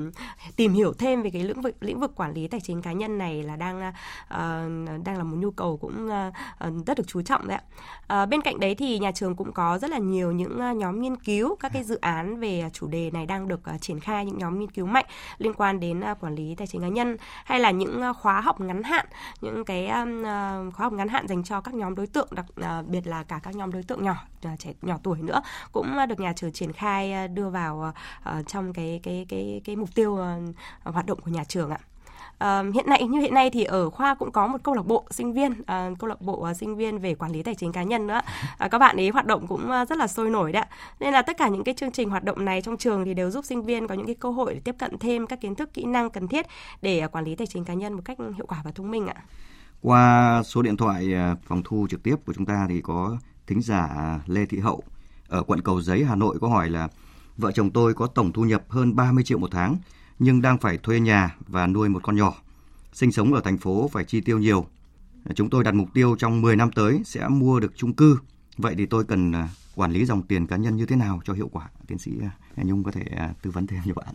tìm 0.57 0.73
hiểu 0.73 0.93
thêm 0.93 1.23
về 1.23 1.31
cái 1.31 1.45
lĩnh 1.45 1.61
vực 1.61 1.75
lĩnh 1.81 2.01
vực 2.01 2.15
quản 2.15 2.35
lý 2.35 2.49
tài 2.49 2.61
chính 2.61 2.83
cá 2.83 2.93
nhân 2.93 3.19
này 3.19 3.43
là 3.43 3.57
đang 3.57 3.79
uh, 3.79 5.05
đang 5.05 5.19
là 5.19 5.23
một 5.23 5.37
nhu 5.37 5.51
cầu 5.51 5.77
cũng 5.77 6.09
uh, 6.09 6.87
rất 6.87 6.99
được 6.99 7.05
chú 7.07 7.18
chú 7.19 7.23
trọng 7.23 7.49
đấy 7.49 7.57
ạ. 7.57 7.63
À, 8.07 8.27
bên 8.27 8.43
cạnh 8.43 8.61
đấy 8.61 8.75
thì 8.75 8.99
nhà 8.99 9.13
trường 9.13 9.37
cũng 9.37 9.53
có 9.53 9.79
rất 9.79 9.91
là 9.91 9.99
nhiều 9.99 10.33
những 10.33 10.59
ờ, 10.59 10.73
nhóm 10.73 11.01
nghiên 11.01 11.17
cứu 11.17 11.57
các 11.61 11.73
cái 11.73 11.85
dự 11.85 11.99
án 12.01 12.41
về 12.41 12.61
ờ, 12.61 12.69
chủ 12.69 12.87
đề 12.87 13.11
này 13.11 13.27
đang 13.27 13.49
được 13.49 13.61
triển 13.81 14.01
khai 14.01 14.27
những 14.27 14.39
nhóm 14.39 14.59
nghiên 14.59 14.71
cứu 14.71 14.87
mạnh 14.87 15.05
liên 15.39 15.55
quan 15.55 15.81
đến 15.81 16.03
quản 16.21 16.35
lý 16.35 16.55
tài 16.55 16.67
chính 16.67 16.81
cá 16.81 16.89
nhân 16.89 17.17
hay 17.45 17.61
là 17.61 17.71
những 17.71 18.03
khóa 18.21 18.41
học 18.41 18.61
ngắn 18.61 18.83
hạn 18.83 19.07
những 19.41 19.65
cái 19.65 19.87
khóa 20.75 20.85
học 20.85 20.93
ngắn 20.93 21.09
hạn 21.09 21.29
dành 21.29 21.45
cho 21.45 21.61
các 21.61 21.75
nhóm 21.75 21.95
đối 21.95 22.07
tượng 22.07 22.29
đặc 22.31 22.47
biệt 22.87 23.07
là 23.07 23.23
cả 23.23 23.41
các 23.43 23.57
nhóm 23.57 23.73
đối 23.73 23.83
tượng 23.83 24.05
nhỏ 24.05 24.17
trẻ 24.59 24.73
nhỏ 24.83 24.99
tuổi 25.03 25.19
nữa 25.23 25.43
cũng 25.73 25.97
được 26.09 26.21
nhà 26.21 26.33
trường 26.37 26.53
triển 26.53 26.73
khai 26.73 27.29
đưa 27.29 27.49
vào 27.51 27.93
trong 28.47 28.73
cái 28.73 29.01
cái 29.03 29.27
cái 29.29 29.61
cái 29.65 29.77
mục 29.77 29.95
tiêu 29.95 30.19
hoạt 30.85 31.07
động 31.07 31.21
của 31.21 31.31
nhà 31.31 31.45
trường 31.45 31.71
ạ. 31.71 31.79
Uh, 32.45 32.75
hiện 32.75 32.87
nay 32.87 33.07
như 33.07 33.21
hiện 33.21 33.35
nay 33.35 33.51
thì 33.51 33.65
ở 33.65 33.91
khoa 33.91 34.15
cũng 34.15 34.33
có 34.33 34.47
một 34.47 34.59
câu 34.63 34.75
lạc 34.75 34.87
bộ 34.87 35.05
sinh 35.11 35.33
viên, 35.33 35.53
uh, 35.53 35.99
câu 35.99 36.09
lạc 36.09 36.21
bộ 36.21 36.51
uh, 36.51 36.57
sinh 36.57 36.77
viên 36.77 36.99
về 36.99 37.15
quản 37.15 37.33
lý 37.33 37.43
tài 37.43 37.55
chính 37.55 37.73
cá 37.73 37.83
nhân 37.83 38.07
nữa. 38.07 38.21
Uh, 38.65 38.71
các 38.71 38.79
bạn 38.79 38.97
ấy 38.97 39.09
hoạt 39.09 39.27
động 39.27 39.47
cũng 39.47 39.71
uh, 39.83 39.89
rất 39.89 39.99
là 39.99 40.07
sôi 40.07 40.31
nổi 40.31 40.53
đấy. 40.53 40.65
Nên 41.01 41.13
là 41.13 41.23
tất 41.23 41.39
cả 41.39 41.49
những 41.49 41.65
cái 41.65 41.75
chương 41.75 41.93
trình 41.93 42.11
hoạt 42.11 42.25
động 42.25 42.45
này 42.45 42.63
trong 42.63 42.77
trường 42.77 43.05
thì 43.05 43.15
đều 43.15 43.31
giúp 43.31 43.45
sinh 43.45 43.63
viên 43.63 43.89
có 43.89 43.95
những 43.95 44.07
cái 44.07 44.15
cơ 44.15 44.31
hội 44.31 44.55
để 44.55 44.61
tiếp 44.61 44.75
cận 44.79 44.99
thêm 44.99 45.27
các 45.27 45.41
kiến 45.41 45.55
thức, 45.55 45.75
kỹ 45.75 45.85
năng 45.85 46.11
cần 46.11 46.29
thiết 46.29 46.47
để 46.83 47.03
uh, 47.05 47.13
quản 47.13 47.25
lý 47.25 47.35
tài 47.35 47.47
chính 47.47 47.65
cá 47.65 47.75
nhân 47.75 47.93
một 47.93 48.03
cách 48.05 48.19
hiệu 48.19 48.47
quả 48.49 48.61
và 48.65 48.71
thông 48.71 48.91
minh 48.91 49.07
ạ. 49.07 49.15
Qua 49.81 50.43
số 50.45 50.63
điện 50.63 50.77
thoại 50.77 51.07
phòng 51.47 51.63
thu 51.65 51.87
trực 51.91 52.03
tiếp 52.03 52.17
của 52.27 52.33
chúng 52.33 52.47
ta 52.47 52.67
thì 52.69 52.81
có 52.81 53.17
thính 53.47 53.63
giả 53.63 53.89
Lê 54.27 54.47
Thị 54.47 54.59
Hậu 54.59 54.83
ở 55.29 55.43
quận 55.43 55.63
Cầu 55.63 55.81
Giấy, 55.81 56.05
Hà 56.05 56.15
Nội 56.15 56.39
có 56.41 56.49
hỏi 56.49 56.71
là 56.71 56.89
vợ 57.37 57.53
chồng 57.53 57.71
tôi 57.71 57.95
có 57.95 58.07
tổng 58.07 58.33
thu 58.33 58.43
nhập 58.43 58.65
hơn 58.69 58.97
30 58.97 59.25
triệu 59.25 59.39
một 59.39 59.49
tháng 59.51 59.77
nhưng 60.19 60.43
đang 60.43 60.59
phải 60.59 60.79
thuê 60.79 61.01
nhà 61.01 61.37
và 61.47 61.67
nuôi 61.67 61.89
một 61.89 62.03
con 62.03 62.17
nhỏ. 62.17 62.35
Sinh 62.93 63.13
sống 63.13 63.35
ở 63.35 63.41
thành 63.41 63.59
phố 63.59 63.89
phải 63.93 64.05
chi 64.05 64.21
tiêu 64.21 64.39
nhiều. 64.39 64.67
Chúng 65.35 65.51
tôi 65.51 65.65
đặt 65.65 65.75
mục 65.75 65.89
tiêu 65.95 66.17
trong 66.19 66.41
10 66.41 66.57
năm 66.57 66.73
tới 66.73 67.03
sẽ 67.05 67.29
mua 67.29 67.61
được 67.61 67.73
chung 67.77 67.93
cư. 67.93 68.19
Vậy 68.57 68.75
thì 68.79 68.87
tôi 68.87 69.05
cần 69.05 69.33
à, 69.33 69.49
quản 69.75 69.93
lý 69.93 70.05
dòng 70.05 70.23
tiền 70.23 70.47
cá 70.47 70.57
nhân 70.57 70.77
như 70.77 70.87
thế 70.87 70.97
nào 70.97 71.21
cho 71.25 71.33
hiệu 71.33 71.49
quả, 71.53 71.69
tiến 71.87 71.99
sĩ 71.99 72.13
à, 72.57 72.63
Nhung 72.63 72.85
có 72.85 72.91
thể 72.91 73.03
à, 73.17 73.31
tư 73.43 73.51
vấn 73.51 73.67
thêm 73.67 73.81
cho 73.87 73.95
bạn. 73.95 74.15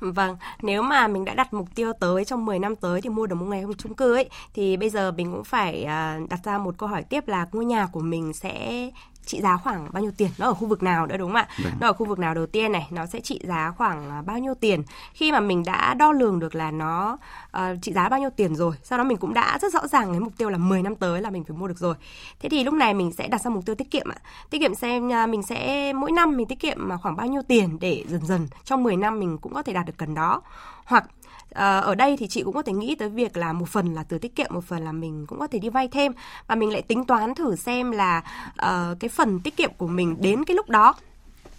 Vâng, 0.00 0.36
nếu 0.62 0.82
mà 0.82 1.08
mình 1.08 1.24
đã 1.24 1.34
đặt 1.34 1.54
mục 1.54 1.68
tiêu 1.74 1.92
tới 2.00 2.24
trong 2.24 2.44
10 2.44 2.58
năm 2.58 2.76
tới 2.76 3.00
thì 3.00 3.08
mua 3.08 3.26
được 3.26 3.34
một 3.34 3.46
ngày 3.46 3.62
không 3.62 3.74
chung 3.74 3.94
cư 3.94 4.14
ấy 4.14 4.30
thì 4.54 4.76
bây 4.76 4.90
giờ 4.90 5.12
mình 5.12 5.32
cũng 5.32 5.44
phải 5.44 5.84
đặt 6.30 6.40
ra 6.44 6.58
một 6.58 6.78
câu 6.78 6.88
hỏi 6.88 7.02
tiếp 7.02 7.28
là 7.28 7.46
ngôi 7.52 7.64
nhà 7.64 7.86
của 7.86 8.00
mình 8.00 8.32
sẽ 8.32 8.90
trị 9.26 9.40
giá 9.40 9.56
khoảng 9.56 9.88
bao 9.92 10.02
nhiêu 10.02 10.12
tiền? 10.16 10.30
Nó 10.38 10.46
ở 10.46 10.54
khu 10.54 10.66
vực 10.66 10.82
nào 10.82 11.06
nữa 11.06 11.16
đúng 11.16 11.28
không 11.28 11.36
ạ? 11.36 11.48
Đấy. 11.58 11.64
Vâng. 11.64 11.80
nó 11.80 11.86
ở 11.86 11.92
khu 11.92 12.06
vực 12.06 12.18
nào 12.18 12.34
đầu 12.34 12.46
tiên 12.46 12.72
này 12.72 12.86
nó 12.90 13.06
sẽ 13.06 13.20
trị 13.20 13.40
giá 13.44 13.72
khoảng 13.76 14.10
à, 14.10 14.22
bao 14.22 14.38
nhiêu 14.38 14.54
tiền? 14.54 14.82
Khi 15.12 15.32
mà 15.32 15.40
mình 15.40 15.62
đã 15.64 15.94
đo 15.94 16.12
lường 16.12 16.38
được 16.38 16.54
là 16.54 16.70
nó 16.70 17.18
uh, 17.56 17.62
trị 17.82 17.92
giá 17.92 18.08
bao 18.08 18.20
nhiêu 18.20 18.30
tiền 18.30 18.56
rồi 18.56 18.74
sau 18.82 18.98
đó 18.98 19.04
mình 19.04 19.16
cũng 19.16 19.34
đã 19.34 19.58
rất 19.62 19.72
rõ 19.72 19.86
ràng 19.86 20.10
cái 20.10 20.20
mục 20.20 20.32
tiêu 20.38 20.50
là 20.50 20.58
10 20.58 20.82
năm 20.82 20.96
tới 20.96 21.20
là 21.20 21.30
mình 21.30 21.44
phải 21.44 21.56
mua 21.56 21.68
được 21.68 21.78
rồi. 21.78 21.94
Thế 22.40 22.48
thì 22.48 22.64
lúc 22.64 22.74
này 22.74 22.94
mình 22.94 23.12
sẽ 23.12 23.28
đặt 23.28 23.40
ra 23.40 23.50
mục 23.50 23.66
tiêu 23.66 23.74
tiết 23.74 23.90
kiệm 23.90 24.08
ạ. 24.08 24.18
Tiết 24.50 24.58
kiệm 24.58 24.74
xem 24.74 25.08
uh, 25.08 25.28
mình 25.28 25.42
sẽ 25.42 25.92
mỗi 25.92 26.12
năm 26.12 26.36
mình 26.36 26.46
tiết 26.46 26.60
kiệm 26.60 26.78
khoảng 27.02 27.16
bao 27.16 27.26
nhiêu 27.26 27.42
tiền 27.48 27.78
để 27.80 28.04
dần 28.08 28.26
dần 28.26 28.48
trong 28.64 28.82
10 28.82 28.96
năm 28.96 29.20
mình 29.20 29.38
cũng 29.38 29.54
có 29.54 29.62
thể 29.62 29.72
đạt 29.72 29.86
được 29.86 29.96
cần 29.96 30.14
đó. 30.14 30.42
Hoặc 30.84 31.04
À, 31.52 31.78
ở 31.78 31.94
đây 31.94 32.16
thì 32.16 32.26
chị 32.26 32.42
cũng 32.42 32.54
có 32.54 32.62
thể 32.62 32.72
nghĩ 32.72 32.94
tới 32.94 33.08
việc 33.08 33.36
là 33.36 33.52
một 33.52 33.68
phần 33.68 33.94
là 33.94 34.02
từ 34.02 34.18
tiết 34.18 34.34
kiệm 34.34 34.46
một 34.50 34.64
phần 34.64 34.84
là 34.84 34.92
mình 34.92 35.26
cũng 35.26 35.38
có 35.38 35.46
thể 35.46 35.58
đi 35.58 35.68
vay 35.68 35.88
thêm. 35.88 36.12
Và 36.46 36.54
mình 36.54 36.72
lại 36.72 36.82
tính 36.82 37.04
toán 37.04 37.34
thử 37.34 37.56
xem 37.56 37.90
là 37.90 38.22
uh, 38.48 39.00
cái 39.00 39.08
phần 39.08 39.40
tiết 39.40 39.56
kiệm 39.56 39.70
của 39.78 39.86
mình 39.86 40.16
đến 40.20 40.44
cái 40.44 40.54
lúc 40.54 40.68
đó. 40.68 40.94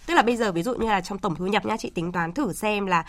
Tức 0.06 0.14
là 0.14 0.22
bây 0.22 0.36
giờ 0.36 0.52
ví 0.52 0.62
dụ 0.62 0.74
như 0.74 0.88
là 0.88 1.00
trong 1.00 1.18
tổng 1.18 1.34
thu 1.34 1.46
nhập 1.46 1.66
nha 1.66 1.76
chị 1.76 1.90
tính 1.90 2.12
toán 2.12 2.32
thử 2.32 2.52
xem 2.52 2.86
là 2.86 3.04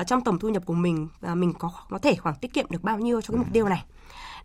uh, 0.00 0.06
trong 0.06 0.20
tổng 0.20 0.38
thu 0.38 0.48
nhập 0.48 0.62
của 0.66 0.74
mình 0.74 1.08
uh, 1.32 1.36
mình 1.36 1.52
có 1.58 1.70
có 1.90 1.98
thể 1.98 2.14
khoảng 2.16 2.34
tiết 2.34 2.52
kiệm 2.52 2.66
được 2.70 2.82
bao 2.82 2.98
nhiêu 2.98 3.20
cho 3.20 3.32
cái 3.32 3.38
mục 3.38 3.48
tiêu 3.52 3.68
này 3.68 3.84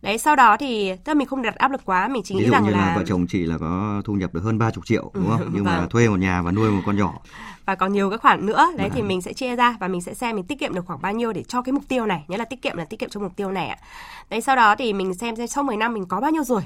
đấy 0.02 0.18
sau 0.18 0.36
đó 0.36 0.58
thì 0.58 0.90
tức 0.90 1.08
là 1.08 1.14
mình 1.14 1.28
không 1.28 1.42
đặt 1.42 1.56
áp 1.56 1.72
lực 1.72 1.82
quá 1.86 2.08
mình 2.08 2.24
chỉ 2.24 2.36
nghĩ 2.36 2.50
rằng 2.50 2.64
như 2.64 2.70
là... 2.70 2.78
là 2.78 2.94
vợ 2.98 3.04
chồng 3.08 3.28
chị 3.28 3.46
là 3.46 3.58
có 3.58 4.02
thu 4.06 4.14
nhập 4.14 4.34
được 4.34 4.44
hơn 4.44 4.60
30 4.60 4.82
triệu 4.86 5.12
đúng 5.14 5.30
không? 5.30 5.50
Nhưng 5.54 5.64
vâng. 5.64 5.78
mà 5.78 5.88
thuê 5.90 6.10
một 6.10 6.20
nhà 6.20 6.42
và 6.42 6.52
nuôi 6.52 6.72
một 6.72 6.82
con 6.86 6.98
nhỏ. 6.98 7.14
Và 7.66 7.76
còn 7.76 7.94
nhiều 7.94 8.10
các 8.10 8.22
khoản 8.22 8.46
nữa 8.46 8.68
đấy 8.78 8.90
vâng. 8.90 8.96
thì 8.96 9.02
mình 9.02 9.22
sẽ 9.22 9.34
chia 9.34 9.56
ra 9.56 9.76
và 9.80 9.88
mình 9.88 10.02
sẽ 10.02 10.14
xem 10.14 10.36
mình 10.36 10.46
tiết 10.46 10.60
kiệm 10.60 10.74
được 10.74 10.86
khoảng 10.86 11.02
bao 11.02 11.14
nhiêu 11.14 11.34
để 11.34 11.44
cho 11.44 11.62
cái 11.62 11.74
mục 11.74 11.84
tiêu 11.88 12.06
này 12.06 12.24
nhớ 12.28 12.38
là 12.38 12.46
tiết 12.46 12.62
kiệm 12.62 12.78
là 12.78 12.86
tiết 12.86 13.00
kiệm 13.00 13.10
cho 13.10 13.20
mục 13.20 13.36
tiêu 13.36 13.52
này 13.52 13.68
ạ. 13.68 13.78
Đấy 14.30 14.42
sau 14.42 14.56
đó 14.56 14.76
thì 14.76 14.94
mình 14.94 15.14
xem 15.14 15.36
xem 15.36 15.48
sau 15.48 15.64
10 15.64 15.78
năm 15.78 15.94
mình 15.94 16.06
có 16.06 16.20
bao 16.22 16.32
nhiêu 16.32 16.44
rồi. 16.44 16.62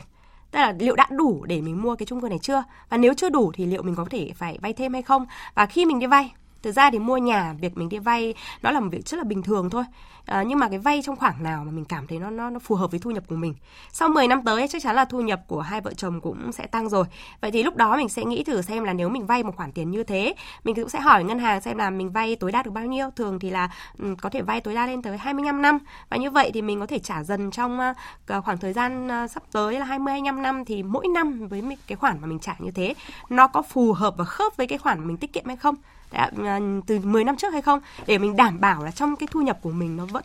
Tức 0.51 0.59
là 0.59 0.73
liệu 0.79 0.95
đã 0.95 1.07
đủ 1.11 1.45
để 1.47 1.61
mình 1.61 1.81
mua 1.81 1.95
cái 1.95 2.05
chung 2.05 2.21
cư 2.21 2.29
này 2.29 2.39
chưa? 2.39 2.63
Và 2.89 2.97
nếu 2.97 3.13
chưa 3.13 3.29
đủ 3.29 3.51
thì 3.55 3.65
liệu 3.65 3.83
mình 3.83 3.95
có 3.95 4.05
thể 4.09 4.31
phải 4.35 4.57
vay 4.61 4.73
thêm 4.73 4.93
hay 4.93 5.01
không? 5.01 5.25
Và 5.55 5.65
khi 5.65 5.85
mình 5.85 5.99
đi 5.99 6.05
vay 6.05 6.33
thực 6.63 6.71
ra 6.71 6.89
thì 6.91 6.99
mua 6.99 7.17
nhà 7.17 7.53
việc 7.59 7.77
mình 7.77 7.89
đi 7.89 7.99
vay 7.99 8.33
nó 8.61 8.71
là 8.71 8.79
một 8.79 8.89
việc 8.91 9.07
rất 9.07 9.17
là 9.17 9.23
bình 9.23 9.43
thường 9.43 9.69
thôi. 9.69 9.83
À, 10.25 10.43
nhưng 10.43 10.59
mà 10.59 10.69
cái 10.69 10.79
vay 10.79 11.01
trong 11.01 11.15
khoảng 11.15 11.43
nào 11.43 11.63
mà 11.65 11.71
mình 11.71 11.85
cảm 11.85 12.07
thấy 12.07 12.19
nó 12.19 12.29
nó 12.29 12.49
nó 12.49 12.59
phù 12.59 12.75
hợp 12.75 12.91
với 12.91 12.99
thu 12.99 13.11
nhập 13.11 13.23
của 13.27 13.35
mình. 13.35 13.53
Sau 13.91 14.09
10 14.09 14.27
năm 14.27 14.41
tới 14.45 14.67
chắc 14.67 14.81
chắn 14.81 14.95
là 14.95 15.05
thu 15.05 15.21
nhập 15.21 15.41
của 15.47 15.61
hai 15.61 15.81
vợ 15.81 15.93
chồng 15.93 16.21
cũng 16.21 16.51
sẽ 16.51 16.67
tăng 16.67 16.89
rồi. 16.89 17.05
Vậy 17.41 17.51
thì 17.51 17.63
lúc 17.63 17.75
đó 17.75 17.97
mình 17.97 18.09
sẽ 18.09 18.23
nghĩ 18.25 18.43
thử 18.43 18.61
xem 18.61 18.83
là 18.83 18.93
nếu 18.93 19.09
mình 19.09 19.25
vay 19.25 19.43
một 19.43 19.55
khoản 19.55 19.71
tiền 19.71 19.91
như 19.91 20.03
thế 20.03 20.33
mình 20.63 20.75
cũng 20.75 20.89
sẽ 20.89 20.99
hỏi 20.99 21.23
ngân 21.23 21.39
hàng 21.39 21.61
xem 21.61 21.77
là 21.77 21.89
mình 21.89 22.11
vay 22.11 22.35
tối 22.35 22.51
đa 22.51 22.63
được 22.63 22.71
bao 22.71 22.85
nhiêu. 22.85 23.09
Thường 23.15 23.39
thì 23.39 23.49
là 23.49 23.69
um, 23.99 24.15
có 24.15 24.29
thể 24.29 24.41
vay 24.41 24.61
tối 24.61 24.75
đa 24.75 24.87
lên 24.87 25.01
tới 25.01 25.17
25 25.17 25.61
năm. 25.61 25.79
Và 26.09 26.17
như 26.17 26.31
vậy 26.31 26.51
thì 26.53 26.61
mình 26.61 26.79
có 26.79 26.85
thể 26.85 26.99
trả 26.99 27.23
dần 27.23 27.51
trong 27.51 27.79
uh, 27.79 28.43
khoảng 28.43 28.57
thời 28.57 28.73
gian 28.73 29.07
uh, 29.07 29.31
sắp 29.31 29.43
tới 29.51 29.79
là 29.79 29.85
20 29.85 30.11
25 30.11 30.41
năm. 30.41 30.65
Thì 30.65 30.83
mỗi 30.83 31.07
năm 31.07 31.47
với 31.47 31.63
cái 31.87 31.95
khoản 31.95 32.17
mà 32.21 32.27
mình 32.27 32.39
trả 32.39 32.55
như 32.59 32.71
thế 32.71 32.93
nó 33.29 33.47
có 33.47 33.61
phù 33.61 33.93
hợp 33.93 34.13
và 34.17 34.25
khớp 34.25 34.57
với 34.57 34.67
cái 34.67 34.77
khoản 34.77 34.99
mà 34.99 35.05
mình 35.05 35.17
tiết 35.17 35.33
kiệm 35.33 35.45
hay 35.45 35.55
không? 35.55 35.75
Đã, 36.13 36.31
à, 36.45 36.59
từ 36.87 36.99
10 36.99 37.23
năm 37.23 37.37
trước 37.37 37.53
hay 37.53 37.61
không? 37.61 37.79
Để 38.07 38.17
mình 38.17 38.35
đảm 38.35 38.59
bảo 38.59 38.83
là 38.83 38.91
trong 38.91 39.15
cái 39.15 39.27
thu 39.31 39.41
nhập 39.41 39.59
của 39.61 39.71
mình 39.71 39.97
nó 39.97 40.05
vẫn 40.05 40.23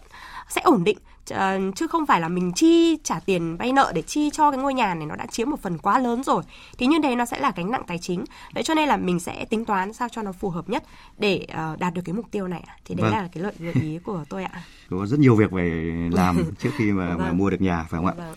sẽ 0.48 0.60
ổn 0.60 0.84
định. 0.84 0.98
À, 1.30 1.58
chứ 1.76 1.86
không 1.86 2.06
phải 2.06 2.20
là 2.20 2.28
mình 2.28 2.52
chi 2.52 2.98
trả 3.04 3.20
tiền 3.20 3.56
vay 3.56 3.72
nợ 3.72 3.92
để 3.94 4.02
chi 4.02 4.30
cho 4.32 4.50
cái 4.50 4.60
ngôi 4.60 4.74
nhà 4.74 4.94
này 4.94 5.06
nó 5.06 5.16
đã 5.16 5.26
chiếm 5.26 5.50
một 5.50 5.62
phần 5.62 5.78
quá 5.78 5.98
lớn 5.98 6.22
rồi. 6.22 6.42
Thì 6.78 6.86
như 6.86 6.98
thế 7.02 7.16
nó 7.16 7.24
sẽ 7.24 7.38
là 7.38 7.52
gánh 7.56 7.70
nặng 7.70 7.82
tài 7.86 7.98
chính. 7.98 8.24
Đấy 8.54 8.64
cho 8.64 8.74
nên 8.74 8.88
là 8.88 8.96
mình 8.96 9.20
sẽ 9.20 9.44
tính 9.44 9.64
toán 9.64 9.92
sao 9.92 10.08
cho 10.08 10.22
nó 10.22 10.32
phù 10.32 10.50
hợp 10.50 10.68
nhất 10.68 10.84
để 11.18 11.46
uh, 11.72 11.78
đạt 11.78 11.94
được 11.94 12.02
cái 12.04 12.12
mục 12.12 12.26
tiêu 12.30 12.48
này 12.48 12.64
thì 12.84 12.94
đấy 12.94 13.10
vâng. 13.10 13.12
là 13.12 13.28
cái 13.32 13.42
lợi 13.42 13.52
gợi 13.58 13.74
ý 13.82 13.98
của 13.98 14.24
tôi 14.28 14.44
ạ. 14.44 14.62
Có 14.90 15.06
rất 15.06 15.20
nhiều 15.20 15.36
việc 15.36 15.50
phải 15.50 15.70
làm 16.12 16.44
trước 16.58 16.70
khi 16.76 16.92
mà, 16.92 17.08
vâng. 17.08 17.18
mà 17.18 17.32
mua 17.32 17.50
được 17.50 17.60
nhà 17.60 17.86
phải 17.90 17.98
không 17.98 18.06
ạ? 18.06 18.14
Vâng. 18.16 18.34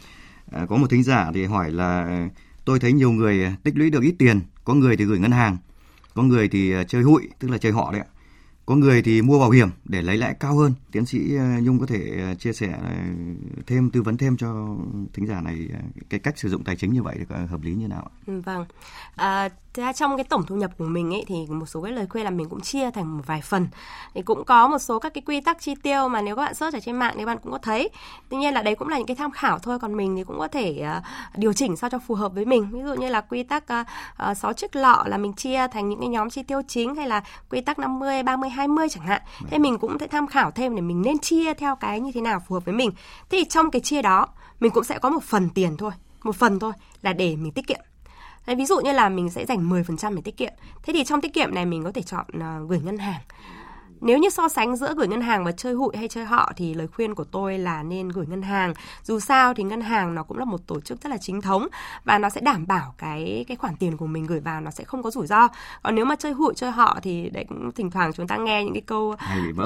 à, 0.51 0.65
có 0.69 0.77
một 0.77 0.89
thính 0.89 1.03
giả 1.03 1.31
thì 1.33 1.45
hỏi 1.45 1.71
là 1.71 2.19
tôi 2.65 2.79
thấy 2.79 2.93
nhiều 2.93 3.11
người 3.11 3.55
tích 3.63 3.77
lũy 3.77 3.89
được 3.89 4.03
ít 4.03 4.15
tiền 4.19 4.39
có 4.63 4.73
người 4.73 4.97
thì 4.97 5.05
gửi 5.05 5.19
ngân 5.19 5.31
hàng 5.31 5.57
có 6.13 6.23
người 6.23 6.47
thì 6.47 6.73
à, 6.73 6.83
chơi 6.83 7.03
hụi 7.03 7.27
tức 7.39 7.47
là 7.51 7.57
chơi 7.57 7.71
họ 7.71 7.91
đấy 7.91 8.01
ạ. 8.01 8.07
Có 8.65 8.75
người 8.75 9.01
thì 9.01 9.21
mua 9.21 9.39
bảo 9.39 9.49
hiểm 9.49 9.69
để 9.85 10.01
lấy 10.01 10.17
lãi 10.17 10.35
cao 10.39 10.55
hơn. 10.55 10.73
Tiến 10.91 11.05
sĩ 11.05 11.35
à, 11.35 11.59
nhung 11.63 11.79
có 11.79 11.85
thể 11.85 12.17
à, 12.17 12.35
chia 12.35 12.53
sẻ 12.53 12.79
thêm 13.67 13.89
tư 13.89 14.01
vấn 14.01 14.17
thêm 14.17 14.37
cho 14.37 14.77
thính 15.13 15.27
giả 15.27 15.41
này 15.41 15.67
cái 16.09 16.19
cách 16.19 16.37
sử 16.37 16.49
dụng 16.49 16.63
tài 16.63 16.75
chính 16.75 16.93
như 16.93 17.03
vậy 17.03 17.17
được 17.17 17.35
hợp 17.49 17.61
lý 17.61 17.73
như 17.73 17.87
nào 17.87 18.01
ạ? 18.01 18.13
Ừ, 18.27 18.41
vâng. 18.41 18.65
À, 19.15 19.49
ra 19.73 19.93
trong 19.93 20.17
cái 20.17 20.23
tổng 20.23 20.45
thu 20.45 20.55
nhập 20.55 20.71
của 20.77 20.85
mình 20.85 21.13
ấy 21.13 21.23
thì 21.27 21.45
một 21.49 21.65
số 21.65 21.81
cái 21.81 21.91
lời 21.91 22.07
khuyên 22.09 22.23
là 22.23 22.29
mình 22.29 22.49
cũng 22.49 22.61
chia 22.61 22.91
thành 22.91 23.17
một 23.17 23.23
vài 23.25 23.41
phần. 23.41 23.67
Thì 24.13 24.21
cũng 24.21 24.45
có 24.45 24.67
một 24.67 24.79
số 24.79 24.99
các 24.99 25.13
cái 25.13 25.21
quy 25.25 25.41
tắc 25.41 25.61
chi 25.61 25.75
tiêu 25.83 26.07
mà 26.07 26.21
nếu 26.21 26.35
các 26.35 26.41
bạn 26.41 26.53
search 26.53 26.77
ở 26.77 26.79
trên 26.79 26.95
mạng 26.95 27.15
thì 27.17 27.25
bạn 27.25 27.37
cũng 27.43 27.51
có 27.51 27.57
thấy. 27.57 27.89
Tuy 28.29 28.37
nhiên 28.37 28.53
là 28.53 28.61
đấy 28.61 28.75
cũng 28.75 28.87
là 28.87 28.97
những 28.97 29.07
cái 29.07 29.15
tham 29.15 29.31
khảo 29.31 29.59
thôi 29.59 29.79
còn 29.79 29.97
mình 29.97 30.15
thì 30.15 30.23
cũng 30.23 30.39
có 30.39 30.47
thể 30.47 30.85
uh, 30.97 31.37
điều 31.37 31.53
chỉnh 31.53 31.75
sao 31.75 31.89
cho 31.89 31.99
phù 31.99 32.15
hợp 32.15 32.33
với 32.33 32.45
mình. 32.45 32.69
Ví 32.71 32.79
dụ 32.83 32.93
như 32.93 33.09
là 33.09 33.21
quy 33.21 33.43
tắc 33.43 33.63
uh, 33.63 33.87
uh, 34.31 34.37
6 34.37 34.53
chiếc 34.53 34.75
lọ 34.75 35.03
là 35.07 35.17
mình 35.17 35.33
chia 35.33 35.67
thành 35.67 35.89
những 35.89 35.99
cái 35.99 36.09
nhóm 36.09 36.29
chi 36.29 36.43
tiêu 36.43 36.61
chính 36.67 36.95
hay 36.95 37.07
là 37.07 37.23
quy 37.49 37.61
tắc 37.61 37.79
50 37.79 38.23
30 38.23 38.49
20 38.49 38.89
chẳng 38.89 39.05
hạn. 39.05 39.21
Thế 39.49 39.57
mình 39.57 39.77
cũng 39.77 39.99
sẽ 39.99 40.07
tham 40.07 40.27
khảo 40.27 40.51
thêm 40.51 40.75
để 40.75 40.81
mình 40.81 41.01
nên 41.01 41.19
chia 41.19 41.53
theo 41.53 41.75
cái 41.75 41.99
như 41.99 42.11
thế 42.11 42.21
nào 42.21 42.39
phù 42.47 42.55
hợp 42.55 42.65
với 42.65 42.73
mình. 42.73 42.91
Thế 43.29 43.37
thì 43.37 43.45
trong 43.45 43.71
cái 43.71 43.81
chia 43.81 44.01
đó 44.01 44.27
mình 44.59 44.71
cũng 44.71 44.83
sẽ 44.83 44.99
có 44.99 45.09
một 45.09 45.23
phần 45.23 45.49
tiền 45.49 45.77
thôi 45.77 45.91
một 46.23 46.35
phần 46.35 46.59
thôi 46.59 46.73
là 47.01 47.13
để 47.13 47.35
mình 47.35 47.51
tiết 47.51 47.67
kiệm. 47.67 47.79
Đấy, 48.47 48.55
ví 48.55 48.65
dụ 48.65 48.79
như 48.79 48.91
là 48.91 49.09
mình 49.09 49.29
sẽ 49.29 49.45
dành 49.45 49.69
10% 49.69 50.15
để 50.15 50.21
tiết 50.21 50.37
kiệm. 50.37 50.53
Thế 50.83 50.93
thì 50.93 51.03
trong 51.03 51.21
tiết 51.21 51.33
kiệm 51.33 51.55
này 51.55 51.65
mình 51.65 51.83
có 51.83 51.91
thể 51.91 52.01
chọn 52.01 52.25
uh, 52.37 52.69
gửi 52.69 52.79
ngân 52.79 52.97
hàng. 52.97 53.21
Nếu 54.01 54.17
như 54.17 54.29
so 54.29 54.49
sánh 54.49 54.75
giữa 54.75 54.93
gửi 54.97 55.07
ngân 55.07 55.21
hàng 55.21 55.43
và 55.43 55.51
chơi 55.51 55.73
hụi 55.73 55.97
hay 55.97 56.07
chơi 56.07 56.25
họ 56.25 56.51
thì 56.55 56.73
lời 56.73 56.87
khuyên 56.87 57.15
của 57.15 57.23
tôi 57.23 57.57
là 57.57 57.83
nên 57.83 58.09
gửi 58.09 58.25
ngân 58.27 58.41
hàng. 58.41 58.73
Dù 59.03 59.19
sao 59.19 59.53
thì 59.53 59.63
ngân 59.63 59.81
hàng 59.81 60.15
nó 60.15 60.23
cũng 60.23 60.37
là 60.37 60.45
một 60.45 60.67
tổ 60.67 60.81
chức 60.81 61.01
rất 61.01 61.09
là 61.09 61.17
chính 61.17 61.41
thống 61.41 61.67
và 62.03 62.17
nó 62.17 62.29
sẽ 62.29 62.41
đảm 62.41 62.67
bảo 62.67 62.93
cái 62.97 63.45
cái 63.47 63.57
khoản 63.57 63.75
tiền 63.75 63.97
của 63.97 64.07
mình 64.07 64.25
gửi 64.25 64.39
vào 64.39 64.61
nó 64.61 64.71
sẽ 64.71 64.83
không 64.83 65.03
có 65.03 65.11
rủi 65.11 65.27
ro. 65.27 65.47
Còn 65.83 65.95
nếu 65.95 66.05
mà 66.05 66.15
chơi 66.15 66.31
hụi 66.31 66.53
chơi 66.55 66.71
họ 66.71 66.99
thì 67.01 67.29
đấy 67.29 67.45
cũng 67.49 67.71
thỉnh 67.71 67.91
thoảng 67.91 68.13
chúng 68.13 68.27
ta 68.27 68.37
nghe 68.37 68.63
những 68.63 68.73
cái 68.73 68.83
câu 68.85 69.15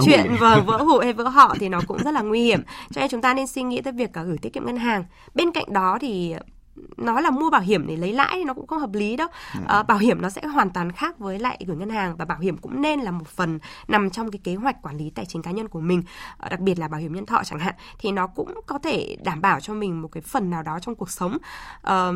chuyện 0.06 0.36
vâng 0.40 0.66
vỡ 0.66 0.78
hụi 0.78 1.04
hay 1.04 1.14
vỡ 1.14 1.28
họ 1.28 1.56
thì 1.60 1.70
nó 1.70 1.82
cũng 1.88 1.98
rất 2.04 2.12
là 2.12 2.22
nguy 2.22 2.44
hiểm. 2.44 2.62
Cho 2.94 3.02
nên 3.02 3.10
chúng 3.10 3.22
ta 3.22 3.34
nên 3.34 3.48
suy 3.48 3.64
nghĩ 3.64 3.82
tới 3.82 3.94
việc 3.94 4.14
cả 4.14 4.24
gửi 4.24 4.38
tiết 4.38 4.54
kiệm 4.54 4.66
ngân 4.66 4.78
hàng. 4.78 5.04
Bên 5.34 5.52
cạnh 5.52 5.74
đó 5.74 5.98
thì 6.02 6.36
nói 6.98 7.22
là 7.22 7.30
mua 7.30 7.50
bảo 7.50 7.62
hiểm 7.62 7.88
để 7.88 7.96
lấy 7.96 8.14
lãi 8.14 8.32
thì 8.34 8.44
nó 8.44 8.54
cũng 8.54 8.68
không 8.68 8.80
hợp 8.80 8.94
lý 8.94 9.16
đâu. 9.16 9.28
À, 9.68 9.84
bảo 9.84 9.98
hiểm 9.98 10.22
nó 10.22 10.30
sẽ 10.30 10.42
hoàn 10.46 10.70
toàn 10.70 10.92
khác 10.92 11.20
với 11.20 11.40
lại 11.40 11.58
gửi 11.68 11.78
ngân 11.78 11.90
hàng 11.90 12.16
và 12.16 12.26
bảo 12.26 12.40
hiểm 12.40 12.58
cũng 12.58 12.82
nên 12.82 13.00
là 13.00 13.12
một 13.12 13.28
phần 13.28 13.60
nằm 13.88 14.10
trong 14.10 14.32
cái 14.32 14.40
kế 14.44 14.56
hoạch 14.56 14.82
quản 14.82 14.98
lý 14.98 15.10
tài 15.10 15.26
chính 15.26 15.42
cá 15.42 15.52
nhân 15.52 15.68
của 15.68 15.80
mình 15.80 16.04
à, 16.38 16.50
đặc 16.50 16.60
biệt 16.60 16.80
là 16.80 16.88
bảo 16.88 17.02
hiểm 17.02 17.14
nhân 17.14 17.26
thọ 17.26 17.44
chẳng 17.44 17.60
hạn 17.60 17.76
thì 18.00 18.12
nó 18.12 18.28
cũng 18.28 18.54
có 18.66 18.80
thể 18.80 19.18
đảm 19.24 19.42
bảo 19.42 19.60
cho 19.60 19.74
mình 19.74 20.02
một 20.02 20.08
cái 20.12 20.22
phần 20.22 20.50
nào 20.50 20.64
đó 20.64 20.80
trong 20.82 20.96
cuộc 20.96 21.10
sống. 21.10 21.38
À, 21.82 22.10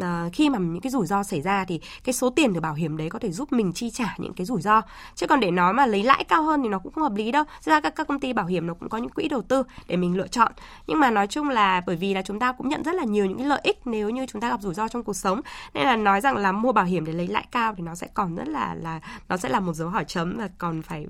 à, 0.00 0.28
khi 0.32 0.50
mà 0.50 0.58
những 0.58 0.80
cái 0.80 0.90
rủi 0.90 1.06
ro 1.06 1.22
xảy 1.22 1.42
ra 1.42 1.64
thì 1.64 1.80
cái 2.04 2.12
số 2.12 2.30
tiền 2.30 2.54
từ 2.54 2.60
bảo 2.60 2.74
hiểm 2.74 2.96
đấy 2.96 3.10
có 3.10 3.18
thể 3.18 3.32
giúp 3.32 3.52
mình 3.52 3.72
chi 3.72 3.90
trả 3.90 4.14
những 4.18 4.34
cái 4.34 4.44
rủi 4.44 4.62
ro. 4.62 4.82
Chứ 5.14 5.26
còn 5.26 5.40
để 5.40 5.50
nói 5.50 5.72
mà 5.72 5.86
lấy 5.86 6.02
lãi 6.02 6.24
cao 6.24 6.42
hơn 6.42 6.62
thì 6.62 6.68
nó 6.68 6.78
cũng 6.78 6.92
không 6.92 7.02
hợp 7.02 7.14
lý 7.14 7.32
đâu. 7.32 7.44
Ra 7.60 7.80
các, 7.80 7.94
các 7.96 8.08
công 8.08 8.20
ty 8.20 8.32
bảo 8.32 8.46
hiểm 8.46 8.66
nó 8.66 8.74
cũng 8.74 8.88
có 8.88 8.98
những 8.98 9.10
quỹ 9.10 9.28
đầu 9.28 9.42
tư 9.42 9.62
để 9.86 9.96
mình 9.96 10.16
lựa 10.16 10.28
chọn. 10.28 10.52
Nhưng 10.86 11.00
mà 11.00 11.10
nói 11.10 11.26
chung 11.26 11.48
là 11.48 11.82
bởi 11.86 11.96
vì 11.96 12.14
là 12.14 12.22
chúng 12.22 12.38
ta 12.38 12.52
cũng 12.52 12.68
nhận 12.68 12.82
rất 12.82 12.94
là 12.94 13.04
nhiều 13.04 13.26
những 13.26 13.38
cái 13.38 13.46
lợi 13.46 13.60
ích 13.62 13.85
nếu 13.86 14.10
như 14.10 14.26
chúng 14.26 14.40
ta 14.42 14.48
gặp 14.48 14.62
rủi 14.62 14.74
ro 14.74 14.88
trong 14.88 15.04
cuộc 15.04 15.16
sống 15.16 15.40
nên 15.74 15.86
là 15.86 15.96
nói 15.96 16.20
rằng 16.20 16.36
là 16.36 16.52
mua 16.52 16.72
bảo 16.72 16.84
hiểm 16.84 17.04
để 17.04 17.12
lấy 17.12 17.26
lãi 17.26 17.46
cao 17.50 17.74
thì 17.76 17.82
nó 17.82 17.94
sẽ 17.94 18.06
còn 18.14 18.34
rất 18.34 18.48
là 18.48 18.74
là 18.74 19.00
nó 19.28 19.36
sẽ 19.36 19.48
là 19.48 19.60
một 19.60 19.72
dấu 19.72 19.88
hỏi 19.88 20.04
chấm 20.08 20.36
và 20.38 20.48
còn 20.58 20.82
phải 20.82 21.06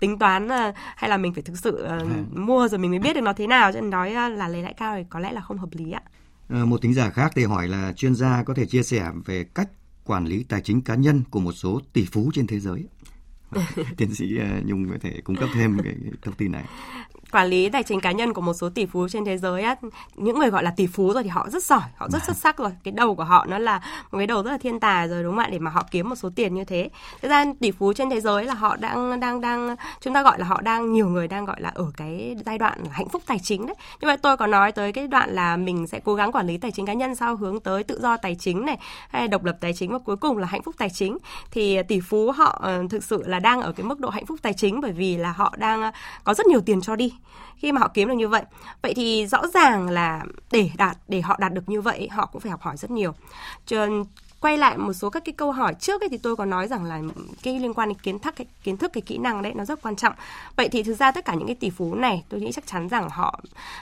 tính 0.00 0.18
toán 0.18 0.48
ờ, 0.48 0.72
hay 0.96 1.10
là 1.10 1.16
mình 1.16 1.34
phải 1.34 1.42
thực 1.42 1.58
sự 1.58 1.88
uh, 2.02 2.36
mua 2.36 2.68
rồi 2.68 2.78
mình 2.78 2.90
mới 2.90 2.98
biết 2.98 3.14
được 3.14 3.20
nó 3.20 3.32
thế 3.32 3.46
nào 3.46 3.72
cho 3.72 3.80
nên 3.80 3.90
nói 3.90 4.08
uh, 4.10 4.38
là 4.38 4.48
lấy 4.48 4.62
lãi 4.62 4.74
cao 4.74 4.96
thì 4.96 5.04
có 5.10 5.20
lẽ 5.20 5.32
là 5.32 5.40
không 5.40 5.58
hợp 5.58 5.68
lý 5.72 5.92
ạ. 5.92 6.02
một 6.48 6.80
tính 6.82 6.94
giả 6.94 7.10
khác 7.10 7.32
thì 7.34 7.44
hỏi 7.44 7.68
là 7.68 7.92
chuyên 7.92 8.14
gia 8.14 8.42
có 8.42 8.54
thể 8.54 8.66
chia 8.66 8.82
sẻ 8.82 9.10
về 9.24 9.44
cách 9.44 9.68
quản 10.04 10.24
lý 10.24 10.44
tài 10.48 10.60
chính 10.60 10.80
cá 10.80 10.94
nhân 10.94 11.22
của 11.30 11.40
một 11.40 11.52
số 11.52 11.80
tỷ 11.92 12.06
phú 12.12 12.30
trên 12.34 12.46
thế 12.46 12.60
giới. 12.60 12.84
Tiến 13.96 14.14
sĩ 14.14 14.38
Nhung 14.64 14.90
có 14.90 14.96
thể 15.00 15.20
cung 15.24 15.36
cấp 15.36 15.48
thêm 15.54 15.78
cái 15.84 15.94
thông 16.22 16.34
tin 16.34 16.52
này 16.52 16.64
quản 17.32 17.46
lý 17.46 17.68
tài 17.68 17.82
chính 17.82 18.00
cá 18.00 18.12
nhân 18.12 18.32
của 18.32 18.40
một 18.40 18.54
số 18.54 18.68
tỷ 18.68 18.86
phú 18.86 19.08
trên 19.08 19.24
thế 19.24 19.38
giới 19.38 19.62
á 19.62 19.76
những 20.14 20.38
người 20.38 20.50
gọi 20.50 20.62
là 20.62 20.72
tỷ 20.76 20.86
phú 20.86 21.12
rồi 21.12 21.22
thì 21.22 21.28
họ 21.28 21.50
rất 21.50 21.64
giỏi 21.64 21.82
họ 21.96 22.08
rất 22.08 22.22
xuất 22.26 22.36
sắc 22.36 22.56
rồi. 22.58 22.70
Cái 22.84 22.92
đầu 22.92 23.14
của 23.14 23.24
họ 23.24 23.46
nó 23.48 23.58
là 23.58 23.80
một 24.10 24.18
cái 24.18 24.26
đầu 24.26 24.42
rất 24.42 24.50
là 24.50 24.58
thiên 24.58 24.80
tài 24.80 25.08
rồi 25.08 25.22
đúng 25.22 25.32
không 25.32 25.44
ạ? 25.44 25.48
Để 25.52 25.58
mà 25.58 25.70
họ 25.70 25.86
kiếm 25.90 26.08
một 26.08 26.14
số 26.14 26.30
tiền 26.34 26.54
như 26.54 26.64
thế. 26.64 26.90
Thực 27.22 27.28
ra 27.28 27.44
tỷ 27.60 27.70
phú 27.70 27.92
trên 27.92 28.10
thế 28.10 28.20
giới 28.20 28.44
là 28.44 28.54
họ 28.54 28.76
đang 28.76 29.20
đang 29.20 29.40
đang 29.40 29.76
chúng 30.00 30.14
ta 30.14 30.22
gọi 30.22 30.38
là 30.38 30.46
họ 30.46 30.60
đang 30.60 30.92
nhiều 30.92 31.08
người 31.08 31.28
đang 31.28 31.44
gọi 31.44 31.60
là 31.60 31.68
ở 31.74 31.86
cái 31.96 32.36
giai 32.46 32.58
đoạn 32.58 32.84
hạnh 32.90 33.08
phúc 33.08 33.22
tài 33.26 33.38
chính 33.38 33.66
đấy. 33.66 33.76
Như 34.00 34.06
vậy 34.06 34.16
tôi 34.16 34.36
có 34.36 34.46
nói 34.46 34.72
tới 34.72 34.92
cái 34.92 35.08
đoạn 35.08 35.30
là 35.30 35.56
mình 35.56 35.86
sẽ 35.86 36.00
cố 36.04 36.14
gắng 36.14 36.32
quản 36.32 36.46
lý 36.46 36.58
tài 36.58 36.70
chính 36.70 36.86
cá 36.86 36.92
nhân 36.92 37.14
sau 37.14 37.36
hướng 37.36 37.60
tới 37.60 37.84
tự 37.84 38.00
do 38.00 38.16
tài 38.16 38.34
chính 38.34 38.66
này 38.66 38.78
hay 39.08 39.28
độc 39.28 39.44
lập 39.44 39.56
tài 39.60 39.72
chính 39.72 39.92
và 39.92 39.98
cuối 39.98 40.16
cùng 40.16 40.38
là 40.38 40.46
hạnh 40.46 40.62
phúc 40.62 40.74
tài 40.78 40.90
chính. 40.90 41.18
Thì 41.50 41.82
tỷ 41.82 42.00
phú 42.00 42.30
họ 42.30 42.62
uh, 42.84 42.90
thực 42.90 43.04
sự 43.04 43.22
là 43.26 43.38
đang 43.38 43.60
ở 43.60 43.72
cái 43.72 43.84
mức 43.84 44.00
độ 44.00 44.08
hạnh 44.08 44.26
phúc 44.26 44.38
tài 44.42 44.52
chính 44.52 44.80
bởi 44.80 44.92
vì 44.92 45.16
là 45.16 45.32
họ 45.32 45.54
đang 45.56 45.82
uh, 45.88 45.94
có 46.24 46.34
rất 46.34 46.46
nhiều 46.46 46.60
tiền 46.60 46.80
cho 46.80 46.96
đi 46.96 47.14
khi 47.56 47.72
mà 47.72 47.80
họ 47.80 47.88
kiếm 47.88 48.08
được 48.08 48.14
như 48.14 48.28
vậy. 48.28 48.42
Vậy 48.82 48.94
thì 48.94 49.26
rõ 49.26 49.42
ràng 49.54 49.88
là 49.88 50.24
để 50.50 50.70
đạt, 50.76 50.96
để 51.08 51.20
họ 51.20 51.36
đạt 51.40 51.52
được 51.52 51.68
như 51.68 51.80
vậy, 51.80 52.08
họ 52.12 52.26
cũng 52.26 52.40
phải 52.40 52.50
học 52.50 52.62
hỏi 52.62 52.76
rất 52.76 52.90
nhiều. 52.90 53.14
Cho 53.66 53.86
quay 54.42 54.58
lại 54.58 54.78
một 54.78 54.92
số 54.92 55.10
các 55.10 55.24
cái 55.24 55.32
câu 55.32 55.52
hỏi 55.52 55.74
trước 55.74 56.02
ấy 56.02 56.08
thì 56.08 56.18
tôi 56.18 56.36
có 56.36 56.44
nói 56.44 56.68
rằng 56.68 56.84
là 56.84 57.00
cái 57.42 57.58
liên 57.58 57.74
quan 57.74 57.88
đến 57.88 57.98
kiến 57.98 58.18
thức 58.18 58.34
cái 58.36 58.46
kiến 58.64 58.76
thức 58.76 58.92
cái 58.92 59.00
kỹ 59.00 59.18
năng 59.18 59.42
đấy 59.42 59.52
nó 59.56 59.64
rất 59.64 59.82
quan 59.82 59.96
trọng. 59.96 60.14
Vậy 60.56 60.68
thì 60.68 60.82
thực 60.82 60.94
ra 60.94 61.12
tất 61.12 61.24
cả 61.24 61.34
những 61.34 61.46
cái 61.46 61.56
tỷ 61.56 61.70
phú 61.70 61.94
này 61.94 62.24
tôi 62.28 62.40
nghĩ 62.40 62.52
chắc 62.52 62.66
chắn 62.66 62.88
rằng 62.88 63.08
họ 63.10 63.40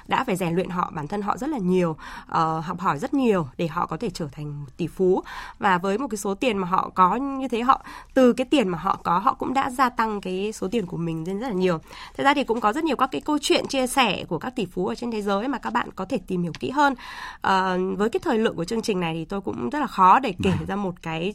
đã 0.08 0.24
phải 0.24 0.36
rèn 0.36 0.54
luyện 0.54 0.68
họ 0.68 0.90
bản 0.94 1.08
thân 1.08 1.22
họ 1.22 1.36
rất 1.36 1.50
là 1.50 1.58
nhiều, 1.58 1.90
uh, 1.90 2.64
học 2.64 2.80
hỏi 2.80 2.98
rất 2.98 3.14
nhiều 3.14 3.48
để 3.56 3.66
họ 3.66 3.86
có 3.86 3.96
thể 3.96 4.10
trở 4.10 4.28
thành 4.32 4.64
tỷ 4.76 4.86
phú 4.86 5.22
và 5.58 5.78
với 5.78 5.98
một 5.98 6.06
cái 6.10 6.18
số 6.18 6.34
tiền 6.34 6.58
mà 6.58 6.68
họ 6.68 6.90
có 6.94 7.16
như 7.16 7.48
thế 7.48 7.60
họ 7.60 7.84
từ 8.14 8.32
cái 8.32 8.44
tiền 8.44 8.68
mà 8.68 8.78
họ 8.78 9.00
có 9.02 9.18
họ 9.18 9.34
cũng 9.34 9.54
đã 9.54 9.70
gia 9.70 9.88
tăng 9.88 10.20
cái 10.20 10.52
số 10.52 10.68
tiền 10.68 10.86
của 10.86 10.96
mình 10.96 11.24
lên 11.26 11.38
rất 11.38 11.48
là 11.48 11.54
nhiều. 11.54 11.78
Thực 12.16 12.24
ra 12.24 12.34
thì 12.34 12.44
cũng 12.44 12.60
có 12.60 12.72
rất 12.72 12.84
nhiều 12.84 12.96
các 12.96 13.08
cái 13.12 13.20
câu 13.20 13.38
chuyện 13.42 13.66
chia 13.68 13.86
sẻ 13.86 14.24
của 14.28 14.38
các 14.38 14.56
tỷ 14.56 14.66
phú 14.66 14.86
ở 14.86 14.94
trên 14.94 15.10
thế 15.10 15.22
giới 15.22 15.48
mà 15.48 15.58
các 15.58 15.72
bạn 15.72 15.88
có 15.96 16.04
thể 16.04 16.18
tìm 16.26 16.42
hiểu 16.42 16.52
kỹ 16.60 16.70
hơn. 16.70 16.92
Uh, 16.92 17.98
với 17.98 18.08
cái 18.10 18.20
thời 18.20 18.38
lượng 18.38 18.56
của 18.56 18.64
chương 18.64 18.82
trình 18.82 19.00
này 19.00 19.14
thì 19.14 19.24
tôi 19.24 19.40
cũng 19.40 19.70
rất 19.70 19.78
là 19.78 19.86
khó 19.86 20.18
để 20.18 20.34
kể 20.42 20.49
vâng. 20.58 20.66
ra 20.66 20.76
một 20.76 20.94
cái 21.02 21.34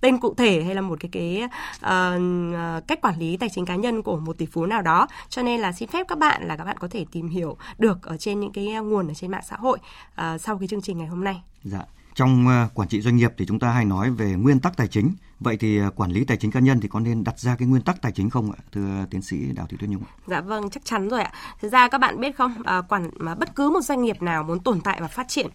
tên 0.00 0.18
cụ 0.18 0.34
thể 0.34 0.62
hay 0.64 0.74
là 0.74 0.80
một 0.80 0.98
cái 1.00 1.08
cái 1.12 1.42
uh, 1.76 2.86
cách 2.86 3.00
quản 3.02 3.18
lý 3.18 3.36
tài 3.36 3.48
chính 3.48 3.66
cá 3.66 3.76
nhân 3.76 4.02
của 4.02 4.16
một 4.16 4.38
tỷ 4.38 4.46
phú 4.46 4.66
nào 4.66 4.82
đó. 4.82 5.06
Cho 5.28 5.42
nên 5.42 5.60
là 5.60 5.72
xin 5.72 5.88
phép 5.88 6.06
các 6.08 6.18
bạn 6.18 6.48
là 6.48 6.56
các 6.56 6.64
bạn 6.64 6.76
có 6.76 6.88
thể 6.90 7.06
tìm 7.12 7.28
hiểu 7.28 7.56
được 7.78 8.02
ở 8.02 8.16
trên 8.16 8.40
những 8.40 8.52
cái 8.52 8.66
nguồn 8.66 9.08
ở 9.08 9.14
trên 9.14 9.30
mạng 9.30 9.44
xã 9.48 9.56
hội 9.56 9.78
uh, 10.12 10.40
sau 10.40 10.58
cái 10.58 10.68
chương 10.68 10.82
trình 10.82 10.98
ngày 10.98 11.06
hôm 11.06 11.24
nay. 11.24 11.42
Dạ. 11.62 11.80
Trong 12.14 12.46
quản 12.74 12.88
trị 12.88 13.00
doanh 13.00 13.16
nghiệp 13.16 13.32
thì 13.38 13.46
chúng 13.46 13.58
ta 13.58 13.70
hay 13.70 13.84
nói 13.84 14.10
về 14.10 14.30
nguyên 14.30 14.60
tắc 14.60 14.76
tài 14.76 14.88
chính. 14.88 15.14
Vậy 15.40 15.56
thì 15.56 15.80
quản 15.96 16.10
lý 16.10 16.24
tài 16.24 16.36
chính 16.36 16.50
cá 16.50 16.60
nhân 16.60 16.80
thì 16.80 16.88
có 16.88 17.00
nên 17.00 17.24
đặt 17.24 17.38
ra 17.38 17.56
cái 17.56 17.68
nguyên 17.68 17.82
tắc 17.82 18.02
tài 18.02 18.12
chính 18.12 18.30
không 18.30 18.52
ạ, 18.52 18.58
thưa 18.72 19.06
tiến 19.10 19.22
sĩ 19.22 19.36
Đào 19.52 19.66
Thị 19.66 19.76
Tuyết 19.80 19.90
Nhung? 19.90 20.02
Dạ 20.26 20.40
vâng, 20.40 20.70
chắc 20.70 20.84
chắn 20.84 21.08
rồi 21.08 21.22
ạ. 21.22 21.32
Thực 21.60 21.72
ra 21.72 21.88
các 21.88 21.98
bạn 21.98 22.20
biết 22.20 22.36
không, 22.36 22.62
quản 22.88 23.10
mà 23.16 23.34
bất 23.34 23.54
cứ 23.54 23.70
một 23.70 23.80
doanh 23.80 24.02
nghiệp 24.02 24.22
nào 24.22 24.42
muốn 24.42 24.60
tồn 24.60 24.80
tại 24.80 25.00
và 25.00 25.08
phát 25.08 25.28
triển 25.28 25.46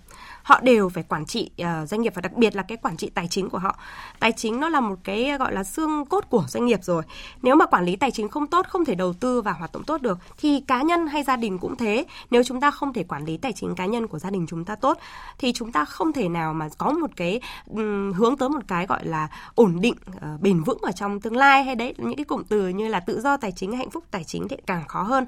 họ 0.46 0.60
đều 0.62 0.90
phải 0.90 1.04
quản 1.04 1.26
trị 1.26 1.50
uh, 1.62 1.90
doanh 1.90 2.02
nghiệp 2.02 2.14
và 2.16 2.22
đặc 2.22 2.34
biệt 2.34 2.56
là 2.56 2.64
cái 2.64 2.78
quản 2.78 2.98
trị 2.98 3.10
tài 3.10 3.28
chính 3.28 3.50
của 3.50 3.58
họ. 3.58 3.80
Tài 4.20 4.32
chính 4.32 4.60
nó 4.60 4.70
là 4.70 4.80
một 4.80 4.96
cái 5.04 5.38
gọi 5.40 5.54
là 5.54 5.64
xương 5.64 6.06
cốt 6.06 6.30
của 6.30 6.44
doanh 6.48 6.66
nghiệp 6.66 6.80
rồi. 6.84 7.04
Nếu 7.42 7.56
mà 7.56 7.66
quản 7.66 7.86
lý 7.86 7.96
tài 7.96 8.12
chính 8.12 8.30
không 8.30 8.48
tốt 8.48 8.66
không 8.70 8.86
thể 8.86 8.96
đầu 8.96 9.14
tư 9.14 9.42
và 9.42 9.52
hoạt 9.52 9.72
động 9.74 9.84
tốt 9.84 10.02
được 10.02 10.18
thì 10.38 10.64
cá 10.68 10.82
nhân 10.82 11.08
hay 11.08 11.24
gia 11.24 11.36
đình 11.36 11.60
cũng 11.60 11.76
thế. 11.76 12.06
Nếu 12.32 12.44
chúng 12.44 12.62
ta 12.62 12.72
không 12.72 12.94
thể 12.94 13.04
quản 13.04 13.26
lý 13.26 13.38
tài 13.38 13.54
chính 13.54 13.76
cá 13.76 13.86
nhân 13.86 14.08
của 14.08 14.20
gia 14.20 14.30
đình 14.30 14.46
chúng 14.50 14.66
ta 14.66 14.76
tốt 14.76 14.98
thì 15.38 15.54
chúng 15.54 15.72
ta 15.72 15.86
không 15.86 16.14
thể 16.14 16.30
nào 16.30 16.54
mà 16.54 16.70
có 16.78 16.92
một 16.92 17.10
cái 17.16 17.42
um, 17.66 18.14
hướng 18.14 18.38
tới 18.38 18.50
một 18.50 18.62
cái 18.68 18.86
gọi 18.86 19.06
là 19.06 19.28
ổn 19.56 19.78
định 19.82 19.96
uh, 20.10 20.42
bền 20.42 20.64
vững 20.64 20.80
ở 20.82 20.92
trong 20.92 21.22
tương 21.22 21.38
lai. 21.38 21.64
Hay 21.64 21.76
đấy 21.76 21.94
những 21.98 22.16
cái 22.16 22.26
cụm 22.26 22.44
từ 22.50 22.68
như 22.68 22.88
là 22.88 23.00
tự 23.00 23.22
do 23.22 23.38
tài 23.38 23.52
chính 23.52 23.78
hạnh 23.78 23.90
phúc 23.90 24.04
tài 24.12 24.24
chính 24.24 24.48
thì 24.48 24.56
càng 24.68 24.88
khó 24.88 25.02
hơn. 25.02 25.26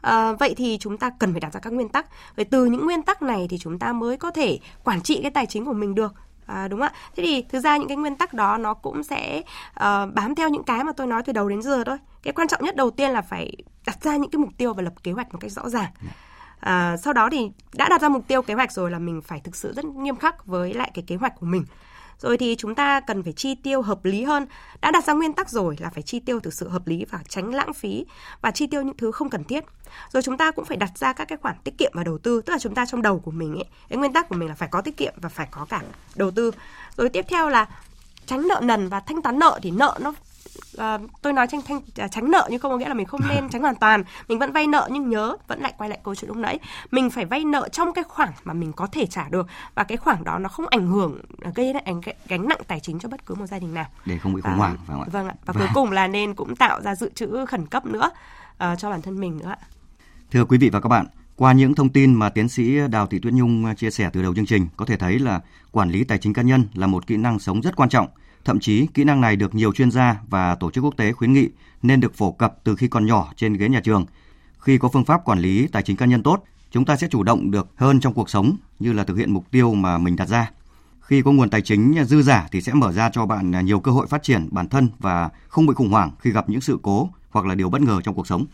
À, 0.00 0.32
vậy 0.32 0.54
thì 0.56 0.78
chúng 0.80 0.98
ta 0.98 1.10
cần 1.18 1.32
phải 1.32 1.40
đặt 1.40 1.52
ra 1.52 1.60
các 1.60 1.72
nguyên 1.72 1.88
tắc. 1.88 2.06
Vậy 2.36 2.44
từ 2.44 2.64
những 2.64 2.84
nguyên 2.84 3.02
tắc 3.02 3.22
này 3.22 3.46
thì 3.50 3.58
chúng 3.58 3.78
ta 3.78 3.92
mới 3.92 4.16
có 4.16 4.30
thể 4.30 4.58
quản 4.84 5.02
trị 5.02 5.18
cái 5.22 5.30
tài 5.30 5.46
chính 5.46 5.64
của 5.64 5.72
mình 5.72 5.94
được. 5.94 6.14
À, 6.46 6.68
đúng 6.68 6.80
ạ. 6.80 6.92
Thế 7.16 7.22
thì 7.22 7.42
thực 7.42 7.60
ra 7.60 7.76
những 7.76 7.88
cái 7.88 7.96
nguyên 7.96 8.16
tắc 8.16 8.34
đó 8.34 8.56
nó 8.56 8.74
cũng 8.74 9.02
sẽ 9.02 9.42
uh, 9.70 10.14
bám 10.14 10.34
theo 10.36 10.48
những 10.48 10.64
cái 10.64 10.84
mà 10.84 10.92
tôi 10.92 11.06
nói 11.06 11.22
từ 11.22 11.32
đầu 11.32 11.48
đến 11.48 11.62
giờ 11.62 11.84
thôi. 11.84 11.98
Cái 12.22 12.32
quan 12.32 12.48
trọng 12.48 12.64
nhất 12.64 12.76
đầu 12.76 12.90
tiên 12.90 13.10
là 13.10 13.22
phải 13.22 13.56
đặt 13.86 14.02
ra 14.02 14.16
những 14.16 14.30
cái 14.30 14.38
mục 14.38 14.50
tiêu 14.58 14.74
và 14.74 14.82
lập 14.82 14.92
kế 15.02 15.12
hoạch 15.12 15.32
một 15.32 15.38
cách 15.40 15.52
rõ 15.52 15.68
ràng. 15.68 15.90
À, 16.60 16.96
sau 16.96 17.12
đó 17.12 17.28
thì 17.32 17.50
đã 17.74 17.88
đặt 17.88 18.00
ra 18.00 18.08
mục 18.08 18.28
tiêu 18.28 18.42
kế 18.42 18.54
hoạch 18.54 18.72
rồi 18.72 18.90
là 18.90 18.98
mình 18.98 19.22
phải 19.22 19.40
thực 19.40 19.56
sự 19.56 19.72
rất 19.72 19.84
nghiêm 19.84 20.16
khắc 20.16 20.46
với 20.46 20.74
lại 20.74 20.90
cái 20.94 21.04
kế 21.06 21.16
hoạch 21.16 21.40
của 21.40 21.46
mình 21.46 21.64
rồi 22.20 22.38
thì 22.38 22.54
chúng 22.58 22.74
ta 22.74 23.00
cần 23.00 23.22
phải 23.22 23.32
chi 23.32 23.54
tiêu 23.54 23.82
hợp 23.82 24.04
lý 24.04 24.24
hơn. 24.24 24.46
Đã 24.80 24.90
đặt 24.90 25.04
ra 25.04 25.12
nguyên 25.12 25.32
tắc 25.32 25.50
rồi 25.50 25.76
là 25.80 25.90
phải 25.90 26.02
chi 26.02 26.20
tiêu 26.20 26.40
thực 26.40 26.54
sự 26.54 26.68
hợp 26.68 26.86
lý 26.86 27.04
và 27.10 27.18
tránh 27.28 27.54
lãng 27.54 27.74
phí 27.74 28.06
và 28.40 28.50
chi 28.50 28.66
tiêu 28.66 28.82
những 28.82 28.96
thứ 28.96 29.12
không 29.12 29.30
cần 29.30 29.44
thiết. 29.44 29.64
Rồi 30.12 30.22
chúng 30.22 30.36
ta 30.36 30.50
cũng 30.50 30.64
phải 30.64 30.76
đặt 30.76 30.90
ra 30.98 31.12
các 31.12 31.24
cái 31.24 31.38
khoản 31.42 31.56
tiết 31.64 31.78
kiệm 31.78 31.92
và 31.94 32.04
đầu 32.04 32.18
tư, 32.18 32.42
tức 32.46 32.52
là 32.52 32.58
chúng 32.58 32.74
ta 32.74 32.86
trong 32.86 33.02
đầu 33.02 33.18
của 33.18 33.30
mình 33.30 33.54
ấy, 33.54 33.64
cái 33.88 33.96
nguyên 33.96 34.12
tắc 34.12 34.28
của 34.28 34.36
mình 34.36 34.48
là 34.48 34.54
phải 34.54 34.68
có 34.72 34.80
tiết 34.80 34.96
kiệm 34.96 35.14
và 35.16 35.28
phải 35.28 35.48
có 35.50 35.64
cả 35.64 35.82
đầu 36.14 36.30
tư. 36.30 36.50
Rồi 36.96 37.08
tiếp 37.08 37.24
theo 37.28 37.48
là 37.48 37.66
tránh 38.26 38.48
nợ 38.48 38.60
nần 38.62 38.88
và 38.88 39.00
thanh 39.00 39.22
toán 39.22 39.38
nợ 39.38 39.58
thì 39.62 39.70
nợ 39.70 39.98
nó 40.00 40.12
uh, 40.76 41.10
tôi 41.22 41.32
nói 41.32 41.46
tranh 41.46 41.60
thanh 41.66 41.76
uh, 41.76 42.10
tránh 42.10 42.30
nợ 42.30 42.48
nhưng 42.50 42.60
không 42.60 42.70
có 42.70 42.78
nghĩa 42.78 42.88
là 42.88 42.94
mình 42.94 43.06
không 43.06 43.20
nên 43.28 43.48
tránh 43.50 43.62
hoàn 43.62 43.74
toàn. 43.74 44.04
Mình 44.28 44.38
vẫn 44.38 44.52
vay 44.52 44.66
nợ 44.66 44.88
nhưng 44.92 45.10
nhớ 45.10 45.36
vẫn 45.48 45.60
lại 45.60 45.74
quay 45.78 45.90
lại 45.90 45.98
câu 46.04 46.14
chuyện 46.14 46.28
lúc 46.28 46.36
nãy. 46.36 46.58
Mình 46.90 47.10
phải 47.10 47.24
vay 47.24 47.44
nợ 47.44 47.68
trong 47.72 47.92
cái 47.92 48.04
khoản 48.04 48.28
mà 48.44 48.52
mình 48.52 48.72
có 48.72 48.86
thể 48.86 49.06
trả 49.06 49.28
được 49.28 49.46
và 49.74 49.84
cái 49.84 49.96
khoản 49.96 50.24
đó 50.24 50.38
nó 50.38 50.48
không 50.48 50.66
ảnh 50.66 50.86
hưởng 50.86 51.20
à, 51.40 51.50
gây 51.54 51.72
ảnh 51.72 52.00
gánh 52.28 52.48
nặng 52.48 52.60
tài 52.66 52.80
chính 52.80 52.98
cho 52.98 53.08
bất 53.08 53.26
cứ 53.26 53.34
một 53.34 53.46
gia 53.46 53.58
đình 53.58 53.74
nào. 53.74 53.86
Để 54.06 54.18
không 54.18 54.34
bị 54.34 54.40
khủng 54.40 54.56
hoảng 54.56 54.76
phải 54.86 54.96
không 54.96 55.02
ạ? 55.02 55.08
vâng 55.12 55.28
ạ. 55.28 55.34
Và 55.44 55.52
vâng. 55.52 55.62
cuối 55.62 55.68
cùng 55.74 55.92
là 55.92 56.06
nên 56.06 56.34
cũng 56.34 56.56
tạo 56.56 56.80
ra 56.82 56.94
dự 56.94 57.10
trữ 57.14 57.46
khẩn 57.46 57.66
cấp 57.66 57.86
nữa 57.86 58.10
uh, 58.50 58.78
cho 58.78 58.90
bản 58.90 59.02
thân 59.02 59.20
mình 59.20 59.38
nữa 59.38 59.48
ạ. 59.48 59.58
Thưa 60.30 60.44
quý 60.44 60.58
vị 60.58 60.70
và 60.70 60.80
các 60.80 60.88
bạn 60.88 61.06
qua 61.36 61.52
những 61.52 61.74
thông 61.74 61.88
tin 61.88 62.14
mà 62.14 62.28
tiến 62.28 62.48
sĩ 62.48 62.78
Đào 62.90 63.06
Thị 63.06 63.18
Tuyết 63.18 63.32
Nhung 63.32 63.74
chia 63.74 63.90
sẻ 63.90 64.10
từ 64.12 64.22
đầu 64.22 64.34
chương 64.34 64.46
trình, 64.46 64.68
có 64.76 64.84
thể 64.84 64.96
thấy 64.96 65.18
là 65.18 65.40
quản 65.70 65.90
lý 65.90 66.04
tài 66.04 66.18
chính 66.18 66.32
cá 66.32 66.42
nhân 66.42 66.64
là 66.74 66.86
một 66.86 67.06
kỹ 67.06 67.16
năng 67.16 67.38
sống 67.38 67.60
rất 67.60 67.76
quan 67.76 67.88
trọng 67.88 68.08
Thậm 68.46 68.60
chí, 68.60 68.86
kỹ 68.94 69.04
năng 69.04 69.20
này 69.20 69.36
được 69.36 69.54
nhiều 69.54 69.72
chuyên 69.72 69.90
gia 69.90 70.20
và 70.28 70.54
tổ 70.54 70.70
chức 70.70 70.84
quốc 70.84 70.96
tế 70.96 71.12
khuyến 71.12 71.32
nghị 71.32 71.48
nên 71.82 72.00
được 72.00 72.14
phổ 72.14 72.32
cập 72.32 72.56
từ 72.64 72.76
khi 72.76 72.88
còn 72.88 73.06
nhỏ 73.06 73.32
trên 73.36 73.54
ghế 73.54 73.68
nhà 73.68 73.80
trường. 73.84 74.04
Khi 74.58 74.78
có 74.78 74.88
phương 74.92 75.04
pháp 75.04 75.24
quản 75.24 75.38
lý 75.38 75.66
tài 75.66 75.82
chính 75.82 75.96
cá 75.96 76.06
nhân 76.06 76.22
tốt, 76.22 76.44
chúng 76.70 76.84
ta 76.84 76.96
sẽ 76.96 77.08
chủ 77.10 77.22
động 77.22 77.50
được 77.50 77.68
hơn 77.76 78.00
trong 78.00 78.14
cuộc 78.14 78.30
sống 78.30 78.56
như 78.78 78.92
là 78.92 79.04
thực 79.04 79.16
hiện 79.16 79.32
mục 79.32 79.50
tiêu 79.50 79.74
mà 79.74 79.98
mình 79.98 80.16
đặt 80.16 80.28
ra. 80.28 80.50
Khi 81.00 81.22
có 81.22 81.32
nguồn 81.32 81.50
tài 81.50 81.62
chính 81.62 81.94
dư 82.04 82.22
giả 82.22 82.48
thì 82.52 82.60
sẽ 82.60 82.72
mở 82.74 82.92
ra 82.92 83.10
cho 83.12 83.26
bạn 83.26 83.66
nhiều 83.66 83.80
cơ 83.80 83.90
hội 83.92 84.06
phát 84.06 84.22
triển 84.22 84.48
bản 84.50 84.68
thân 84.68 84.88
và 84.98 85.30
không 85.48 85.66
bị 85.66 85.74
khủng 85.74 85.90
hoảng 85.90 86.10
khi 86.20 86.30
gặp 86.30 86.48
những 86.48 86.60
sự 86.60 86.78
cố 86.82 87.10
hoặc 87.30 87.46
là 87.46 87.54
điều 87.54 87.70
bất 87.70 87.82
ngờ 87.82 88.00
trong 88.04 88.14
cuộc 88.14 88.26
sống. 88.26 88.46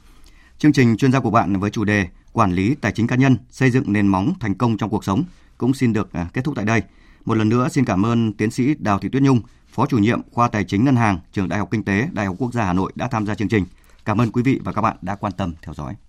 Chương 0.58 0.72
trình 0.72 0.96
chuyên 0.96 1.12
gia 1.12 1.20
của 1.20 1.30
bạn 1.30 1.60
với 1.60 1.70
chủ 1.70 1.84
đề 1.84 2.08
Quản 2.32 2.52
lý 2.52 2.74
tài 2.74 2.92
chính 2.92 3.06
cá 3.06 3.16
nhân, 3.16 3.36
xây 3.50 3.70
dựng 3.70 3.92
nền 3.92 4.06
móng 4.06 4.32
thành 4.40 4.54
công 4.54 4.76
trong 4.76 4.90
cuộc 4.90 5.04
sống 5.04 5.24
cũng 5.58 5.74
xin 5.74 5.92
được 5.92 6.12
à, 6.12 6.26
kết 6.32 6.44
thúc 6.44 6.54
tại 6.56 6.64
đây. 6.64 6.82
Một 7.24 7.34
lần 7.34 7.48
nữa 7.48 7.68
xin 7.68 7.84
cảm 7.84 8.06
ơn 8.06 8.32
tiến 8.32 8.50
sĩ 8.50 8.74
Đào 8.78 8.98
Thị 8.98 9.08
Tuyết 9.08 9.22
Nhung, 9.22 9.40
Phó 9.68 9.86
chủ 9.86 9.98
nhiệm 9.98 10.20
khoa 10.32 10.48
Tài 10.48 10.64
chính 10.64 10.84
Ngân 10.84 10.96
hàng, 10.96 11.18
Trường 11.32 11.48
Đại 11.48 11.58
học 11.58 11.68
Kinh 11.70 11.84
tế, 11.84 12.08
Đại 12.12 12.26
học 12.26 12.36
Quốc 12.38 12.52
gia 12.52 12.64
Hà 12.64 12.72
Nội 12.72 12.92
đã 12.94 13.08
tham 13.08 13.26
gia 13.26 13.34
chương 13.34 13.48
trình. 13.48 13.64
Cảm 14.04 14.20
ơn 14.20 14.32
quý 14.32 14.42
vị 14.42 14.60
và 14.64 14.72
các 14.72 14.80
bạn 14.80 14.96
đã 15.02 15.14
quan 15.14 15.32
tâm 15.32 15.54
theo 15.62 15.74
dõi. 15.74 15.94